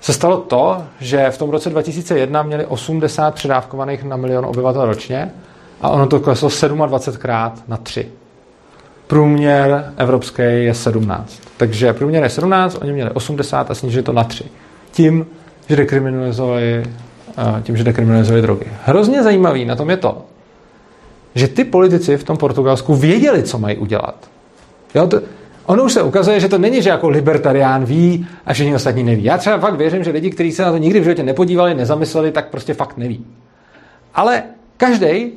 se 0.00 0.12
stalo 0.12 0.36
to, 0.36 0.82
že 1.00 1.30
v 1.30 1.38
tom 1.38 1.50
roce 1.50 1.70
2001 1.70 2.42
měli 2.42 2.66
80 2.66 3.34
předávkovaných 3.34 4.04
na 4.04 4.16
milion 4.16 4.46
obyvatel 4.46 4.86
ročně 4.86 5.30
a 5.80 5.88
ono 5.88 6.06
to 6.06 6.20
kleslo 6.20 6.48
27krát 6.48 7.52
na 7.68 7.76
3. 7.76 8.08
Průměr 9.08 9.92
evropský 9.96 10.42
je 10.42 10.74
17. 10.74 11.40
Takže 11.56 11.92
průměr 11.92 12.22
je 12.22 12.28
17, 12.28 12.78
oni 12.82 12.92
měli 12.92 13.10
80 13.10 13.70
a 13.70 13.74
snížili 13.74 14.02
to 14.02 14.12
na 14.12 14.24
3. 14.24 14.44
Tím, 14.90 15.26
že 15.68 15.76
dekriminalizovali 15.76 16.84
tím, 17.62 17.76
že 17.76 17.84
dekriminalizovali 17.84 18.42
drogy. 18.42 18.66
Hrozně 18.84 19.22
zajímavý 19.22 19.64
na 19.64 19.76
tom 19.76 19.90
je 19.90 19.96
to, 19.96 20.24
že 21.34 21.48
ty 21.48 21.64
politici 21.64 22.16
v 22.16 22.24
tom 22.24 22.36
Portugalsku 22.36 22.94
věděli, 22.94 23.42
co 23.42 23.58
mají 23.58 23.76
udělat. 23.76 24.28
Jo, 24.94 25.06
to, 25.06 25.20
ono 25.66 25.84
už 25.84 25.92
se 25.92 26.02
ukazuje, 26.02 26.40
že 26.40 26.48
to 26.48 26.58
není, 26.58 26.82
že 26.82 26.90
jako 26.90 27.08
libertarián 27.08 27.84
ví 27.84 28.26
a 28.46 28.52
všichni 28.52 28.74
ostatní 28.74 29.02
neví. 29.02 29.24
Já 29.24 29.38
třeba 29.38 29.58
fakt 29.58 29.74
věřím, 29.74 30.04
že 30.04 30.10
lidi, 30.10 30.30
kteří 30.30 30.52
se 30.52 30.62
na 30.62 30.70
to 30.70 30.76
nikdy 30.78 31.00
v 31.00 31.02
životě 31.02 31.22
nepodívali, 31.22 31.74
nezamysleli, 31.74 32.32
tak 32.32 32.48
prostě 32.48 32.74
fakt 32.74 32.96
neví. 32.96 33.26
Ale 34.14 34.42
každý, 34.76 35.32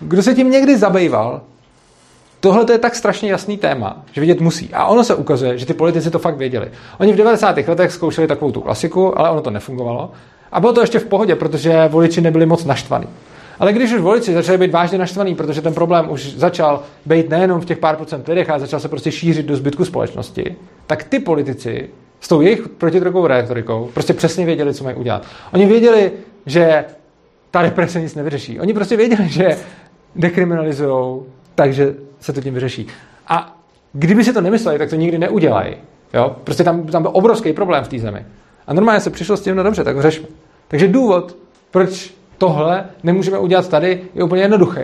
kdo 0.00 0.22
se 0.22 0.34
tím 0.34 0.50
někdy 0.50 0.78
zabýval, 0.78 1.40
tohle 2.42 2.66
je 2.72 2.78
tak 2.78 2.94
strašně 2.94 3.30
jasný 3.30 3.56
téma, 3.56 4.02
že 4.12 4.20
vidět 4.20 4.40
musí. 4.40 4.70
A 4.72 4.86
ono 4.86 5.04
se 5.04 5.14
ukazuje, 5.14 5.58
že 5.58 5.66
ty 5.66 5.74
politici 5.74 6.10
to 6.10 6.18
fakt 6.18 6.36
věděli. 6.36 6.70
Oni 6.98 7.12
v 7.12 7.16
90. 7.16 7.56
letech 7.68 7.92
zkoušeli 7.92 8.26
takovou 8.26 8.52
tu 8.52 8.60
klasiku, 8.60 9.18
ale 9.18 9.30
ono 9.30 9.40
to 9.40 9.50
nefungovalo. 9.50 10.10
A 10.52 10.60
bylo 10.60 10.72
to 10.72 10.80
ještě 10.80 10.98
v 10.98 11.04
pohodě, 11.04 11.36
protože 11.36 11.88
voliči 11.88 12.20
nebyli 12.20 12.46
moc 12.46 12.64
naštvaní. 12.64 13.06
Ale 13.58 13.72
když 13.72 13.92
už 13.92 14.00
voliči 14.00 14.34
začali 14.34 14.58
být 14.58 14.72
vážně 14.72 14.98
naštvaní, 14.98 15.34
protože 15.34 15.62
ten 15.62 15.74
problém 15.74 16.10
už 16.10 16.34
začal 16.34 16.82
být 17.06 17.30
nejenom 17.30 17.60
v 17.60 17.64
těch 17.64 17.78
pár 17.78 17.96
procent 17.96 18.28
lidech, 18.28 18.50
ale 18.50 18.60
začal 18.60 18.80
se 18.80 18.88
prostě 18.88 19.12
šířit 19.12 19.46
do 19.46 19.56
zbytku 19.56 19.84
společnosti, 19.84 20.56
tak 20.86 21.04
ty 21.04 21.18
politici 21.18 21.88
s 22.20 22.28
tou 22.28 22.40
jejich 22.40 22.68
protidrogovou 22.68 23.26
retorikou 23.26 23.90
prostě 23.94 24.14
přesně 24.14 24.46
věděli, 24.46 24.74
co 24.74 24.84
mají 24.84 24.96
udělat. 24.96 25.26
Oni 25.52 25.66
věděli, 25.66 26.12
že 26.46 26.84
ta 27.50 27.62
represe 27.62 28.00
nic 28.00 28.14
nevyřeší. 28.14 28.60
Oni 28.60 28.74
prostě 28.74 28.96
věděli, 28.96 29.28
že 29.28 29.56
dekriminalizují, 30.16 31.22
takže 31.54 31.94
se 32.20 32.32
to 32.32 32.40
tím 32.40 32.54
vyřeší. 32.54 32.86
A 33.28 33.56
kdyby 33.92 34.24
si 34.24 34.32
to 34.32 34.40
nemysleli, 34.40 34.78
tak 34.78 34.90
to 34.90 34.96
nikdy 34.96 35.18
neudělají. 35.18 35.74
Jo? 36.14 36.36
Prostě 36.44 36.64
tam, 36.64 36.86
tam 36.86 37.02
byl 37.02 37.10
obrovský 37.14 37.52
problém 37.52 37.84
v 37.84 37.88
té 37.88 37.98
zemi. 37.98 38.26
A 38.66 38.74
normálně 38.74 39.00
se 39.00 39.10
přišlo 39.10 39.36
s 39.36 39.40
tím, 39.40 39.56
no 39.56 39.62
dobře, 39.62 39.84
tak 39.84 40.00
řešme. 40.00 40.26
Takže 40.68 40.88
důvod, 40.88 41.36
proč 41.70 42.14
tohle 42.38 42.84
nemůžeme 43.02 43.38
udělat 43.38 43.68
tady, 43.68 44.00
je 44.14 44.24
úplně 44.24 44.42
jednoduchý. 44.42 44.80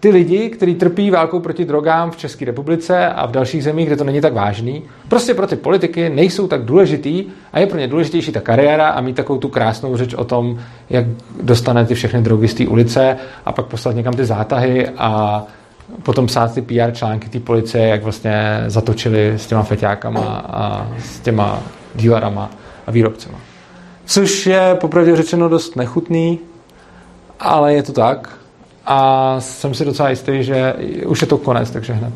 Ty 0.00 0.10
lidi, 0.10 0.50
kteří 0.50 0.74
trpí 0.74 1.10
válkou 1.10 1.40
proti 1.40 1.64
drogám 1.64 2.10
v 2.10 2.16
České 2.16 2.44
republice 2.44 3.08
a 3.08 3.26
v 3.26 3.30
dalších 3.30 3.64
zemích, 3.64 3.86
kde 3.86 3.96
to 3.96 4.04
není 4.04 4.20
tak 4.20 4.32
vážný, 4.32 4.82
prostě 5.08 5.34
pro 5.34 5.46
ty 5.46 5.56
politiky 5.56 6.10
nejsou 6.10 6.46
tak 6.46 6.64
důležitý 6.64 7.24
a 7.52 7.58
je 7.58 7.66
pro 7.66 7.78
ně 7.78 7.88
důležitější 7.88 8.32
ta 8.32 8.40
kariéra 8.40 8.88
a 8.88 9.00
mít 9.00 9.16
takovou 9.16 9.38
tu 9.38 9.48
krásnou 9.48 9.96
řeč 9.96 10.14
o 10.14 10.24
tom, 10.24 10.58
jak 10.90 11.04
dostane 11.42 11.86
ty 11.86 11.94
všechny 11.94 12.22
drogy 12.22 12.48
z 12.48 12.54
té 12.54 12.66
ulice 12.66 13.16
a 13.44 13.52
pak 13.52 13.66
poslat 13.66 13.96
někam 13.96 14.14
ty 14.14 14.24
zátahy 14.24 14.88
a 14.88 15.42
potom 16.02 16.26
psát 16.26 16.54
ty 16.54 16.62
PR 16.62 16.92
články 16.92 17.28
té 17.28 17.40
policie, 17.40 17.88
jak 17.88 18.02
vlastně 18.02 18.64
zatočili 18.66 19.32
s 19.36 19.46
těma 19.46 19.62
feťákama 19.62 20.44
a 20.46 20.88
s 20.98 21.20
těma 21.20 21.62
dílerama 21.94 22.50
a 22.86 22.90
výrobcema. 22.90 23.38
Což 24.04 24.46
je 24.46 24.76
popravdě 24.80 25.16
řečeno 25.16 25.48
dost 25.48 25.76
nechutný, 25.76 26.38
ale 27.40 27.74
je 27.74 27.82
to 27.82 27.92
tak. 27.92 28.36
A 28.86 29.36
jsem 29.40 29.74
si 29.74 29.84
docela 29.84 30.10
jistý, 30.10 30.44
že 30.44 30.74
už 31.06 31.20
je 31.20 31.26
to 31.26 31.38
konec, 31.38 31.70
takže 31.70 31.92
hned. 31.92 32.12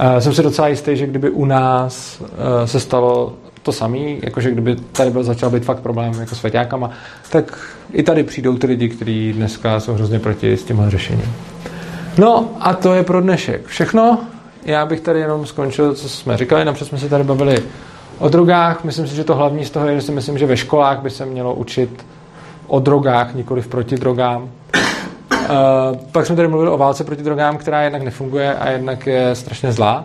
Uh, 0.00 0.16
jsem 0.18 0.34
si 0.34 0.42
docela 0.42 0.68
jistý, 0.68 0.96
že 0.96 1.06
kdyby 1.06 1.30
u 1.30 1.44
nás 1.44 2.20
uh, 2.20 2.26
se 2.64 2.80
stalo 2.80 3.32
to 3.62 3.72
samé, 3.72 3.98
jakože 4.22 4.50
kdyby 4.50 4.76
tady 4.76 5.10
byl 5.10 5.24
začal 5.24 5.50
být 5.50 5.64
fakt 5.64 5.80
problém 5.80 6.12
jako 6.20 6.34
s 6.34 6.42
veťákama, 6.42 6.90
tak 7.30 7.58
i 7.92 8.02
tady 8.02 8.22
přijdou 8.22 8.56
ty 8.56 8.66
lidi, 8.66 8.88
kteří 8.88 9.32
dneska 9.32 9.80
jsou 9.80 9.92
hrozně 9.92 10.18
proti 10.18 10.52
s 10.52 10.64
tímhle 10.64 10.90
řešením. 10.90 11.32
No 12.18 12.50
a 12.60 12.74
to 12.74 12.94
je 12.94 13.02
pro 13.02 13.20
dnešek 13.20 13.66
všechno. 13.66 14.18
Já 14.64 14.86
bych 14.86 15.00
tady 15.00 15.20
jenom 15.20 15.46
skončil, 15.46 15.94
co 15.94 16.08
jsme 16.08 16.36
říkali, 16.36 16.64
napřed 16.64 16.88
jsme 16.88 16.98
se 16.98 17.08
tady 17.08 17.24
bavili 17.24 17.62
o 18.18 18.28
drogách. 18.28 18.84
Myslím 18.84 19.06
si, 19.06 19.16
že 19.16 19.24
to 19.24 19.34
hlavní 19.34 19.64
z 19.64 19.70
toho 19.70 19.86
je, 19.86 19.94
že 19.94 20.02
si 20.02 20.12
myslím, 20.12 20.38
že 20.38 20.46
ve 20.46 20.56
školách 20.56 21.00
by 21.00 21.10
se 21.10 21.26
mělo 21.26 21.54
učit 21.54 22.06
o 22.66 22.80
drogách, 22.80 23.34
nikoli 23.34 23.62
proti 23.62 23.96
drogám. 23.96 24.42
Uh, 24.42 24.48
pak 26.12 26.26
jsme 26.26 26.36
tady 26.36 26.48
mluvili 26.48 26.70
o 26.70 26.78
válce 26.78 27.04
proti 27.04 27.22
drogám, 27.22 27.56
která 27.56 27.82
jednak 27.82 28.02
nefunguje 28.02 28.54
a 28.54 28.70
jednak 28.70 29.06
je 29.06 29.34
strašně 29.34 29.72
zlá. 29.72 30.04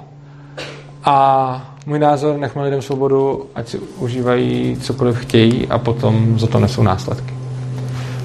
A 1.03 1.75
můj 1.85 1.99
názor, 1.99 2.37
nechme 2.37 2.63
lidem 2.63 2.81
svobodu, 2.81 3.45
ať 3.55 3.67
si 3.67 3.79
užívají 3.79 4.77
cokoliv 4.81 5.17
chtějí 5.17 5.67
a 5.67 5.77
potom 5.77 6.39
za 6.39 6.47
to 6.47 6.59
nesou 6.59 6.83
následky. 6.83 7.33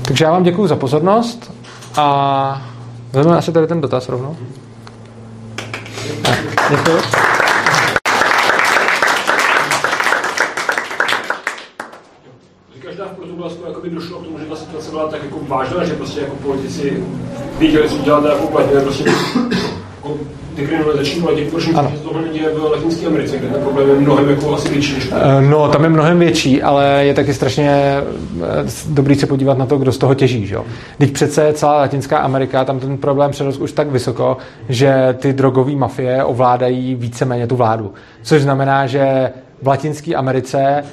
Takže 0.02 0.24
já 0.24 0.30
vám 0.30 0.42
děkuji 0.42 0.66
za 0.66 0.76
pozornost 0.76 1.52
a 1.96 2.75
vezmeme 3.16 3.38
asi 3.38 3.52
tady 3.52 3.66
ten 3.66 3.80
dotaz 3.80 4.08
rovnou. 4.08 4.36
Děkuji. 6.70 7.00
Portugalsku 13.16 13.64
jako 13.66 13.80
došlo 13.88 14.18
k 14.18 14.24
tomu, 14.24 14.38
že 14.38 14.44
ta 14.44 14.56
situace 14.56 14.90
byla 14.90 15.08
tak 15.08 15.22
jako 15.22 15.38
vážná, 15.48 15.84
že 15.84 15.94
prostě 15.94 16.20
jako 16.20 16.36
politici 16.36 17.04
věděli, 17.58 17.88
co 17.88 17.98
dělat 17.98 18.26
a 18.26 18.34
uplatnili 18.34 18.82
prostě 18.82 19.04
dekriminalizační 20.56 21.20
politiku, 21.22 21.50
proč 21.50 21.64
že 21.64 21.72
tohle 22.04 22.22
neděje 22.22 22.48
v 22.54 22.62
Latinské 22.62 23.06
Americe, 23.06 23.38
kde 23.38 23.48
ten 23.48 23.62
problém 23.62 23.88
je 23.88 23.94
mnohem 23.94 24.28
jako 24.28 24.54
asi 24.54 24.68
větší 24.68 24.94
než 24.94 25.12
No, 25.50 25.68
tam 25.68 25.82
je 25.82 25.88
mnohem 25.88 26.18
větší, 26.18 26.62
ale 26.62 27.04
je 27.04 27.14
taky 27.14 27.34
strašně 27.34 27.70
eh, 27.70 28.64
dobrý 28.88 29.14
se 29.14 29.26
podívat 29.26 29.58
na 29.58 29.66
to, 29.66 29.78
kdo 29.78 29.92
z 29.92 29.98
toho 29.98 30.14
těží. 30.14 30.46
Že? 30.46 30.56
Teď 30.98 31.12
přece 31.12 31.52
celá 31.52 31.76
Latinská 31.76 32.18
Amerika, 32.18 32.64
tam 32.64 32.80
ten 32.80 32.98
problém 32.98 33.30
přerost 33.30 33.60
už 33.60 33.72
tak 33.72 33.90
vysoko, 33.90 34.36
že 34.68 35.16
ty 35.18 35.32
drogové 35.32 35.72
mafie 35.72 36.24
ovládají 36.24 36.94
víceméně 36.94 37.46
tu 37.46 37.56
vládu. 37.56 37.92
Což 38.22 38.42
znamená, 38.42 38.86
že 38.86 39.32
v 39.62 39.66
Latinské 39.66 40.14
Americe 40.14 40.84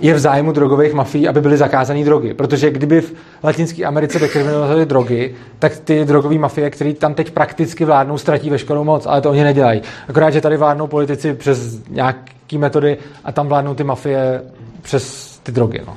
je 0.00 0.14
v 0.14 0.18
zájmu 0.18 0.52
drogových 0.52 0.94
mafií, 0.94 1.28
aby 1.28 1.40
byly 1.40 1.56
zakázané 1.56 2.04
drogy. 2.04 2.34
Protože 2.34 2.70
kdyby 2.70 3.00
v 3.00 3.14
Latinské 3.42 3.84
Americe 3.84 4.18
dekriminalizovali 4.18 4.86
drogy, 4.86 5.34
tak 5.58 5.78
ty 5.78 6.04
drogové 6.04 6.38
mafie, 6.38 6.70
které 6.70 6.92
tam 6.94 7.14
teď 7.14 7.30
prakticky 7.30 7.84
vládnou, 7.84 8.18
ztratí 8.18 8.50
veškerou 8.50 8.84
moc, 8.84 9.06
ale 9.06 9.20
to 9.20 9.30
oni 9.30 9.44
nedělají. 9.44 9.82
Akorát, 10.08 10.30
že 10.30 10.40
tady 10.40 10.56
vládnou 10.56 10.86
politici 10.86 11.34
přes 11.34 11.88
nějaké 11.88 12.58
metody 12.58 12.98
a 13.24 13.32
tam 13.32 13.48
vládnou 13.48 13.74
ty 13.74 13.84
mafie 13.84 14.42
přes 14.82 15.38
ty 15.42 15.52
drogy. 15.52 15.80
No. 15.86 15.96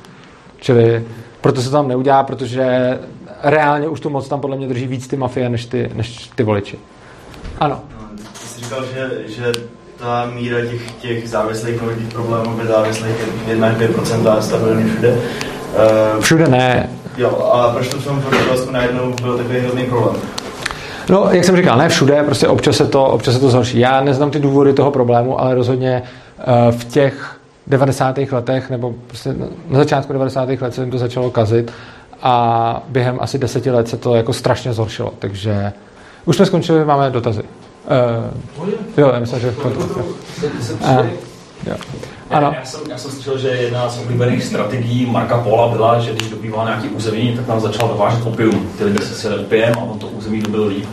Čili 0.60 1.04
proto 1.40 1.62
se 1.62 1.70
tam 1.70 1.88
neudělá, 1.88 2.22
protože 2.22 2.98
reálně 3.42 3.88
už 3.88 4.00
tu 4.00 4.10
moc 4.10 4.28
tam 4.28 4.40
podle 4.40 4.56
mě 4.56 4.68
drží 4.68 4.86
víc 4.86 5.06
ty 5.06 5.16
mafie 5.16 5.48
než 5.48 5.66
ty, 5.66 5.90
než 5.94 6.30
ty 6.34 6.42
voliči. 6.42 6.78
Ano. 7.60 7.80
No, 8.00 8.08
ty 8.16 8.48
jsi 8.48 8.60
říkal, 8.60 8.84
že, 8.94 9.22
že 9.26 9.52
ta 9.98 10.30
míra 10.34 10.60
těch, 10.60 10.92
těch 10.92 11.28
závislých 11.28 11.80
nebo 11.80 11.92
těch 11.92 12.08
problémů 12.12 12.60
závislých 12.68 13.14
je 13.46 13.56
1-2% 13.56 14.38
stabilní 14.38 14.90
všude. 14.90 15.12
Uh, 15.14 16.20
všude 16.20 16.48
ne. 16.48 16.90
Jo, 17.16 17.50
a 17.52 17.70
proč 17.72 17.88
to 17.88 17.96
v 17.96 18.04
tom 18.04 18.22
Portugalsku 18.22 18.70
najednou 18.70 19.14
byl 19.22 19.36
takový 19.38 19.58
hrozný 19.58 19.84
problém? 19.84 20.16
No, 21.08 21.28
jak 21.30 21.44
jsem 21.44 21.56
říkal, 21.56 21.78
ne 21.78 21.88
všude, 21.88 22.22
prostě 22.22 22.48
občas 22.48 22.76
se 22.76 22.86
to, 22.86 23.04
občas 23.04 23.34
se 23.34 23.40
to 23.40 23.50
zhorší. 23.50 23.78
Já 23.78 24.00
neznám 24.00 24.30
ty 24.30 24.38
důvody 24.38 24.72
toho 24.72 24.90
problému, 24.90 25.40
ale 25.40 25.54
rozhodně 25.54 26.02
uh, 26.38 26.78
v 26.78 26.84
těch 26.84 27.36
90. 27.66 28.18
letech, 28.32 28.70
nebo 28.70 28.94
prostě 29.06 29.34
na 29.68 29.78
začátku 29.78 30.12
90. 30.12 30.48
let 30.48 30.74
se 30.74 30.82
jim 30.82 30.90
to 30.90 30.98
začalo 30.98 31.30
kazit 31.30 31.72
a 32.22 32.82
během 32.88 33.18
asi 33.20 33.38
deseti 33.38 33.70
let 33.70 33.88
se 33.88 33.96
to 33.96 34.14
jako 34.14 34.32
strašně 34.32 34.72
zhoršilo. 34.72 35.12
Takže 35.18 35.72
už 36.24 36.36
jsme 36.36 36.46
skončili, 36.46 36.84
máme 36.84 37.10
dotazy. 37.10 37.42
Uh, 37.88 38.68
jo, 38.96 39.10
já 39.14 39.20
myslím, 39.20 39.40
že 39.40 39.50
v 39.50 39.56
pořádku. 39.56 40.02
Ano. 42.30 42.54
Já, 42.58 42.64
jsem, 42.64 42.80
já 42.90 42.98
jsem 42.98 43.10
slyšel, 43.10 43.38
že 43.38 43.48
jedna 43.48 43.88
z 43.88 43.98
oblíbených 43.98 44.44
strategií 44.44 45.06
Marka 45.06 45.38
Pola 45.38 45.68
byla, 45.68 45.98
že 45.98 46.12
když 46.12 46.30
dobýval 46.30 46.66
nějaký 46.66 46.88
území, 46.88 47.32
tak 47.36 47.48
nám 47.48 47.60
začal 47.60 47.88
dovážet 47.88 48.26
opium. 48.26 48.70
Ty 48.78 48.84
lidé 48.84 49.06
se 49.06 49.14
si 49.14 49.28
opiem 49.28 49.72
a 49.78 49.82
on 49.82 49.98
to 49.98 50.06
území 50.06 50.42
dobil 50.42 50.66
líp. 50.66 50.88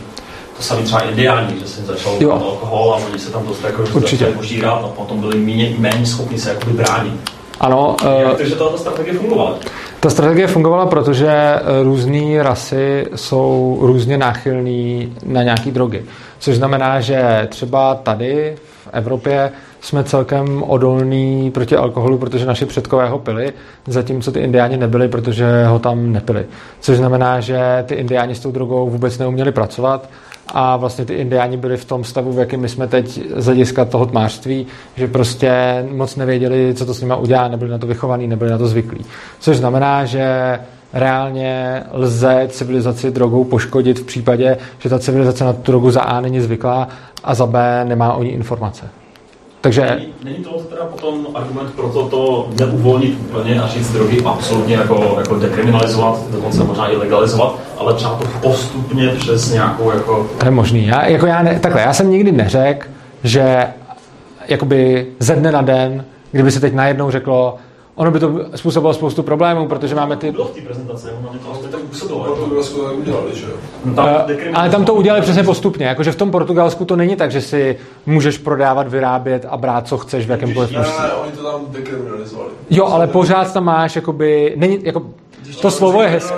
To 0.56 0.62
samý 0.62 0.84
třeba 0.84 1.00
indiální, 1.00 1.60
že 1.60 1.68
se 1.68 1.82
začal 1.82 2.16
jo. 2.20 2.32
alkohol 2.32 2.94
a 2.94 2.96
oni 2.96 3.18
se 3.18 3.30
tam 3.30 3.46
dost 3.46 3.64
jako 3.64 4.00
začali 4.00 4.32
požírat 4.32 4.84
a 4.84 4.88
potom 4.88 5.20
byli 5.20 5.38
méně, 5.38 5.74
méně 5.78 6.06
schopni 6.06 6.38
se 6.38 6.48
jakoby 6.48 6.72
bránit. 6.72 7.30
Ano. 7.60 7.96
Jak 8.18 8.32
uh, 8.32 8.36
to, 8.36 8.44
že 8.44 8.56
tato 8.56 8.78
strategie 8.78 9.18
fungovala? 9.18 9.58
Ta 10.00 10.10
strategie 10.10 10.46
fungovala, 10.46 10.86
protože 10.86 11.28
eh, 11.28 11.82
různé 11.82 12.42
rasy 12.42 13.06
jsou 13.14 13.78
různě 13.80 14.18
náchylné 14.18 15.06
na 15.24 15.42
nějaké 15.42 15.70
drogy. 15.70 16.04
Což 16.38 16.56
znamená, 16.56 17.00
že 17.00 17.48
třeba 17.50 17.94
tady 17.94 18.56
v 18.84 18.88
Evropě 18.92 19.52
jsme 19.80 20.04
celkem 20.04 20.62
odolní 20.62 21.50
proti 21.50 21.76
alkoholu, 21.76 22.18
protože 22.18 22.46
naši 22.46 22.66
předkové 22.66 23.08
ho 23.08 23.18
pili, 23.18 23.52
zatímco 23.86 24.32
ty 24.32 24.40
indiáni 24.40 24.76
nebyli, 24.76 25.08
protože 25.08 25.64
ho 25.66 25.78
tam 25.78 26.12
nepili. 26.12 26.46
Což 26.80 26.96
znamená, 26.96 27.40
že 27.40 27.84
ty 27.86 27.94
indiáni 27.94 28.34
s 28.34 28.40
tou 28.40 28.50
drogou 28.50 28.90
vůbec 28.90 29.18
neuměli 29.18 29.52
pracovat 29.52 30.08
a 30.48 30.76
vlastně 30.76 31.04
ty 31.04 31.14
indiáni 31.14 31.56
byli 31.56 31.76
v 31.76 31.84
tom 31.84 32.04
stavu, 32.04 32.32
v 32.32 32.38
jakém 32.38 32.60
my 32.60 32.68
jsme 32.68 32.86
teď 32.86 33.20
z 33.36 33.44
hlediska 33.44 33.84
toho 33.84 34.06
tmářství, 34.06 34.66
že 34.96 35.08
prostě 35.08 35.50
moc 35.90 36.16
nevěděli, 36.16 36.74
co 36.74 36.86
to 36.86 36.94
s 36.94 37.00
nimi 37.00 37.14
udělá, 37.18 37.48
nebyli 37.48 37.70
na 37.70 37.78
to 37.78 37.86
vychovaní, 37.86 38.26
nebyli 38.26 38.50
na 38.50 38.58
to 38.58 38.68
zvyklí. 38.68 39.04
Což 39.40 39.56
znamená, 39.56 40.04
že 40.04 40.58
reálně 40.92 41.82
lze 41.92 42.46
civilizaci 42.50 43.10
drogou 43.10 43.44
poškodit 43.44 43.98
v 43.98 44.04
případě, 44.04 44.56
že 44.78 44.88
ta 44.88 44.98
civilizace 44.98 45.44
na 45.44 45.52
tu 45.52 45.62
drogu 45.62 45.90
za 45.90 46.02
A 46.02 46.20
není 46.20 46.40
zvyklá 46.40 46.88
a 47.24 47.34
za 47.34 47.46
B 47.46 47.84
nemá 47.84 48.14
o 48.14 48.22
ní 48.22 48.30
informace. 48.30 48.86
Takže... 49.66 49.86
Není, 49.98 50.12
není 50.24 50.44
to 50.44 50.50
teda 50.50 50.84
potom 50.84 51.26
argument 51.34 51.74
pro 51.74 51.88
to, 51.88 52.08
to 52.08 52.48
neuvolnit 52.58 53.18
úplně 53.20 53.60
a 53.60 53.68
říct 53.68 53.92
drogy 53.92 54.22
absolutně 54.24 54.74
jako, 54.74 55.16
jako 55.18 55.38
dekriminalizovat, 55.38 56.30
dokonce 56.30 56.64
možná 56.64 56.92
i 56.92 56.96
legalizovat, 56.96 57.58
ale 57.78 57.94
třeba 57.94 58.14
to 58.14 58.24
postupně 58.42 59.08
přes 59.08 59.52
nějakou 59.52 59.90
jako... 59.90 60.26
To 60.38 60.44
je 60.44 60.50
možný. 60.50 60.86
Já, 60.86 61.06
jako 61.06 61.26
já 61.26 61.42
ne, 61.42 61.58
takhle, 61.60 61.80
já 61.80 61.92
jsem 61.92 62.10
nikdy 62.10 62.32
neřekl, 62.32 62.86
že 63.24 63.66
jakoby 64.48 65.06
ze 65.18 65.36
dne 65.36 65.52
na 65.52 65.62
den, 65.62 66.04
kdyby 66.32 66.50
se 66.50 66.60
teď 66.60 66.74
najednou 66.74 67.10
řeklo, 67.10 67.56
ono 67.96 68.10
by 68.10 68.20
to 68.20 68.40
způsobilo 68.54 68.94
spoustu 68.94 69.22
problémů, 69.22 69.68
protože 69.68 69.94
máme 69.94 70.16
ty... 70.16 70.30
Bylo 70.32 70.44
v 70.44 70.50
té 70.50 70.60
prezentaci, 70.60 71.08
ono 71.18 71.30
mě 71.30 71.38
to 71.38 71.46
vlastně 71.46 71.68
tak 71.68 71.80
působilo. 71.80 72.24
Portugalsku 72.24 72.80
to 72.80 72.94
udělali, 72.94 73.36
že 73.36 73.46
jo? 73.46 73.52
No, 73.84 73.94
tam 73.94 74.06
Uh, 74.06 74.58
ale 74.58 74.70
tam 74.70 74.84
to 74.84 74.94
udělali 74.94 75.22
přesně 75.22 75.42
postupně, 75.42 75.86
jakože 75.86 76.12
v 76.12 76.16
tom 76.16 76.30
Portugalsku 76.30 76.84
to 76.84 76.96
není 76.96 77.16
tak, 77.16 77.30
že 77.30 77.40
si 77.40 77.78
můžeš 78.06 78.38
prodávat, 78.38 78.88
vyrábět 78.88 79.46
a 79.50 79.56
brát, 79.56 79.88
co 79.88 79.98
chceš 79.98 80.26
v 80.26 80.30
jakémkoliv 80.30 80.70
Ne, 80.70 80.78
množství. 80.78 81.02
ne, 81.04 81.12
oni 81.12 81.32
to 81.32 81.42
tam 81.42 81.60
dekriminalizovali. 81.68 82.50
Jo, 82.70 82.86
ale 82.86 83.06
pořád 83.06 83.52
tam 83.52 83.64
máš, 83.64 83.96
jakoby, 83.96 84.52
není, 84.56 84.78
jako, 84.82 85.02
to 85.60 85.70
slovo 85.70 86.02
je 86.02 86.08
hezké. 86.08 86.34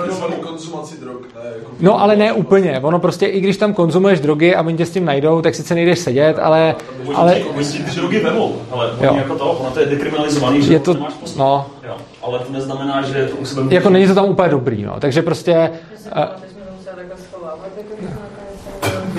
Jako... 1.55 1.69
No 1.79 2.01
ale 2.01 2.15
ne 2.15 2.33
úplně, 2.33 2.79
ono 2.79 2.99
prostě, 2.99 3.25
i 3.25 3.39
když 3.39 3.57
tam 3.57 3.73
konzumuješ 3.73 4.19
drogy 4.19 4.55
a 4.55 4.61
oni 4.61 4.77
tě 4.77 4.85
s 4.85 4.89
tím 4.89 5.05
najdou, 5.05 5.41
tak 5.41 5.55
sice 5.55 5.75
nejdeš 5.75 5.99
sedět, 5.99 6.39
ale, 6.39 6.75
ale 7.15 7.35
oni 7.55 7.65
ti 7.65 7.83
ty 7.83 7.91
drogy 7.91 8.19
vemou, 8.19 8.55
ale 8.71 8.91
oni 8.91 9.17
jako 9.17 9.35
to, 9.35 9.51
ono 9.51 9.71
to 9.71 9.79
je 9.79 9.85
dekriminalizovaný, 9.85 10.61
že 10.61 10.73
je 10.73 10.79
to, 10.79 10.93
nemáš 10.93 11.13
no, 11.37 11.65
Jo, 11.87 11.95
ale 12.21 12.39
to 12.39 12.53
neznamená, 12.53 13.01
že 13.01 13.25
to 13.25 13.35
u 13.35 13.45
sebe 13.45 13.75
jako 13.75 13.89
není 13.89 14.07
to 14.07 14.15
tam 14.15 14.25
úplně 14.25 14.49
dobrý, 14.49 14.83
no, 14.83 14.99
takže 14.99 15.21
prostě, 15.21 15.71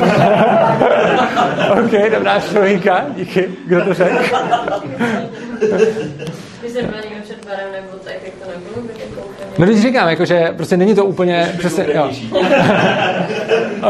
OK, 1.85 2.11
dobrá 2.12 2.41
šrovinka, 2.41 3.05
díky, 3.16 3.49
kdo 3.66 3.85
to 3.85 3.95
řekl? 3.95 4.16
Když 6.61 6.72
jsem 6.72 6.87
byla 6.87 7.01
někdo 7.01 7.22
před 7.22 7.47
barem 7.47 7.72
nebo 7.72 7.97
tak, 8.05 8.14
jak 8.24 8.35
to 8.35 8.51
nebylo, 8.51 8.87
tak 8.87 8.97
jako 9.01 9.20
úplně... 9.20 9.49
No 9.61 9.66
když 9.66 9.82
říkám, 9.82 10.08
jakože 10.08 10.52
prostě 10.56 10.76
není 10.76 10.94
to 10.94 11.04
úplně 11.04 11.54
přesně, 11.58 11.86
jo. 11.94 12.11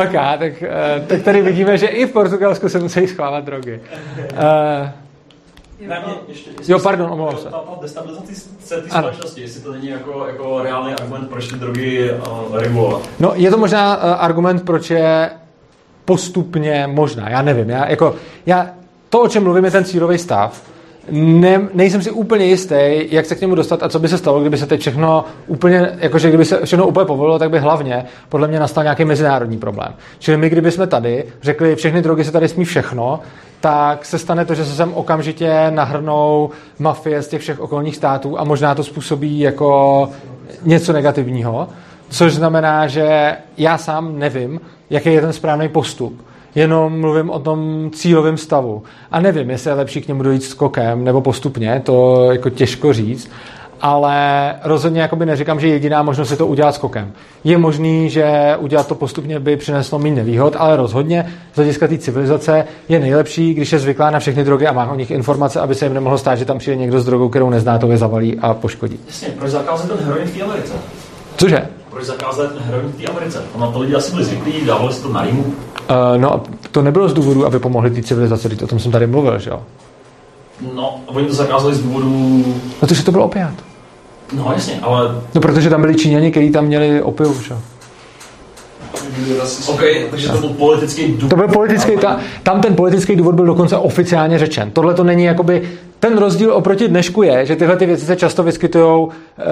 OK, 0.02 0.12
tak, 0.38 0.62
eh, 0.62 1.04
tak 1.06 1.22
tady 1.22 1.42
vidíme, 1.42 1.78
že 1.78 1.86
i 1.86 2.06
v 2.06 2.12
Portugalsku 2.12 2.68
se 2.68 2.78
musí 2.78 3.06
schvávat 3.06 3.44
drogy. 3.44 3.80
Uh, 4.32 4.88
Ne, 5.88 6.02
mě 6.06 6.14
ještě, 6.28 6.50
Jo, 6.68 6.78
pardon, 6.78 7.10
omlouvám 7.12 7.36
se. 7.36 7.44
Ta, 7.44 7.50
ta 7.50 7.78
destabilizace 7.82 8.32
té 8.68 8.74
Ano. 8.74 8.88
společnosti, 8.90 9.40
jestli 9.40 9.60
to 9.60 9.72
není 9.72 9.88
jako, 9.88 10.26
jako 10.26 10.62
reálný 10.62 10.92
argument, 10.92 11.28
proč 11.28 11.48
ty 11.48 11.56
drogy 11.56 12.10
uh, 12.12 12.56
regulovat. 12.56 13.02
No, 13.20 13.32
je 13.34 13.50
to 13.50 13.58
možná 13.58 13.96
uh, 13.96 14.02
argument, 14.18 14.64
proč 14.64 14.90
je 14.90 15.30
postupně 16.04 16.86
možná, 16.86 17.30
já 17.30 17.42
nevím. 17.42 17.70
Já, 17.70 17.88
jako, 17.88 18.14
já, 18.46 18.70
to, 19.08 19.20
o 19.20 19.28
čem 19.28 19.42
mluvím, 19.42 19.64
je 19.64 19.70
ten 19.70 19.84
cílový 19.84 20.18
stav. 20.18 20.62
Ne, 21.10 21.68
nejsem 21.74 22.02
si 22.02 22.10
úplně 22.10 22.44
jistý, 22.44 22.74
jak 23.10 23.26
se 23.26 23.34
k 23.34 23.40
němu 23.40 23.54
dostat 23.54 23.82
a 23.82 23.88
co 23.88 23.98
by 23.98 24.08
se 24.08 24.18
stalo, 24.18 24.40
kdyby 24.40 24.58
se 24.58 24.66
teď 24.66 24.80
všechno 24.80 25.24
úplně, 25.46 25.90
jakože 25.98 26.28
kdyby 26.28 26.44
se 26.44 26.66
všechno 26.66 26.86
úplně 26.86 27.06
povolilo, 27.06 27.38
tak 27.38 27.50
by 27.50 27.58
hlavně 27.58 28.04
podle 28.28 28.48
mě 28.48 28.60
nastal 28.60 28.84
nějaký 28.84 29.04
mezinárodní 29.04 29.58
problém. 29.58 29.94
Čili 30.18 30.36
my, 30.36 30.50
kdyby 30.50 30.70
jsme 30.70 30.86
tady 30.86 31.24
řekli, 31.42 31.76
všechny 31.76 32.02
drogy 32.02 32.24
se 32.24 32.32
tady 32.32 32.48
smí 32.48 32.64
všechno, 32.64 33.20
tak 33.60 34.04
se 34.04 34.18
stane 34.18 34.44
to, 34.44 34.54
že 34.54 34.64
se 34.64 34.74
sem 34.74 34.94
okamžitě 34.94 35.70
nahrnou 35.70 36.50
mafie 36.78 37.22
z 37.22 37.28
těch 37.28 37.40
všech 37.40 37.60
okolních 37.60 37.96
států 37.96 38.40
a 38.40 38.44
možná 38.44 38.74
to 38.74 38.84
způsobí 38.84 39.40
jako 39.40 40.08
něco 40.62 40.92
negativního, 40.92 41.68
což 42.08 42.34
znamená, 42.34 42.86
že 42.86 43.36
já 43.56 43.78
sám 43.78 44.18
nevím, 44.18 44.60
jaký 44.90 45.12
je 45.12 45.20
ten 45.20 45.32
správný 45.32 45.68
postup. 45.68 46.24
Jenom 46.54 47.00
mluvím 47.00 47.30
o 47.30 47.38
tom 47.38 47.90
cílovém 47.94 48.36
stavu. 48.36 48.82
A 49.10 49.20
nevím, 49.20 49.50
jestli 49.50 49.70
je 49.70 49.74
lepší 49.74 50.00
k 50.00 50.08
němu 50.08 50.22
dojít 50.22 50.42
skokem 50.42 51.04
nebo 51.04 51.20
postupně, 51.20 51.82
to 51.84 52.28
jako 52.32 52.50
těžko 52.50 52.92
říct, 52.92 53.30
ale 53.80 54.54
rozhodně 54.64 55.00
jakoby 55.00 55.26
neříkám, 55.26 55.60
že 55.60 55.68
jediná 55.68 56.02
možnost 56.02 56.30
je 56.30 56.36
to 56.36 56.46
udělat 56.46 56.74
skokem. 56.74 57.12
Je 57.44 57.58
možný, 57.58 58.10
že 58.10 58.56
udělat 58.58 58.86
to 58.86 58.94
postupně 58.94 59.40
by 59.40 59.56
přineslo 59.56 59.98
méně 59.98 60.16
nevýhod, 60.16 60.56
ale 60.58 60.76
rozhodně 60.76 61.32
z 61.52 61.56
hlediska 61.56 61.88
té 61.88 61.98
civilizace 61.98 62.64
je 62.88 63.00
nejlepší, 63.00 63.54
když 63.54 63.72
je 63.72 63.78
zvyklá 63.78 64.10
na 64.10 64.18
všechny 64.18 64.44
drogy 64.44 64.66
a 64.66 64.72
má 64.72 64.90
o 64.90 64.94
nich 64.94 65.10
informace, 65.10 65.60
aby 65.60 65.74
se 65.74 65.86
jim 65.86 65.94
nemohlo 65.94 66.18
stát, 66.18 66.38
že 66.38 66.44
tam 66.44 66.58
přijde 66.58 66.76
někdo 66.76 67.00
s 67.00 67.04
drogou, 67.04 67.28
kterou 67.28 67.50
nezná, 67.50 67.78
to 67.78 67.90
je 67.90 67.96
zavalí 67.96 68.38
a 68.38 68.54
poškodí. 68.54 69.00
Jasně, 69.06 69.28
proč 69.38 69.50
zakázat 69.50 69.88
ten 69.88 70.06
heroin 70.06 70.28
v? 70.28 70.72
Cože? 71.36 71.79
Proč 72.00 72.08
zakázat 72.08 72.50
heroin 72.60 72.92
v 72.92 72.96
té 72.96 73.12
Americe? 73.12 73.42
Ono 73.54 73.72
to 73.72 73.80
lidi 73.80 73.94
asi 73.94 74.12
byli 74.12 74.24
zvyklí, 74.24 74.52
dávali 74.66 74.94
si 74.94 75.02
to 75.02 75.08
na 75.08 75.22
rýmu. 75.22 75.42
Uh, 75.42 75.54
no, 76.16 76.42
to 76.70 76.82
nebylo 76.82 77.08
z 77.08 77.12
důvodu, 77.12 77.46
aby 77.46 77.58
pomohli 77.58 77.90
té 77.90 78.02
civilizaci, 78.02 78.48
o 78.64 78.66
tom 78.66 78.78
jsem 78.78 78.92
tady 78.92 79.06
mluvil, 79.06 79.38
že 79.38 79.50
jo? 79.50 79.62
No, 80.74 81.00
a 81.08 81.10
oni 81.10 81.26
to 81.26 81.34
zakázali 81.34 81.74
z 81.74 81.80
důvodu... 81.80 82.44
No 82.82 82.88
to, 82.88 82.94
že 82.94 83.04
to 83.04 83.12
bylo 83.12 83.24
opiát. 83.24 83.54
No 84.32 84.50
jasně, 84.52 84.78
ale... 84.82 85.14
No, 85.34 85.40
protože 85.40 85.70
tam 85.70 85.80
byli 85.80 85.94
Číňani, 85.94 86.30
kteří 86.30 86.50
tam 86.50 86.64
měli 86.64 87.02
opium, 87.02 87.42
že 87.42 87.54
jo? 87.54 87.60
OK, 89.66 89.82
takže 90.10 90.28
to 90.28 90.38
byl 90.38 90.48
politický 90.48 91.12
důvod. 91.12 91.30
To 91.30 91.36
byl 91.36 91.48
politický, 91.48 91.96
ta, 91.96 92.20
tam 92.42 92.60
ten 92.60 92.74
politický 92.74 93.16
důvod 93.16 93.34
byl 93.34 93.46
dokonce 93.46 93.76
oficiálně 93.76 94.38
řečen. 94.38 94.70
Tohle 94.70 94.94
to 94.94 95.04
není 95.04 95.24
jakoby, 95.24 95.62
ten 96.00 96.18
rozdíl 96.18 96.52
oproti 96.54 96.88
dnešku 96.88 97.22
je, 97.22 97.46
že 97.46 97.56
tyhle 97.56 97.76
ty 97.76 97.86
věci 97.86 98.06
se 98.06 98.16
často 98.16 98.42
vyskytují 98.42 99.08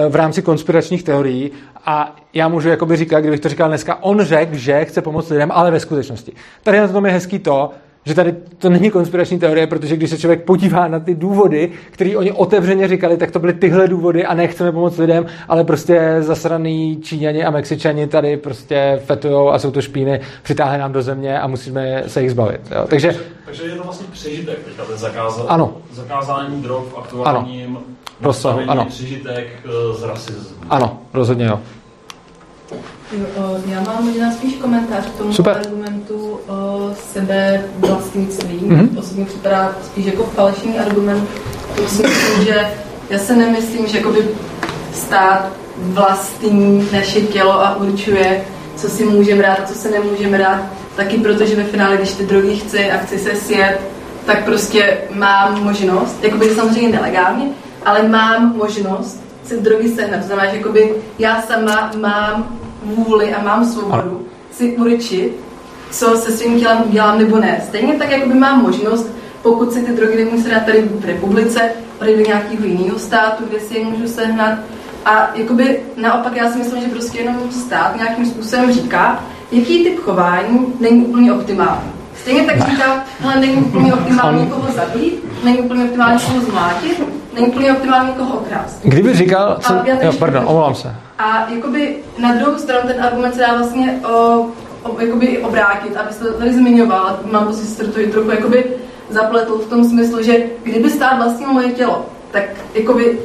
v 0.09 0.15
rámci 0.15 0.41
konspiračních 0.41 1.03
teorií 1.03 1.51
a 1.85 2.15
já 2.33 2.47
můžu 2.47 2.69
jakoby 2.69 2.95
říkat, 2.95 3.19
kdybych 3.19 3.39
to 3.39 3.49
říkal 3.49 3.67
dneska, 3.67 4.03
on 4.03 4.21
řekl, 4.21 4.55
že 4.55 4.85
chce 4.85 5.01
pomoct 5.01 5.29
lidem, 5.29 5.51
ale 5.51 5.71
ve 5.71 5.79
skutečnosti. 5.79 6.31
Tady 6.63 6.79
na 6.79 6.87
tom 6.87 7.05
je 7.05 7.11
hezký 7.11 7.39
to, 7.39 7.71
že 8.05 8.15
tady 8.15 8.35
to 8.57 8.69
není 8.69 8.91
konspirační 8.91 9.39
teorie, 9.39 9.67
protože 9.67 9.97
když 9.97 10.09
se 10.09 10.17
člověk 10.17 10.43
podívá 10.43 10.87
na 10.87 10.99
ty 10.99 11.15
důvody, 11.15 11.71
které 11.91 12.17
oni 12.17 12.31
otevřeně 12.31 12.87
říkali, 12.87 13.17
tak 13.17 13.31
to 13.31 13.39
byly 13.39 13.53
tyhle 13.53 13.87
důvody 13.87 14.25
a 14.25 14.33
nechceme 14.33 14.71
pomoct 14.71 14.97
lidem, 14.97 15.25
ale 15.47 15.63
prostě 15.63 16.15
zasraný 16.19 16.99
Číňani 17.01 17.43
a 17.45 17.51
Mexičani 17.51 18.07
tady 18.07 18.37
prostě 18.37 19.01
fetujou 19.05 19.49
a 19.49 19.59
jsou 19.59 19.71
to 19.71 19.81
špíny, 19.81 20.19
přitáhli 20.43 20.77
nám 20.77 20.91
do 20.91 21.01
země 21.01 21.39
a 21.39 21.47
musíme 21.47 22.03
se 22.07 22.21
jich 22.21 22.31
zbavit. 22.31 22.61
Jo. 22.71 22.85
Takže 22.89 23.15
Takže 23.45 23.63
je 23.63 23.75
to 23.75 23.83
vlastně 23.83 24.07
přežitek 24.11 24.59
teďka 24.65 24.83
ten 24.85 24.97
zakázal, 24.97 25.45
Ano. 25.49 25.73
zakázání 25.91 26.61
drog 26.61 26.83
v 26.93 26.97
aktuálním 26.97 27.77
Rozsahu, 28.21 28.57
nastavení 28.57 28.69
ano. 28.81 28.85
přežitek 28.89 29.47
eh, 29.65 29.69
z 29.99 30.03
rasismu. 30.03 30.55
ano, 30.69 30.99
rozhodně 31.13 31.45
jo. 31.45 31.59
Jo, 33.11 33.25
o, 33.35 33.57
Já 33.65 33.81
mám 33.81 34.05
možná 34.05 34.31
spíš 34.31 34.55
komentář 34.55 35.05
k 35.05 35.17
tomu 35.17 35.33
Super. 35.33 35.57
argumentu 35.57 36.39
o 36.47 36.91
sebe 37.13 37.63
vlastnictví. 37.77 38.59
Mhm. 38.63 38.87
Mm-hmm. 38.87 38.99
Osobně 38.99 39.25
připadá 39.25 39.75
spíš 39.85 40.05
jako 40.05 40.23
falešný 40.23 40.79
argument. 40.79 41.29
To 41.75 41.87
si 41.87 42.03
myslím, 42.03 42.45
že 42.45 42.67
já 43.09 43.19
se 43.19 43.35
nemyslím, 43.35 43.87
že 43.87 43.97
jakoby 43.97 44.27
stát 44.93 45.49
vlastní 45.77 46.89
naše 46.93 47.21
tělo 47.21 47.51
a 47.51 47.75
určuje, 47.75 48.45
co 48.75 48.89
si 48.89 49.05
můžeme 49.05 49.41
rád 49.41 49.59
a 49.59 49.65
co 49.65 49.73
se 49.73 49.91
nemůžeme 49.91 50.37
rád. 50.37 50.61
Taky 50.95 51.17
protože 51.17 51.55
ve 51.55 51.63
finále, 51.63 51.97
když 51.97 52.13
ty 52.13 52.25
drogy 52.25 52.55
chci 52.55 52.91
a 52.91 52.97
chci 52.97 53.19
se 53.19 53.35
sjet, 53.35 53.79
tak 54.25 54.45
prostě 54.45 54.97
mám 55.13 55.63
možnost, 55.63 56.23
jakoby 56.23 56.49
samozřejmě 56.49 56.89
nelegálně, 56.89 57.45
ale 57.85 58.03
mám 58.03 58.55
možnost 58.57 59.23
si 59.43 59.61
drogy 59.61 59.89
sehnat. 59.89 60.19
To 60.21 60.27
znamená, 60.27 60.51
že 60.51 60.57
jakoby 60.57 60.95
já 61.19 61.41
sama 61.41 61.91
mám 61.97 62.59
vůli 62.83 63.33
a 63.33 63.43
mám 63.43 63.65
svobodu 63.65 64.25
si 64.51 64.77
určit, 64.77 65.33
co 65.91 66.17
se 66.17 66.31
svým 66.31 66.59
tělem 66.59 66.83
udělám 66.85 67.19
nebo 67.19 67.37
ne. 67.37 67.61
Stejně 67.67 67.93
tak, 67.93 68.11
jakoby 68.11 68.33
mám 68.33 68.61
možnost, 68.61 69.11
pokud 69.41 69.73
si 69.73 69.83
ty 69.83 69.91
drogy 69.91 70.25
nemůžu 70.25 70.49
dát 70.49 70.65
tady 70.65 70.81
v 70.81 71.05
republice, 71.05 71.71
odejít 72.01 72.17
do 72.17 72.25
nějakého 72.25 72.65
jiného 72.65 72.99
státu, 72.99 73.43
kde 73.49 73.59
si 73.59 73.77
je 73.77 73.85
můžu 73.85 74.07
sehnat. 74.07 74.59
A 75.05 75.31
jakoby 75.35 75.79
naopak 75.95 76.35
já 76.35 76.51
si 76.51 76.57
myslím, 76.57 76.81
že 76.81 76.87
prostě 76.87 77.17
jenom 77.17 77.51
stát 77.51 77.95
nějakým 77.95 78.25
způsobem 78.25 78.73
říká, 78.73 79.23
jaký 79.51 79.83
typ 79.83 79.99
chování 79.99 80.73
není 80.79 81.05
úplně 81.05 81.33
optimální. 81.33 81.91
Stejně 82.21 82.43
tak 82.43 82.69
říká, 82.69 83.03
hele, 83.19 83.39
není 83.39 83.55
úplně 83.55 83.93
optimální 83.99 84.41
někoho 84.41 84.71
zabít, 84.75 85.43
není 85.43 85.57
úplně 85.57 85.83
optimální 85.83 86.19
někoho 86.19 86.41
zmlátit, 86.41 87.01
není 87.33 87.47
úplně 87.47 87.73
optimální 87.73 88.09
někoho 88.09 88.37
okrást. 88.37 88.79
Kdyby 88.83 89.13
říkal... 89.13 89.59
A 89.63 89.73
já 89.85 89.95
teď- 89.95 90.03
jo, 90.05 90.13
pardon, 90.19 90.43
omlouvám 90.47 90.75
se. 90.75 90.95
A 91.19 91.47
jakoby 91.49 91.97
na 92.17 92.33
druhou 92.33 92.57
stranu 92.57 92.87
ten 92.87 93.03
argument 93.03 93.33
se 93.33 93.39
dá 93.41 93.57
vlastně 93.57 93.99
o, 94.09 94.45
o, 94.83 94.99
jakoby 95.01 95.37
obrátit, 95.37 95.97
aby 95.97 96.13
se 96.13 96.19
to 96.25 96.33
tady 96.33 96.53
zmiňoval, 96.53 96.99
a 97.07 97.19
mám 97.31 97.47
pocit, 97.47 97.77
že 97.77 97.83
to 97.83 98.11
trochu 98.11 98.31
jakoby 98.31 98.65
zapletl 99.09 99.57
v 99.57 99.69
tom 99.69 99.83
smyslu, 99.83 100.23
že 100.23 100.33
kdyby 100.63 100.89
stát 100.89 101.17
vlastnil 101.17 101.53
moje 101.53 101.69
tělo, 101.69 102.05
tak 102.31 102.43
jakoby 102.75 103.19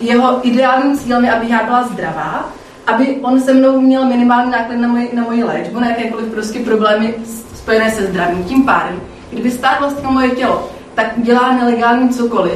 jeho 0.00 0.38
ideálním 0.42 0.98
cílem 0.98 1.24
je, 1.24 1.32
aby 1.32 1.48
já 1.48 1.62
byla 1.64 1.82
zdravá, 1.82 2.48
aby 2.86 3.16
on 3.22 3.40
se 3.40 3.54
mnou 3.54 3.80
měl 3.80 4.04
minimální 4.04 4.50
náklad 4.50 4.78
na 4.78 4.88
moji, 4.88 5.10
na 5.12 5.22
moji 5.22 5.44
léčbu, 5.44 5.80
na 5.80 5.88
jakékoliv 5.88 6.26
prostě 6.26 6.58
problémy 6.58 7.14
spojené 7.54 7.90
se 7.90 8.06
zdravím. 8.06 8.44
Tím 8.44 8.64
pádem, 8.64 9.00
kdyby 9.30 9.50
stát 9.50 9.80
vlastnil 9.80 10.10
moje 10.10 10.30
tělo, 10.30 10.68
tak 10.94 11.06
dělá 11.16 11.52
nelegálně 11.52 12.08
cokoliv, 12.08 12.54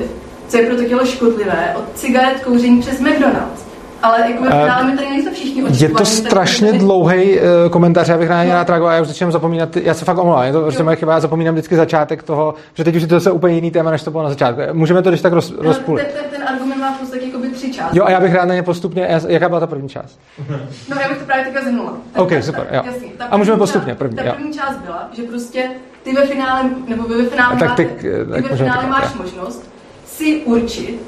co 0.48 0.56
je 0.58 0.66
pro 0.66 0.76
to 0.76 0.84
tělo 0.84 1.06
škodlivé, 1.06 1.74
od 1.76 1.84
cigaret, 1.94 2.44
kouření 2.44 2.80
přes 2.80 3.00
McDonald's. 3.00 3.62
Ale 4.02 4.18
jako 4.30 4.44
Eh, 4.44 4.48
finále 4.50 4.84
my 4.84 4.96
tady 4.96 5.06
všichni 5.32 5.60
Je 5.62 5.68
očkovaní, 5.68 5.88
to 5.92 5.96
tak 5.98 6.06
strašně 6.06 6.72
my- 6.72 6.78
dlouhý 6.78 7.38
uh, 7.40 7.44
komentář, 7.70 8.08
já 8.08 8.18
bych 8.18 8.28
na 8.28 8.44
něj 8.44 8.52
reagoval, 8.68 8.94
já 8.94 9.00
už 9.02 9.08
začínám 9.08 9.32
zapomínat, 9.32 9.76
já 9.76 9.94
se 9.94 10.04
fakt 10.04 10.18
omlouvám, 10.18 10.44
je 10.44 10.52
to 10.52 10.62
prostě 10.62 10.82
moje 10.82 10.96
chyba, 10.96 11.12
já 11.12 11.20
zapomínám 11.20 11.54
vždycky 11.54 11.76
začátek 11.76 12.22
toho, 12.22 12.54
že 12.74 12.84
teď 12.84 12.96
už 12.96 13.02
je 13.02 13.08
to 13.08 13.14
zase 13.14 13.30
úplně 13.30 13.54
jiný 13.54 13.70
téma, 13.70 13.90
než 13.90 14.02
to 14.02 14.10
bylo 14.10 14.22
na 14.22 14.28
začátku. 14.28 14.60
Můžeme 14.72 15.02
to 15.02 15.08
když 15.10 15.20
tak 15.20 15.32
roz, 15.32 15.50
No, 15.50 15.56
rozpůlit. 15.60 16.06
ten, 16.06 16.14
ten, 16.22 16.30
ten, 16.40 16.48
argument 16.48 16.76
má 16.80 16.92
v 16.92 16.98
podstatě 17.00 17.26
jakoby 17.26 17.48
tři 17.48 17.72
části. 17.72 17.98
Jo, 17.98 18.04
a 18.04 18.10
já 18.10 18.20
bych 18.20 18.34
rád 18.34 18.44
na 18.44 18.54
ně 18.54 18.62
postupně, 18.62 19.06
já- 19.10 19.20
jaká 19.28 19.48
byla 19.48 19.60
ta 19.60 19.66
první 19.66 19.88
část? 19.88 20.18
No, 20.90 20.96
já 21.02 21.08
bych 21.08 21.18
to 21.18 21.24
právě 21.24 21.44
teďka 21.44 21.60
zhrnula. 21.60 21.92
OK, 22.16 22.28
Ta- 22.28 22.34
ta- 22.36 22.42
super, 22.42 22.66
jo. 22.72 22.82
Jasně, 22.86 23.08
ta 23.18 23.24
A 23.24 23.36
můžeme 23.36 23.58
postupně, 23.58 23.94
první, 23.94 24.16
Ta 24.16 24.22
první 24.32 24.52
část 24.52 24.76
byla, 24.78 25.08
že 25.12 25.22
prostě 25.22 25.70
ty 26.02 26.12
ve 26.12 26.26
finále, 26.26 26.60
nebo 26.88 27.02
ve 27.08 27.24
finále 27.24 27.56
tak 27.58 27.68
máte, 27.68 27.84
ty- 27.84 27.94
ty 28.02 28.08
tak 28.32 28.50
ve 28.50 28.56
finále 28.56 28.86
máš 28.86 29.14
možnost 29.14 29.72
si 30.16 30.42
určit, 30.44 31.02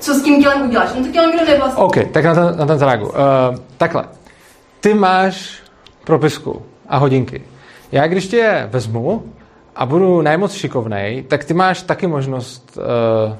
co 0.00 0.14
s 0.14 0.22
tím 0.22 0.42
tělem 0.42 0.68
uděláš. 0.68 0.90
On 0.96 1.04
to 1.04 1.12
tělo 1.12 1.26
nikdo 1.26 1.44
nevlastní. 1.46 1.82
OK, 1.82 1.96
tak 2.12 2.24
na 2.24 2.34
ten, 2.34 2.58
na 2.58 2.66
ten 2.66 2.78
zareagu. 2.78 3.06
Uh, 3.06 3.14
takhle. 3.76 4.04
Ty 4.80 4.94
máš 4.94 5.62
propisku 6.04 6.62
a 6.88 6.96
hodinky. 6.96 7.42
Já 7.92 8.06
když 8.06 8.26
tě 8.26 8.36
je 8.36 8.68
vezmu 8.72 9.32
a 9.76 9.86
budu 9.86 10.22
najmoc 10.22 10.52
šikovnej, 10.52 11.22
tak 11.22 11.44
ty 11.44 11.54
máš 11.54 11.82
taky 11.82 12.06
možnost 12.06 12.78
uh, 12.78 13.34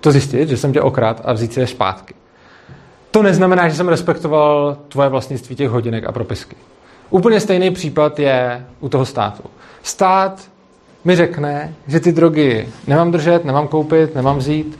to 0.00 0.12
zjistit, 0.12 0.48
že 0.48 0.56
jsem 0.56 0.72
tě 0.72 0.80
okrát 0.80 1.20
a 1.24 1.32
vzít 1.32 1.52
si 1.52 1.60
je 1.60 1.66
zpátky. 1.66 2.14
To 3.10 3.22
neznamená, 3.22 3.68
že 3.68 3.74
jsem 3.74 3.88
respektoval 3.88 4.76
tvoje 4.88 5.08
vlastnictví 5.08 5.56
těch 5.56 5.70
hodinek 5.70 6.04
a 6.04 6.12
propisky. 6.12 6.56
Úplně 7.10 7.40
stejný 7.40 7.70
případ 7.70 8.18
je 8.18 8.66
u 8.80 8.88
toho 8.88 9.06
státu. 9.06 9.42
Stát 9.82 10.40
mi 11.04 11.16
řekne, 11.16 11.74
že 11.86 12.00
ty 12.00 12.12
drogy 12.12 12.68
nemám 12.86 13.12
držet, 13.12 13.44
nemám 13.44 13.68
koupit, 13.68 14.14
nemám 14.14 14.38
vzít 14.38 14.78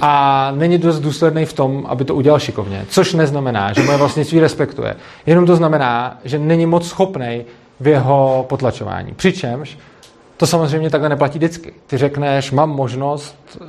a 0.00 0.52
není 0.56 0.78
dost 0.78 1.00
důsledný 1.00 1.44
v 1.44 1.52
tom, 1.52 1.86
aby 1.88 2.04
to 2.04 2.14
udělal 2.14 2.38
šikovně. 2.38 2.84
Což 2.88 3.14
neznamená, 3.14 3.72
že 3.72 3.82
moje 3.82 3.98
vlastnictví 3.98 4.40
respektuje. 4.40 4.96
Jenom 5.26 5.46
to 5.46 5.56
znamená, 5.56 6.18
že 6.24 6.38
není 6.38 6.66
moc 6.66 6.88
schopný 6.88 7.44
v 7.80 7.86
jeho 7.86 8.46
potlačování. 8.48 9.14
Přičemž 9.14 9.78
to 10.38 10.46
samozřejmě 10.46 10.90
takhle 10.90 11.08
neplatí 11.08 11.38
vždycky. 11.38 11.72
Ty 11.86 11.96
řekneš, 11.96 12.50
mám 12.50 12.70
možnost, 12.70 13.36
eh, 13.54 13.66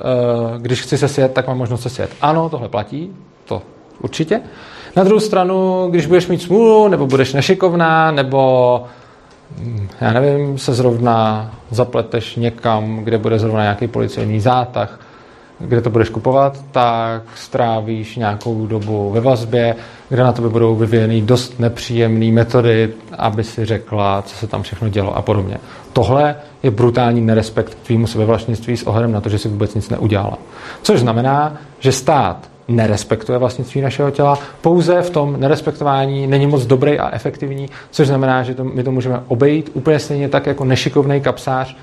když 0.58 0.82
chci 0.82 0.98
se 0.98 1.08
sjet, 1.08 1.32
tak 1.32 1.46
mám 1.46 1.58
možnost 1.58 1.82
se 1.82 1.90
sjet. 1.90 2.10
Ano, 2.20 2.48
tohle 2.48 2.68
platí, 2.68 3.16
to 3.44 3.62
určitě. 4.00 4.40
Na 4.96 5.04
druhou 5.04 5.20
stranu, 5.20 5.86
když 5.90 6.06
budeš 6.06 6.26
mít 6.26 6.42
smůlu, 6.42 6.88
nebo 6.88 7.06
budeš 7.06 7.32
nešikovná, 7.32 8.10
nebo 8.10 8.84
já 10.00 10.12
nevím, 10.12 10.58
se 10.58 10.74
zrovna 10.74 11.50
zapleteš 11.70 12.36
někam, 12.36 12.96
kde 13.04 13.18
bude 13.18 13.38
zrovna 13.38 13.62
nějaký 13.62 13.86
policejní 13.86 14.40
zátah, 14.40 15.00
kde 15.58 15.80
to 15.80 15.90
budeš 15.90 16.08
kupovat, 16.08 16.64
tak 16.70 17.22
strávíš 17.34 18.16
nějakou 18.16 18.66
dobu 18.66 19.10
ve 19.10 19.20
vazbě, 19.20 19.76
kde 20.08 20.22
na 20.22 20.32
tebe 20.32 20.48
budou 20.48 20.74
vyvíjeny 20.74 21.22
dost 21.22 21.60
nepříjemné 21.60 22.32
metody, 22.32 22.92
aby 23.18 23.44
si 23.44 23.64
řekla, 23.64 24.22
co 24.22 24.34
se 24.34 24.46
tam 24.46 24.62
všechno 24.62 24.88
dělo 24.88 25.16
a 25.16 25.22
podobně. 25.22 25.58
Tohle 25.92 26.36
je 26.62 26.70
brutální 26.70 27.20
nerespekt 27.20 27.74
k 27.74 27.86
tvýmu 27.86 28.06
sebevlastnictví 28.06 28.76
s 28.76 28.82
ohledem 28.82 29.12
na 29.12 29.20
to, 29.20 29.28
že 29.28 29.38
si 29.38 29.48
vůbec 29.48 29.74
nic 29.74 29.90
neudělala. 29.90 30.38
Což 30.82 31.00
znamená, 31.00 31.56
že 31.78 31.92
stát 31.92 32.48
nerespektuje 32.70 33.38
vlastnictví 33.38 33.80
našeho 33.80 34.10
těla, 34.10 34.38
pouze 34.60 35.02
v 35.02 35.10
tom 35.10 35.40
nerespektování 35.40 36.26
není 36.26 36.46
moc 36.46 36.66
dobrý 36.66 36.98
a 36.98 37.14
efektivní, 37.14 37.68
což 37.90 38.06
znamená, 38.06 38.42
že 38.42 38.54
to, 38.54 38.64
my 38.64 38.84
to 38.84 38.90
můžeme 38.90 39.22
obejít 39.28 39.70
úplně 39.74 39.98
stejně 39.98 40.28
tak 40.28 40.46
jako 40.46 40.64
nešikovný 40.64 41.20
kapsář 41.20 41.76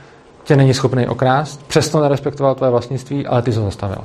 tě 0.48 0.56
není 0.56 0.74
schopný 0.74 1.08
okrást, 1.08 1.68
přesto 1.68 2.02
nerespektoval 2.02 2.56
tvoje 2.56 2.72
vlastnictví, 2.72 3.28
ale 3.28 3.42
ty 3.42 3.52
to 3.52 3.62
zastavil. 3.62 4.02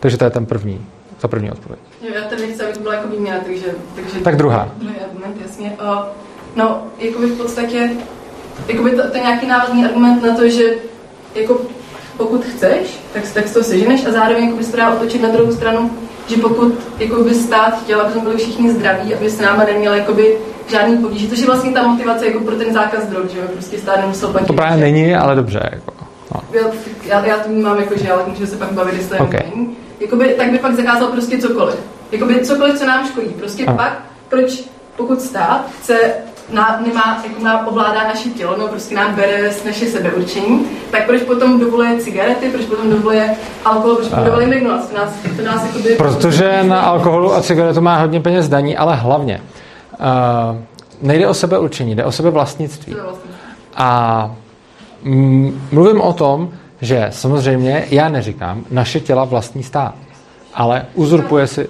Takže 0.00 0.16
to 0.18 0.24
je 0.24 0.30
ten 0.30 0.46
první, 0.46 0.86
ta 1.18 1.28
první 1.28 1.50
odpověď. 1.50 1.80
Jo, 2.02 2.08
já 2.14 2.22
tady 2.22 2.42
nechci, 2.46 2.64
aby 2.64 2.72
to 2.72 2.80
byla 2.80 2.94
jako 2.94 3.08
výměna, 3.08 3.38
takže, 3.46 3.66
takže... 3.94 4.20
Tak 4.20 4.36
druhá. 4.36 4.68
Druhý 4.76 4.96
argument, 4.96 5.36
jasně. 5.42 5.76
Uh, 5.82 6.04
no, 6.56 6.82
jakoby 6.98 7.26
v 7.26 7.36
podstatě, 7.36 7.90
jakoby 8.68 8.90
to, 8.90 9.10
to 9.10 9.16
je 9.16 9.22
nějaký 9.22 9.46
návazný 9.46 9.84
argument 9.84 10.22
na 10.22 10.36
to, 10.36 10.48
že 10.48 10.64
jako 11.34 11.60
pokud 12.16 12.44
chceš, 12.44 13.00
tak, 13.12 13.22
tak 13.34 13.50
to 13.50 13.64
seženeš 13.64 14.06
a 14.06 14.12
zároveň 14.12 14.44
jakoby 14.44 14.64
se 14.64 14.70
to 14.70 14.76
dá 14.76 14.94
otočit 14.94 15.22
na 15.22 15.28
druhou 15.28 15.52
stranu, 15.52 15.90
že 16.28 16.36
pokud 16.36 16.74
jakoby 16.98 17.34
stát 17.34 17.82
chtěl, 17.82 18.00
aby 18.00 18.12
jsme 18.12 18.20
byli 18.20 18.36
všichni 18.36 18.70
zdraví, 18.70 19.14
aby 19.14 19.30
s 19.30 19.40
náma 19.40 19.64
neměl 19.64 19.94
jakoby 19.94 20.36
žádný 20.70 20.98
potíže, 20.98 21.28
to 21.28 21.34
je 21.34 21.46
vlastně 21.46 21.70
ta 21.70 21.88
motivace 21.88 22.26
jako 22.26 22.40
pro 22.40 22.56
ten 22.56 22.72
zákaz 22.72 23.06
drog, 23.06 23.30
že 23.30 23.40
prostě 23.40 23.78
stát 23.78 24.00
nemusel 24.00 24.28
platit. 24.28 24.46
To 24.46 24.52
právě 24.52 24.76
není, 24.76 25.14
ale 25.14 25.36
dobře. 25.36 25.60
Jako, 25.72 25.92
no. 26.34 26.40
já, 27.04 27.26
já, 27.26 27.36
to 27.36 27.50
mám 27.50 27.78
jako, 27.78 27.98
že 27.98 28.12
ale 28.12 28.22
můžeme 28.26 28.46
se 28.46 28.56
pak 28.56 28.72
bavit, 28.72 28.94
jestli 28.94 29.18
okay. 29.18 29.52
Jakoby, 30.00 30.34
tak 30.38 30.50
by 30.50 30.58
pak 30.58 30.74
zakázal 30.74 31.08
prostě 31.08 31.38
cokoliv. 31.38 31.76
Jakoby 32.12 32.40
cokoliv, 32.40 32.78
co 32.78 32.86
nám 32.86 33.06
škodí. 33.06 33.28
Prostě 33.28 33.64
a. 33.64 33.72
pak, 33.72 34.02
proč, 34.28 34.64
pokud 34.96 35.20
stát 35.20 35.66
chce 35.80 35.96
na, 36.52 36.80
nemá, 36.86 37.22
jako 37.24 37.44
na, 37.44 37.66
ovládá 37.66 38.04
naše 38.04 38.28
tělo, 38.28 38.56
no 38.58 38.68
prostě 38.68 38.94
nám 38.94 39.14
bere 39.14 39.52
z 39.52 39.64
naše 39.64 39.86
sebeurčení, 39.86 40.66
tak 40.90 41.06
proč 41.06 41.22
potom 41.22 41.60
dovoluje 41.60 42.00
cigarety, 42.00 42.48
proč 42.48 42.64
potom 42.64 42.90
dovoluje 42.90 43.36
alkohol, 43.64 43.96
proč 43.96 44.08
potom 44.08 44.24
dovoluje 44.24 44.46
McDonald's? 44.46 44.88
To 44.88 44.96
nás, 44.96 45.10
to 45.36 45.42
nás 45.42 45.64
jakoby... 45.64 45.94
Protože 45.94 46.62
na 46.62 46.80
alkoholu 46.80 47.34
a 47.34 47.42
cigaretu 47.42 47.80
má 47.80 47.96
hodně 47.96 48.20
peněz 48.20 48.48
daní, 48.48 48.76
ale 48.76 48.96
hlavně 48.96 49.40
uh, 49.92 50.56
nejde 51.02 51.28
o 51.28 51.34
sebeurčení, 51.34 51.94
jde 51.94 52.04
o 52.04 52.12
sebevlastnictví. 52.12 52.96
A 53.76 54.30
mm, 55.02 55.68
mluvím 55.72 56.00
o 56.00 56.12
tom, 56.12 56.50
že 56.80 57.06
samozřejmě 57.10 57.84
já 57.90 58.08
neříkám, 58.08 58.64
naše 58.70 59.00
těla 59.00 59.24
vlastní 59.24 59.62
stát, 59.62 59.94
ale 60.54 60.86
uzurpuje 60.94 61.46
si... 61.46 61.68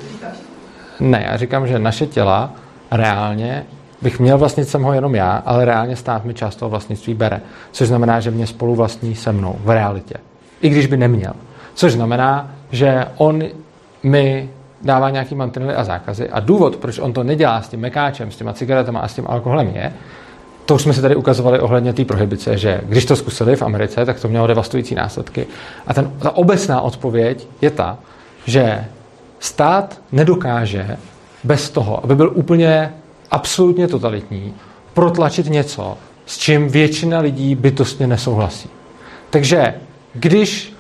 Ne, 1.00 1.26
já 1.30 1.36
říkám, 1.36 1.66
že 1.66 1.78
naše 1.78 2.06
těla 2.06 2.50
reálně 2.90 3.66
bych 4.06 4.20
měl 4.20 4.38
vlastnit 4.38 4.68
jsem 4.68 4.82
ho 4.82 4.92
jenom 4.92 5.14
já, 5.14 5.42
ale 5.46 5.64
reálně 5.64 5.96
stát 5.96 6.24
mi 6.24 6.34
část 6.34 6.56
toho 6.56 6.70
vlastnictví 6.70 7.14
bere. 7.14 7.40
Což 7.72 7.88
znamená, 7.88 8.20
že 8.20 8.30
mě 8.30 8.46
spolu 8.46 8.74
vlastní 8.74 9.14
se 9.14 9.32
mnou 9.32 9.56
v 9.64 9.70
realitě. 9.70 10.14
I 10.62 10.68
když 10.68 10.86
by 10.86 10.96
neměl. 10.96 11.32
Což 11.74 11.92
znamená, 11.92 12.50
že 12.70 13.04
on 13.16 13.42
mi 14.02 14.50
dává 14.82 15.10
nějaký 15.10 15.34
mantinely 15.34 15.74
a 15.74 15.84
zákazy 15.84 16.30
a 16.30 16.40
důvod, 16.40 16.76
proč 16.76 16.98
on 16.98 17.12
to 17.12 17.24
nedělá 17.24 17.62
s 17.62 17.68
tím 17.68 17.80
mekáčem, 17.80 18.30
s 18.30 18.36
těma 18.36 18.52
cigaretama 18.52 19.00
a 19.00 19.08
s 19.08 19.14
tím 19.14 19.24
alkoholem 19.28 19.68
je, 19.74 19.92
to 20.66 20.74
už 20.74 20.82
jsme 20.82 20.92
si 20.92 21.02
tady 21.02 21.16
ukazovali 21.16 21.60
ohledně 21.60 21.92
té 21.92 22.04
prohibice, 22.04 22.58
že 22.58 22.80
když 22.86 23.04
to 23.04 23.16
zkusili 23.16 23.56
v 23.56 23.62
Americe, 23.62 24.04
tak 24.04 24.20
to 24.20 24.28
mělo 24.28 24.46
devastující 24.46 24.94
následky. 24.94 25.46
A 25.86 25.94
ten, 25.94 26.12
ta 26.18 26.30
obecná 26.30 26.80
odpověď 26.80 27.48
je 27.60 27.70
ta, 27.70 27.98
že 28.44 28.84
stát 29.40 30.00
nedokáže 30.12 30.96
bez 31.44 31.70
toho, 31.70 32.04
aby 32.04 32.14
byl 32.14 32.32
úplně 32.34 32.92
absolutně 33.30 33.88
totalitní, 33.88 34.54
protlačit 34.94 35.46
něco, 35.46 35.98
s 36.26 36.38
čím 36.38 36.68
většina 36.68 37.18
lidí 37.20 37.54
bytostně 37.54 38.06
nesouhlasí. 38.06 38.70
Takže 39.30 39.74
když 40.14 40.72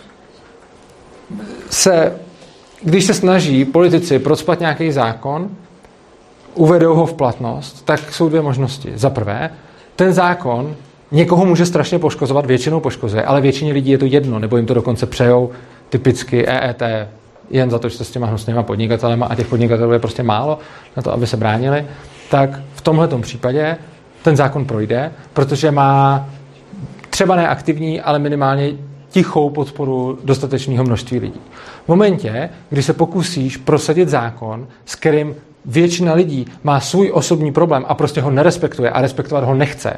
se, 1.70 2.12
když 2.82 3.04
se 3.04 3.14
snaží 3.14 3.64
politici 3.64 4.18
procpat 4.18 4.60
nějaký 4.60 4.92
zákon, 4.92 5.50
uvedou 6.54 6.94
ho 6.94 7.06
v 7.06 7.14
platnost, 7.14 7.84
tak 7.84 8.14
jsou 8.14 8.28
dvě 8.28 8.42
možnosti. 8.42 8.92
Za 8.94 9.10
prvé, 9.10 9.50
ten 9.96 10.12
zákon 10.12 10.76
někoho 11.10 11.44
může 11.44 11.66
strašně 11.66 11.98
poškozovat, 11.98 12.46
většinou 12.46 12.80
poškozuje, 12.80 13.22
ale 13.22 13.40
většině 13.40 13.72
lidí 13.72 13.90
je 13.90 13.98
to 13.98 14.04
jedno, 14.04 14.38
nebo 14.38 14.56
jim 14.56 14.66
to 14.66 14.74
dokonce 14.74 15.06
přejou 15.06 15.50
typicky 15.88 16.46
EET, 16.46 16.82
jen 17.50 17.70
za 17.70 17.78
to, 17.78 17.88
že 17.88 17.96
se 17.96 18.04
s 18.04 18.10
těma 18.10 18.26
hnusnýma 18.26 18.62
podnikatelema 18.62 19.26
a 19.26 19.34
těch 19.34 19.46
podnikatelů 19.46 19.92
je 19.92 19.98
prostě 19.98 20.22
málo 20.22 20.58
na 20.96 21.02
to, 21.02 21.12
aby 21.12 21.26
se 21.26 21.36
bránili 21.36 21.86
tak 22.30 22.50
v 22.74 22.80
tomhle 22.80 23.08
případě 23.20 23.76
ten 24.22 24.36
zákon 24.36 24.64
projde, 24.64 25.12
protože 25.32 25.70
má 25.70 26.28
třeba 27.10 27.36
neaktivní, 27.36 28.00
ale 28.00 28.18
minimálně 28.18 28.72
tichou 29.10 29.50
podporu 29.50 30.18
dostatečného 30.24 30.84
množství 30.84 31.18
lidí. 31.18 31.40
V 31.84 31.88
momentě, 31.88 32.50
kdy 32.70 32.82
se 32.82 32.92
pokusíš 32.92 33.56
prosadit 33.56 34.08
zákon, 34.08 34.66
s 34.86 34.94
kterým 34.94 35.34
většina 35.64 36.14
lidí 36.14 36.46
má 36.64 36.80
svůj 36.80 37.10
osobní 37.14 37.52
problém 37.52 37.84
a 37.88 37.94
prostě 37.94 38.20
ho 38.20 38.30
nerespektuje 38.30 38.90
a 38.90 39.00
respektovat 39.00 39.44
ho 39.44 39.54
nechce, 39.54 39.96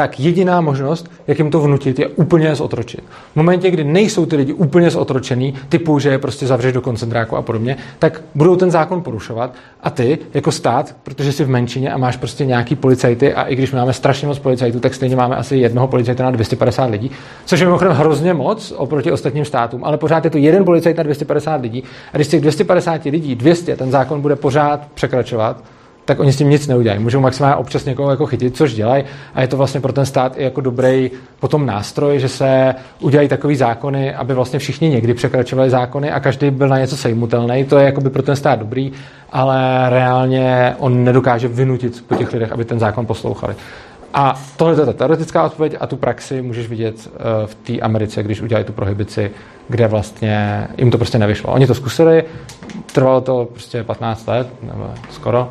tak 0.00 0.20
jediná 0.20 0.60
možnost, 0.60 1.10
jak 1.26 1.38
jim 1.38 1.50
to 1.50 1.60
vnutit, 1.60 1.98
je 1.98 2.08
úplně 2.08 2.54
zotročit. 2.54 3.04
V 3.32 3.36
momentě, 3.36 3.70
kdy 3.70 3.84
nejsou 3.84 4.26
ty 4.26 4.36
lidi 4.36 4.52
úplně 4.52 4.90
zotročený, 4.90 5.54
typu, 5.68 5.98
že 5.98 6.08
je 6.08 6.18
prostě 6.18 6.46
zavřeš 6.46 6.72
do 6.72 6.80
koncentráku 6.80 7.36
a 7.36 7.42
podobně, 7.42 7.76
tak 7.98 8.22
budou 8.34 8.56
ten 8.56 8.70
zákon 8.70 9.02
porušovat 9.02 9.54
a 9.82 9.90
ty, 9.90 10.18
jako 10.34 10.52
stát, 10.52 10.96
protože 11.02 11.32
jsi 11.32 11.44
v 11.44 11.48
menšině 11.48 11.92
a 11.92 11.98
máš 11.98 12.16
prostě 12.16 12.44
nějaký 12.44 12.76
policajty 12.76 13.34
a 13.34 13.42
i 13.42 13.56
když 13.56 13.72
máme 13.72 13.92
strašně 13.92 14.28
moc 14.28 14.38
policajtů, 14.38 14.80
tak 14.80 14.94
stejně 14.94 15.16
máme 15.16 15.36
asi 15.36 15.56
jednoho 15.56 15.88
policajta 15.88 16.24
na 16.24 16.30
250 16.30 16.84
lidí, 16.84 17.10
což 17.44 17.60
je 17.60 17.66
mimochodem 17.66 17.92
hrozně 17.92 18.34
moc 18.34 18.72
oproti 18.76 19.12
ostatním 19.12 19.44
státům, 19.44 19.84
ale 19.84 19.98
pořád 19.98 20.24
je 20.24 20.30
to 20.30 20.38
jeden 20.38 20.64
policajt 20.64 20.96
na 20.96 21.02
250 21.02 21.62
lidí 21.62 21.84
a 22.12 22.16
když 22.16 22.28
těch 22.28 22.40
250 22.40 23.04
lidí 23.04 23.34
200 23.34 23.76
ten 23.76 23.90
zákon 23.90 24.20
bude 24.20 24.36
pořád 24.36 24.80
překračovat, 24.94 25.62
tak 26.04 26.20
oni 26.20 26.32
s 26.32 26.36
tím 26.36 26.50
nic 26.50 26.66
neudělají. 26.66 27.02
Můžou 27.02 27.20
maximálně 27.20 27.56
občas 27.56 27.84
někoho 27.84 28.10
jako 28.10 28.26
chytit, 28.26 28.56
což 28.56 28.74
dělají 28.74 29.04
a 29.34 29.42
je 29.42 29.48
to 29.48 29.56
vlastně 29.56 29.80
pro 29.80 29.92
ten 29.92 30.06
stát 30.06 30.32
i 30.36 30.42
jako 30.42 30.60
dobrý 30.60 31.10
potom 31.40 31.66
nástroj, 31.66 32.18
že 32.18 32.28
se 32.28 32.74
udělají 33.00 33.28
takový 33.28 33.56
zákony, 33.56 34.14
aby 34.14 34.34
vlastně 34.34 34.58
všichni 34.58 34.88
někdy 34.88 35.14
překračovali 35.14 35.70
zákony 35.70 36.10
a 36.10 36.20
každý 36.20 36.50
byl 36.50 36.68
na 36.68 36.78
něco 36.78 36.96
sejmutelný. 36.96 37.64
To 37.64 37.78
je 37.78 37.84
jako 37.84 38.00
by 38.00 38.10
pro 38.10 38.22
ten 38.22 38.36
stát 38.36 38.58
dobrý, 38.58 38.92
ale 39.32 39.90
reálně 39.90 40.74
on 40.78 41.04
nedokáže 41.04 41.48
vynutit 41.48 42.04
po 42.08 42.14
těch 42.14 42.32
lidech, 42.32 42.52
aby 42.52 42.64
ten 42.64 42.78
zákon 42.78 43.06
poslouchali. 43.06 43.54
A 44.14 44.40
tohle 44.56 44.82
je 44.82 44.86
ta 44.86 44.92
teoretická 44.92 45.44
odpověď 45.44 45.76
a 45.80 45.86
tu 45.86 45.96
praxi 45.96 46.42
můžeš 46.42 46.68
vidět 46.68 47.08
eh, 47.14 47.46
v 47.46 47.54
té 47.54 47.80
Americe, 47.80 48.22
když 48.22 48.40
udělají 48.40 48.64
tu 48.64 48.72
prohibici, 48.72 49.30
kde 49.68 49.86
vlastně 49.86 50.68
jim 50.78 50.90
to 50.90 50.98
prostě 50.98 51.18
nevyšlo. 51.18 51.52
Oni 51.52 51.66
to 51.66 51.74
zkusili, 51.74 52.24
trvalo 52.92 53.20
to 53.20 53.48
prostě 53.52 53.84
15 53.84 54.26
let, 54.26 54.48
nebo 54.62 54.90
skoro, 55.10 55.50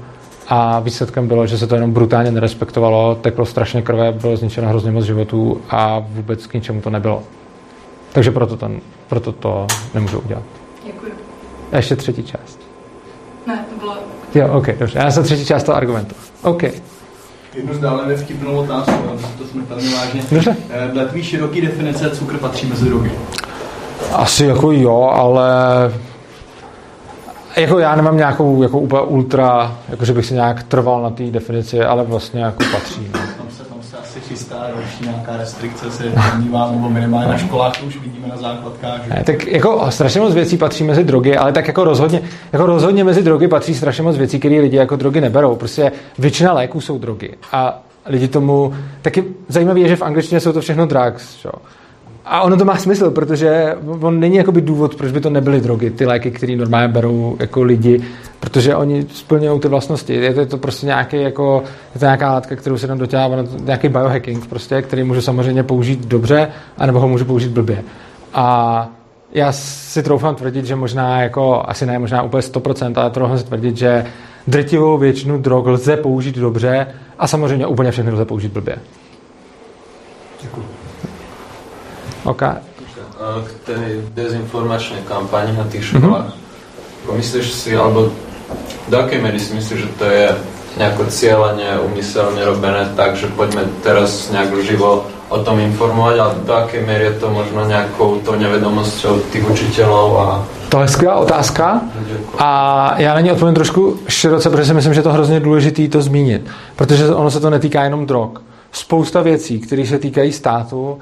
a 0.49 0.79
výsledkem 0.79 1.27
bylo, 1.27 1.47
že 1.47 1.57
se 1.57 1.67
to 1.67 1.75
jenom 1.75 1.91
brutálně 1.91 2.31
nerespektovalo, 2.31 3.15
teklo 3.15 3.45
strašně 3.45 3.81
krve, 3.81 4.11
bylo 4.11 4.37
zničeno 4.37 4.69
hrozně 4.69 4.91
moc 4.91 5.05
životů 5.05 5.61
a 5.69 5.99
vůbec 5.99 6.47
k 6.47 6.53
ničemu 6.53 6.81
to 6.81 6.89
nebylo. 6.89 7.23
Takže 8.13 8.31
proto, 8.31 8.57
ten, 8.57 8.81
proto 9.07 9.31
to 9.31 9.67
nemůžu 9.93 10.19
udělat. 10.19 10.43
Děkuji. 10.85 11.11
A 11.71 11.75
ještě 11.75 11.95
třetí 11.95 12.23
část. 12.23 12.59
Ne, 13.47 13.65
to 13.69 13.79
bylo... 13.79 13.97
Jo, 14.35 14.53
OK, 14.53 14.67
dobře. 14.79 14.99
Já 14.99 15.11
jsem 15.11 15.23
třetí 15.23 15.45
část 15.45 15.63
toho 15.63 15.77
argumentu. 15.77 16.15
OK. 16.43 16.63
Jednu 17.53 17.73
zdálně 17.73 18.15
vtipnou 18.15 18.57
otázku, 18.57 19.09
ale 19.09 19.17
to 19.37 19.45
jsme 19.45 19.63
tady 19.63 19.81
vážně. 19.89 20.21
Dobře. 20.31 20.57
Eh, 20.69 20.87
Dle 20.93 21.05
tvý 21.05 21.23
široký 21.23 21.61
definice 21.61 22.09
cukr 22.09 22.37
patří 22.37 22.67
mezi 22.67 22.85
drogy. 22.85 23.11
Asi 24.13 24.45
jako 24.45 24.71
jo, 24.71 25.11
ale 25.13 25.51
jako 27.55 27.79
já 27.79 27.95
nemám 27.95 28.17
nějakou 28.17 28.63
jako 28.63 28.79
úplně 28.79 29.01
ultra, 29.01 29.77
jako 29.89 30.05
že 30.05 30.13
bych 30.13 30.25
si 30.25 30.33
nějak 30.33 30.63
trval 30.63 31.01
na 31.03 31.09
té 31.09 31.23
definici, 31.23 31.81
ale 31.81 32.03
vlastně 32.03 32.41
jako 32.41 32.63
patří. 32.71 33.07
No. 33.13 33.19
Tam 33.19 33.47
se, 33.49 33.63
tam 33.63 33.77
se 33.81 33.97
asi 33.97 34.19
chystá 34.19 34.55
další 34.75 35.03
nějaká 35.03 35.37
restrikce, 35.37 35.91
se 35.91 36.03
domnívám, 36.31 36.71
nebo 36.75 36.89
minimálně 36.89 37.27
na 37.27 37.37
školách 37.37 37.77
to 37.79 37.85
už 37.85 37.97
vidíme 38.01 38.27
na 38.27 38.37
základkách. 38.37 39.03
Že? 39.03 39.09
Ne, 39.09 39.23
tak 39.25 39.47
jako 39.47 39.91
strašně 39.91 40.21
moc 40.21 40.33
věcí 40.33 40.57
patří 40.57 40.83
mezi 40.83 41.03
drogy, 41.03 41.37
ale 41.37 41.51
tak 41.51 41.67
jako 41.67 41.83
rozhodně, 41.83 42.21
jako 42.53 42.65
rozhodně 42.65 43.03
mezi 43.03 43.23
drogy 43.23 43.47
patří 43.47 43.75
strašně 43.75 44.03
moc 44.03 44.17
věcí, 44.17 44.39
které 44.39 44.55
lidi 44.59 44.77
jako 44.77 44.95
drogy 44.95 45.21
neberou. 45.21 45.55
Prostě 45.55 45.91
většina 46.19 46.53
léků 46.53 46.81
jsou 46.81 46.97
drogy. 46.97 47.35
A 47.51 47.81
lidi 48.05 48.27
tomu, 48.27 48.73
taky 49.01 49.23
zajímavé 49.47 49.79
je, 49.79 49.87
že 49.87 49.95
v 49.95 50.01
angličtině 50.01 50.39
jsou 50.39 50.51
to 50.51 50.61
všechno 50.61 50.85
drugs. 50.85 51.35
Čo? 51.35 51.51
A 52.25 52.41
ono 52.41 52.57
to 52.57 52.65
má 52.65 52.77
smysl, 52.77 53.11
protože 53.11 53.75
on 54.01 54.19
není 54.19 54.35
jakoby 54.35 54.61
důvod, 54.61 54.95
proč 54.95 55.11
by 55.11 55.21
to 55.21 55.29
nebyly 55.29 55.61
drogy, 55.61 55.89
ty 55.89 56.05
léky, 56.05 56.31
které 56.31 56.55
normálně 56.55 56.87
berou 56.87 57.37
jako 57.39 57.63
lidi, 57.63 58.01
protože 58.39 58.75
oni 58.75 59.05
splňují 59.13 59.59
ty 59.59 59.67
vlastnosti. 59.67 60.13
Je 60.13 60.33
to, 60.33 60.39
je 60.39 60.45
to 60.45 60.57
prostě 60.57 60.85
nějaký, 60.85 61.21
jako, 61.21 61.63
je 61.93 61.99
to 61.99 62.05
nějaká 62.05 62.31
látka, 62.31 62.55
kterou 62.55 62.77
se 62.77 62.87
tam 62.87 62.97
do 62.97 63.05
těla, 63.05 63.25
ono 63.25 63.43
to, 63.43 63.57
nějaký 63.63 63.89
biohacking, 63.89 64.47
prostě, 64.47 64.81
který 64.81 65.03
můžu 65.03 65.21
samozřejmě 65.21 65.63
použít 65.63 66.05
dobře, 66.05 66.47
anebo 66.77 66.99
ho 66.99 67.07
můžu 67.07 67.25
použít 67.25 67.51
blbě. 67.51 67.83
A 68.33 68.87
já 69.33 69.51
si 69.51 70.03
troufám 70.03 70.35
tvrdit, 70.35 70.65
že 70.65 70.75
možná, 70.75 71.21
jako, 71.21 71.63
asi 71.67 71.85
ne, 71.85 71.99
možná 71.99 72.21
úplně 72.21 72.41
100%, 72.41 72.93
ale 72.95 73.09
troufám 73.09 73.37
si 73.37 73.43
tvrdit, 73.43 73.77
že 73.77 74.05
drtivou 74.47 74.97
většinu 74.97 75.37
drog 75.37 75.67
lze 75.67 75.97
použít 75.97 76.37
dobře 76.37 76.87
a 77.19 77.27
samozřejmě 77.27 77.67
úplně 77.67 77.91
všechny 77.91 78.11
lze 78.11 78.25
použít 78.25 78.51
blbě. 78.51 78.75
Děkuji. 80.41 80.78
OK. 82.29 82.43
K 83.19 83.49
tej 83.65 83.87
dezinformačnej 84.15 85.03
kampani 85.03 85.57
na 85.57 85.65
tých 85.67 85.91
školách. 85.91 86.29
Mm-hmm. 86.29 87.17
Myslíš 87.17 87.47
si, 87.51 87.73
alebo 87.73 88.13
do 88.87 88.95
akej 88.95 89.19
miery 89.19 89.41
si 89.41 89.57
myslíš, 89.57 89.79
že 89.81 89.89
to 89.97 90.05
je 90.05 90.25
nejako 90.77 91.09
cieľene, 91.09 91.81
umyselne 91.81 92.45
robené 92.45 92.85
tak, 92.93 93.17
že 93.17 93.27
poďme 93.33 93.65
teraz 93.81 94.29
nejak 94.29 94.53
živo 94.61 95.09
o 95.29 95.37
tom 95.41 95.59
informovať, 95.59 96.15
ale 96.19 96.33
do 96.45 96.53
akej 96.53 96.81
miery 96.85 97.03
je 97.09 97.15
to 97.19 97.27
možno 97.29 97.65
nejakou 97.65 98.21
to 98.21 98.37
nevedomosťou 98.37 99.29
tých 99.33 99.45
učiteľov 99.45 100.09
a 100.17 100.27
To 100.69 100.81
je 100.81 100.87
skvělá 100.87 101.15
otázka 101.15 101.81
a 102.37 102.49
já 102.97 103.13
na 103.13 103.19
ní 103.19 103.31
odpovím 103.31 103.55
trošku 103.55 103.99
široce, 104.07 104.49
protože 104.49 104.65
si 104.65 104.73
myslím, 104.73 104.93
že 104.93 104.99
je 104.99 105.03
to 105.03 105.13
hrozně 105.13 105.39
důležité 105.39 105.87
to 105.87 106.01
zmínit, 106.01 106.49
protože 106.75 107.09
ono 107.09 107.31
se 107.31 107.39
to 107.39 107.49
netýká 107.49 107.83
jenom 107.83 108.05
drog. 108.05 108.29
Spousta 108.71 109.21
věcí, 109.21 109.59
které 109.59 109.85
se 109.85 109.99
týkají 109.99 110.31
státu, 110.31 110.99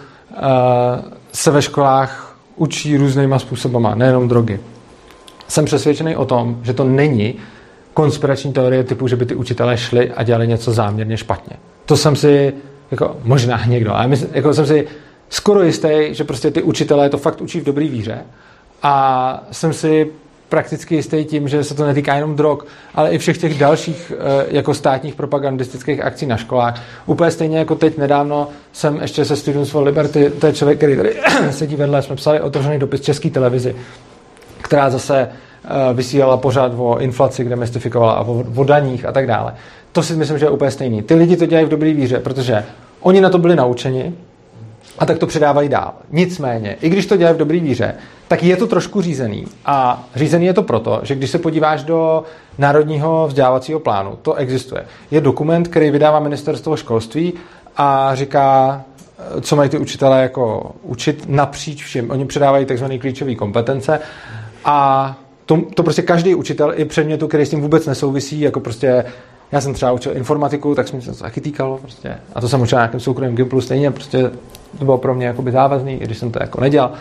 se 1.32 1.51
ve 1.51 1.61
školách 1.61 2.38
učí 2.55 2.97
různýma 2.97 3.39
způsobama, 3.39 3.95
nejenom 3.95 4.28
drogy. 4.28 4.59
Jsem 5.47 5.65
přesvědčený 5.65 6.15
o 6.15 6.25
tom, 6.25 6.59
že 6.63 6.73
to 6.73 6.84
není 6.84 7.36
konspirační 7.93 8.53
teorie 8.53 8.84
typu, 8.84 9.07
že 9.07 9.15
by 9.15 9.25
ty 9.25 9.36
učitelé 9.36 9.78
šli 9.78 10.11
a 10.11 10.23
dělali 10.23 10.47
něco 10.47 10.71
záměrně 10.71 11.17
špatně. 11.17 11.57
To 11.86 11.97
jsem 11.97 12.15
si, 12.15 12.53
jako 12.91 13.17
možná 13.23 13.65
někdo, 13.65 13.93
ale 13.93 14.07
myslím, 14.07 14.30
jako 14.34 14.53
jsem 14.53 14.65
si 14.65 14.88
skoro 15.30 15.63
jistý, 15.63 15.89
že 16.11 16.23
prostě 16.23 16.51
ty 16.51 16.61
učitelé 16.61 17.09
to 17.09 17.17
fakt 17.17 17.41
učí 17.41 17.59
v 17.59 17.63
dobrý 17.63 17.88
víře 17.89 18.19
a 18.84 19.43
jsem 19.51 19.73
si 19.73 20.11
prakticky 20.49 20.95
jistý 20.95 21.25
tím, 21.25 21.47
že 21.47 21.63
se 21.63 21.75
to 21.75 21.85
netýká 21.85 22.15
jenom 22.15 22.35
drog, 22.35 22.59
ale 22.95 23.09
i 23.09 23.17
všech 23.17 23.37
těch 23.37 23.57
dalších 23.59 24.11
eh, 24.15 24.45
jako 24.49 24.73
státních 24.73 25.15
propagandistických 25.15 26.01
akcí 26.01 26.25
na 26.25 26.37
školách. 26.37 26.81
Úplně 27.05 27.31
stejně 27.31 27.57
jako 27.57 27.75
teď 27.75 27.97
nedávno 27.97 28.47
jsem 28.71 29.01
ještě 29.01 29.25
se 29.25 29.35
Students 29.35 29.69
for 29.69 29.83
Liberty, 29.83 30.29
to 30.29 30.47
je 30.47 30.53
člověk, 30.53 30.77
který 30.77 30.97
tady 30.97 31.15
sedí 31.51 31.75
vedle, 31.75 32.01
jsme 32.01 32.15
psali 32.15 32.41
otevřený 32.41 32.79
dopis 32.79 33.01
české 33.01 33.29
televizi, 33.29 33.75
která 34.61 34.89
zase 34.89 35.29
eh, 35.29 35.93
vysílala 35.93 36.37
pořád 36.37 36.71
o 36.77 36.99
inflaci, 36.99 37.43
kde 37.43 37.55
mystifikovala 37.55 38.13
a 38.13 38.21
o, 38.21 38.63
daních 38.63 39.05
a 39.05 39.11
tak 39.11 39.27
dále. 39.27 39.53
To 39.91 40.03
si 40.03 40.15
myslím, 40.15 40.37
že 40.37 40.45
je 40.45 40.49
úplně 40.49 40.71
stejný. 40.71 41.01
Ty 41.01 41.15
lidi 41.15 41.37
to 41.37 41.45
dělají 41.45 41.65
v 41.65 41.69
dobrý 41.69 41.93
víře, 41.93 42.19
protože 42.19 42.63
oni 42.99 43.21
na 43.21 43.29
to 43.29 43.37
byli 43.37 43.55
naučeni, 43.55 44.13
a 44.99 45.05
tak 45.05 45.17
to 45.17 45.27
předávají 45.27 45.69
dál. 45.69 45.93
Nicméně, 46.11 46.77
i 46.81 46.89
když 46.89 47.05
to 47.05 47.17
dělají 47.17 47.35
v 47.35 47.39
dobrý 47.39 47.59
víře, 47.59 47.95
tak 48.28 48.43
je 48.43 48.57
to 48.57 48.67
trošku 48.67 49.01
řízený. 49.01 49.45
A 49.65 50.03
řízený 50.15 50.45
je 50.45 50.53
to 50.53 50.63
proto, 50.63 50.99
že 51.03 51.15
když 51.15 51.30
se 51.30 51.39
podíváš 51.39 51.84
do 51.84 52.23
Národního 52.57 53.28
vzdělávacího 53.28 53.80
plánu, 53.80 54.17
to 54.21 54.34
existuje. 54.34 54.86
Je 55.11 55.21
dokument, 55.21 55.67
který 55.67 55.91
vydává 55.91 56.19
ministerstvo 56.19 56.78
školství 56.78 57.34
a 57.78 58.15
říká, 58.15 58.82
co 59.41 59.55
mají 59.55 59.69
ty 59.69 59.78
učitelé 59.78 60.21
jako 60.21 60.71
učit 60.84 61.23
napříč 61.28 61.84
všem. 61.84 62.11
Oni 62.11 62.25
předávají 62.25 62.65
takzvané 62.65 62.97
klíčové 62.97 63.36
kompetence 63.36 63.99
a 64.65 65.15
to, 65.45 65.61
to 65.73 65.84
prostě 65.84 66.01
každý 66.01 66.36
učitel 66.36 66.73
i 66.75 66.86
předmětu, 66.86 67.28
který 67.28 67.45
s 67.45 67.49
tím 67.49 67.61
vůbec 67.61 67.86
nesouvisí, 67.86 68.41
jako 68.41 68.59
prostě 68.59 69.05
já 69.51 69.61
jsem 69.61 69.73
třeba 69.73 69.91
učil 69.91 70.17
informatiku, 70.17 70.75
tak 70.75 70.88
jsem 70.88 71.01
se 71.01 71.11
to 71.11 71.17
taky 71.17 71.41
týkalo 71.41 71.78
prostě. 71.78 72.15
A 72.36 72.41
to 72.41 72.49
jsem 72.49 72.61
učil 72.61 72.78
na 72.78 72.82
nějakém 72.84 72.99
soukromém 72.99 73.36
Gimplu 73.36 73.61
stejně, 73.61 73.91
prostě 73.91 74.32
to 74.80 74.86
bylo 74.86 74.97
pro 74.97 75.15
mě 75.15 75.28
jakoby 75.28 75.51
závazný, 75.51 75.93
i 75.93 76.05
když 76.05 76.17
jsem 76.17 76.32
to 76.32 76.39
jako 76.41 76.61
nedělal. 76.61 76.91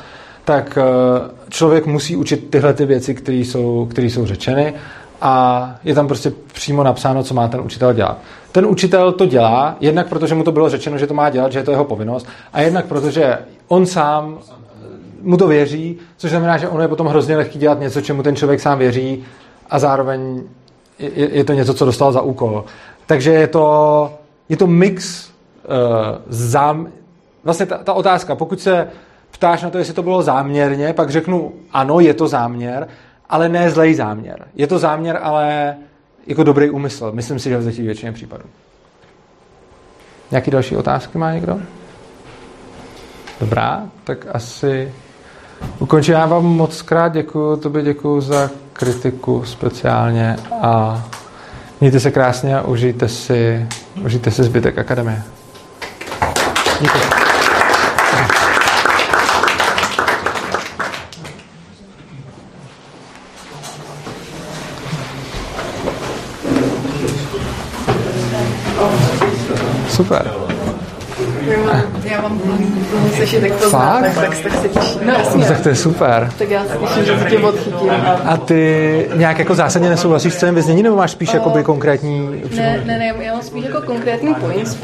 Tak 0.46 0.78
člověk 1.48 1.86
musí 1.86 2.16
učit 2.16 2.50
tyhle 2.50 2.74
ty 2.74 2.86
věci, 2.86 3.14
které 3.14 3.38
jsou, 3.38 3.86
které 3.90 4.06
jsou 4.06 4.26
řečeny 4.26 4.74
a 5.20 5.74
je 5.84 5.94
tam 5.94 6.06
prostě 6.06 6.32
přímo 6.52 6.82
napsáno, 6.82 7.22
co 7.22 7.34
má 7.34 7.48
ten 7.48 7.60
učitel 7.60 7.92
dělat. 7.92 8.18
Ten 8.52 8.66
učitel 8.66 9.12
to 9.12 9.26
dělá, 9.26 9.76
jednak 9.80 10.08
protože 10.08 10.34
mu 10.34 10.44
to 10.44 10.52
bylo 10.52 10.68
řečeno, 10.68 10.98
že 10.98 11.06
to 11.06 11.14
má 11.14 11.30
dělat, 11.30 11.52
že 11.52 11.58
je 11.58 11.62
to 11.62 11.70
jeho 11.70 11.84
povinnost, 11.84 12.26
a 12.52 12.60
jednak 12.60 12.86
protože 12.86 13.38
on 13.68 13.86
sám 13.86 14.38
mu 15.22 15.36
to 15.36 15.48
věří, 15.48 15.98
což 16.16 16.30
znamená, 16.30 16.56
že 16.56 16.68
ono 16.68 16.82
je 16.82 16.88
potom 16.88 17.06
hrozně 17.06 17.36
lehký 17.36 17.58
dělat 17.58 17.80
něco, 17.80 18.00
čemu 18.00 18.22
ten 18.22 18.36
člověk 18.36 18.60
sám 18.60 18.78
věří 18.78 19.24
a 19.70 19.78
zároveň 19.78 20.42
je, 20.98 21.36
je 21.36 21.44
to 21.44 21.52
něco, 21.52 21.74
co 21.74 21.84
dostal 21.84 22.12
za 22.12 22.20
úkol. 22.20 22.64
Takže 23.06 23.32
je 23.32 23.46
to, 23.46 24.10
je 24.48 24.56
to 24.56 24.66
mix 24.66 25.28
uh, 25.28 25.72
zám... 26.28 26.88
Vlastně 27.44 27.66
ta, 27.66 27.78
ta 27.78 27.92
otázka, 27.92 28.34
pokud 28.34 28.60
se 28.60 28.88
ptáš 29.36 29.62
na 29.62 29.70
to, 29.70 29.78
jestli 29.78 29.94
to 29.94 30.02
bylo 30.02 30.22
záměrně, 30.22 30.92
pak 30.92 31.10
řeknu 31.10 31.52
ano, 31.72 32.00
je 32.00 32.14
to 32.14 32.28
záměr, 32.28 32.88
ale 33.28 33.48
ne 33.48 33.70
zlej 33.70 33.94
záměr. 33.94 34.46
Je 34.54 34.66
to 34.66 34.78
záměr, 34.78 35.18
ale 35.22 35.76
jako 36.26 36.42
dobrý 36.44 36.70
úmysl. 36.70 37.12
Myslím 37.12 37.38
si, 37.38 37.48
že 37.48 37.58
v 37.58 37.78
většině 37.78 38.12
případů. 38.12 38.44
Nějaké 40.30 40.50
další 40.50 40.76
otázky 40.76 41.18
má 41.18 41.32
někdo? 41.32 41.58
Dobrá, 43.40 43.82
tak 44.04 44.26
asi 44.32 44.92
ukončím. 45.78 46.14
Já 46.14 46.26
vám 46.26 46.44
moc 46.44 46.82
krát 46.82 47.12
děkuji, 47.12 47.56
tobě 47.56 47.82
děkuji 47.82 48.20
za 48.20 48.50
kritiku 48.72 49.44
speciálně 49.44 50.36
a 50.62 51.04
mějte 51.80 52.00
se 52.00 52.10
krásně 52.10 52.58
a 52.58 52.62
užijte 52.62 53.08
si, 53.08 53.66
užijte 54.04 54.30
si 54.30 54.44
zbytek 54.44 54.78
akademie. 54.78 55.22
Díky. 56.80 57.25
Super. 69.96 70.30
Já 72.04 72.20
mám 72.20 72.40
sešit, 73.16 73.42
jak 73.42 73.52
to 73.60 73.70
znám, 73.70 74.02
tak, 74.02 74.14
tak, 74.14 74.38
tak 74.38 74.52
se 74.62 74.68
těším. 74.68 75.00
No, 75.06 75.12
jasně. 75.12 75.44
Tak 75.44 75.60
to 75.60 75.68
je 75.68 75.74
super. 75.74 76.32
Tak 76.38 76.50
já 76.50 76.64
se 76.64 76.76
těším, 76.78 77.04
že 77.04 77.18
se 77.18 77.24
tě 77.24 77.38
odchytím. 77.38 77.90
A 78.24 78.36
ty 78.36 79.08
nějak 79.14 79.38
jako 79.38 79.54
zásadně 79.54 79.88
nesouhlasíš 79.88 80.34
s 80.34 80.36
celým 80.36 80.54
věznění, 80.54 80.82
nebo 80.82 80.96
máš 80.96 81.10
spíš 81.10 81.28
uh, 81.28 81.34
jakoby 81.34 81.64
konkrétní... 81.64 82.42
Ne, 82.56 82.82
ne, 82.84 82.98
ne, 82.98 83.14
já 83.20 83.32
mám 83.32 83.42
spíš 83.42 83.64
jako 83.64 83.82
konkrétní 83.82 84.34
points, 84.34 84.76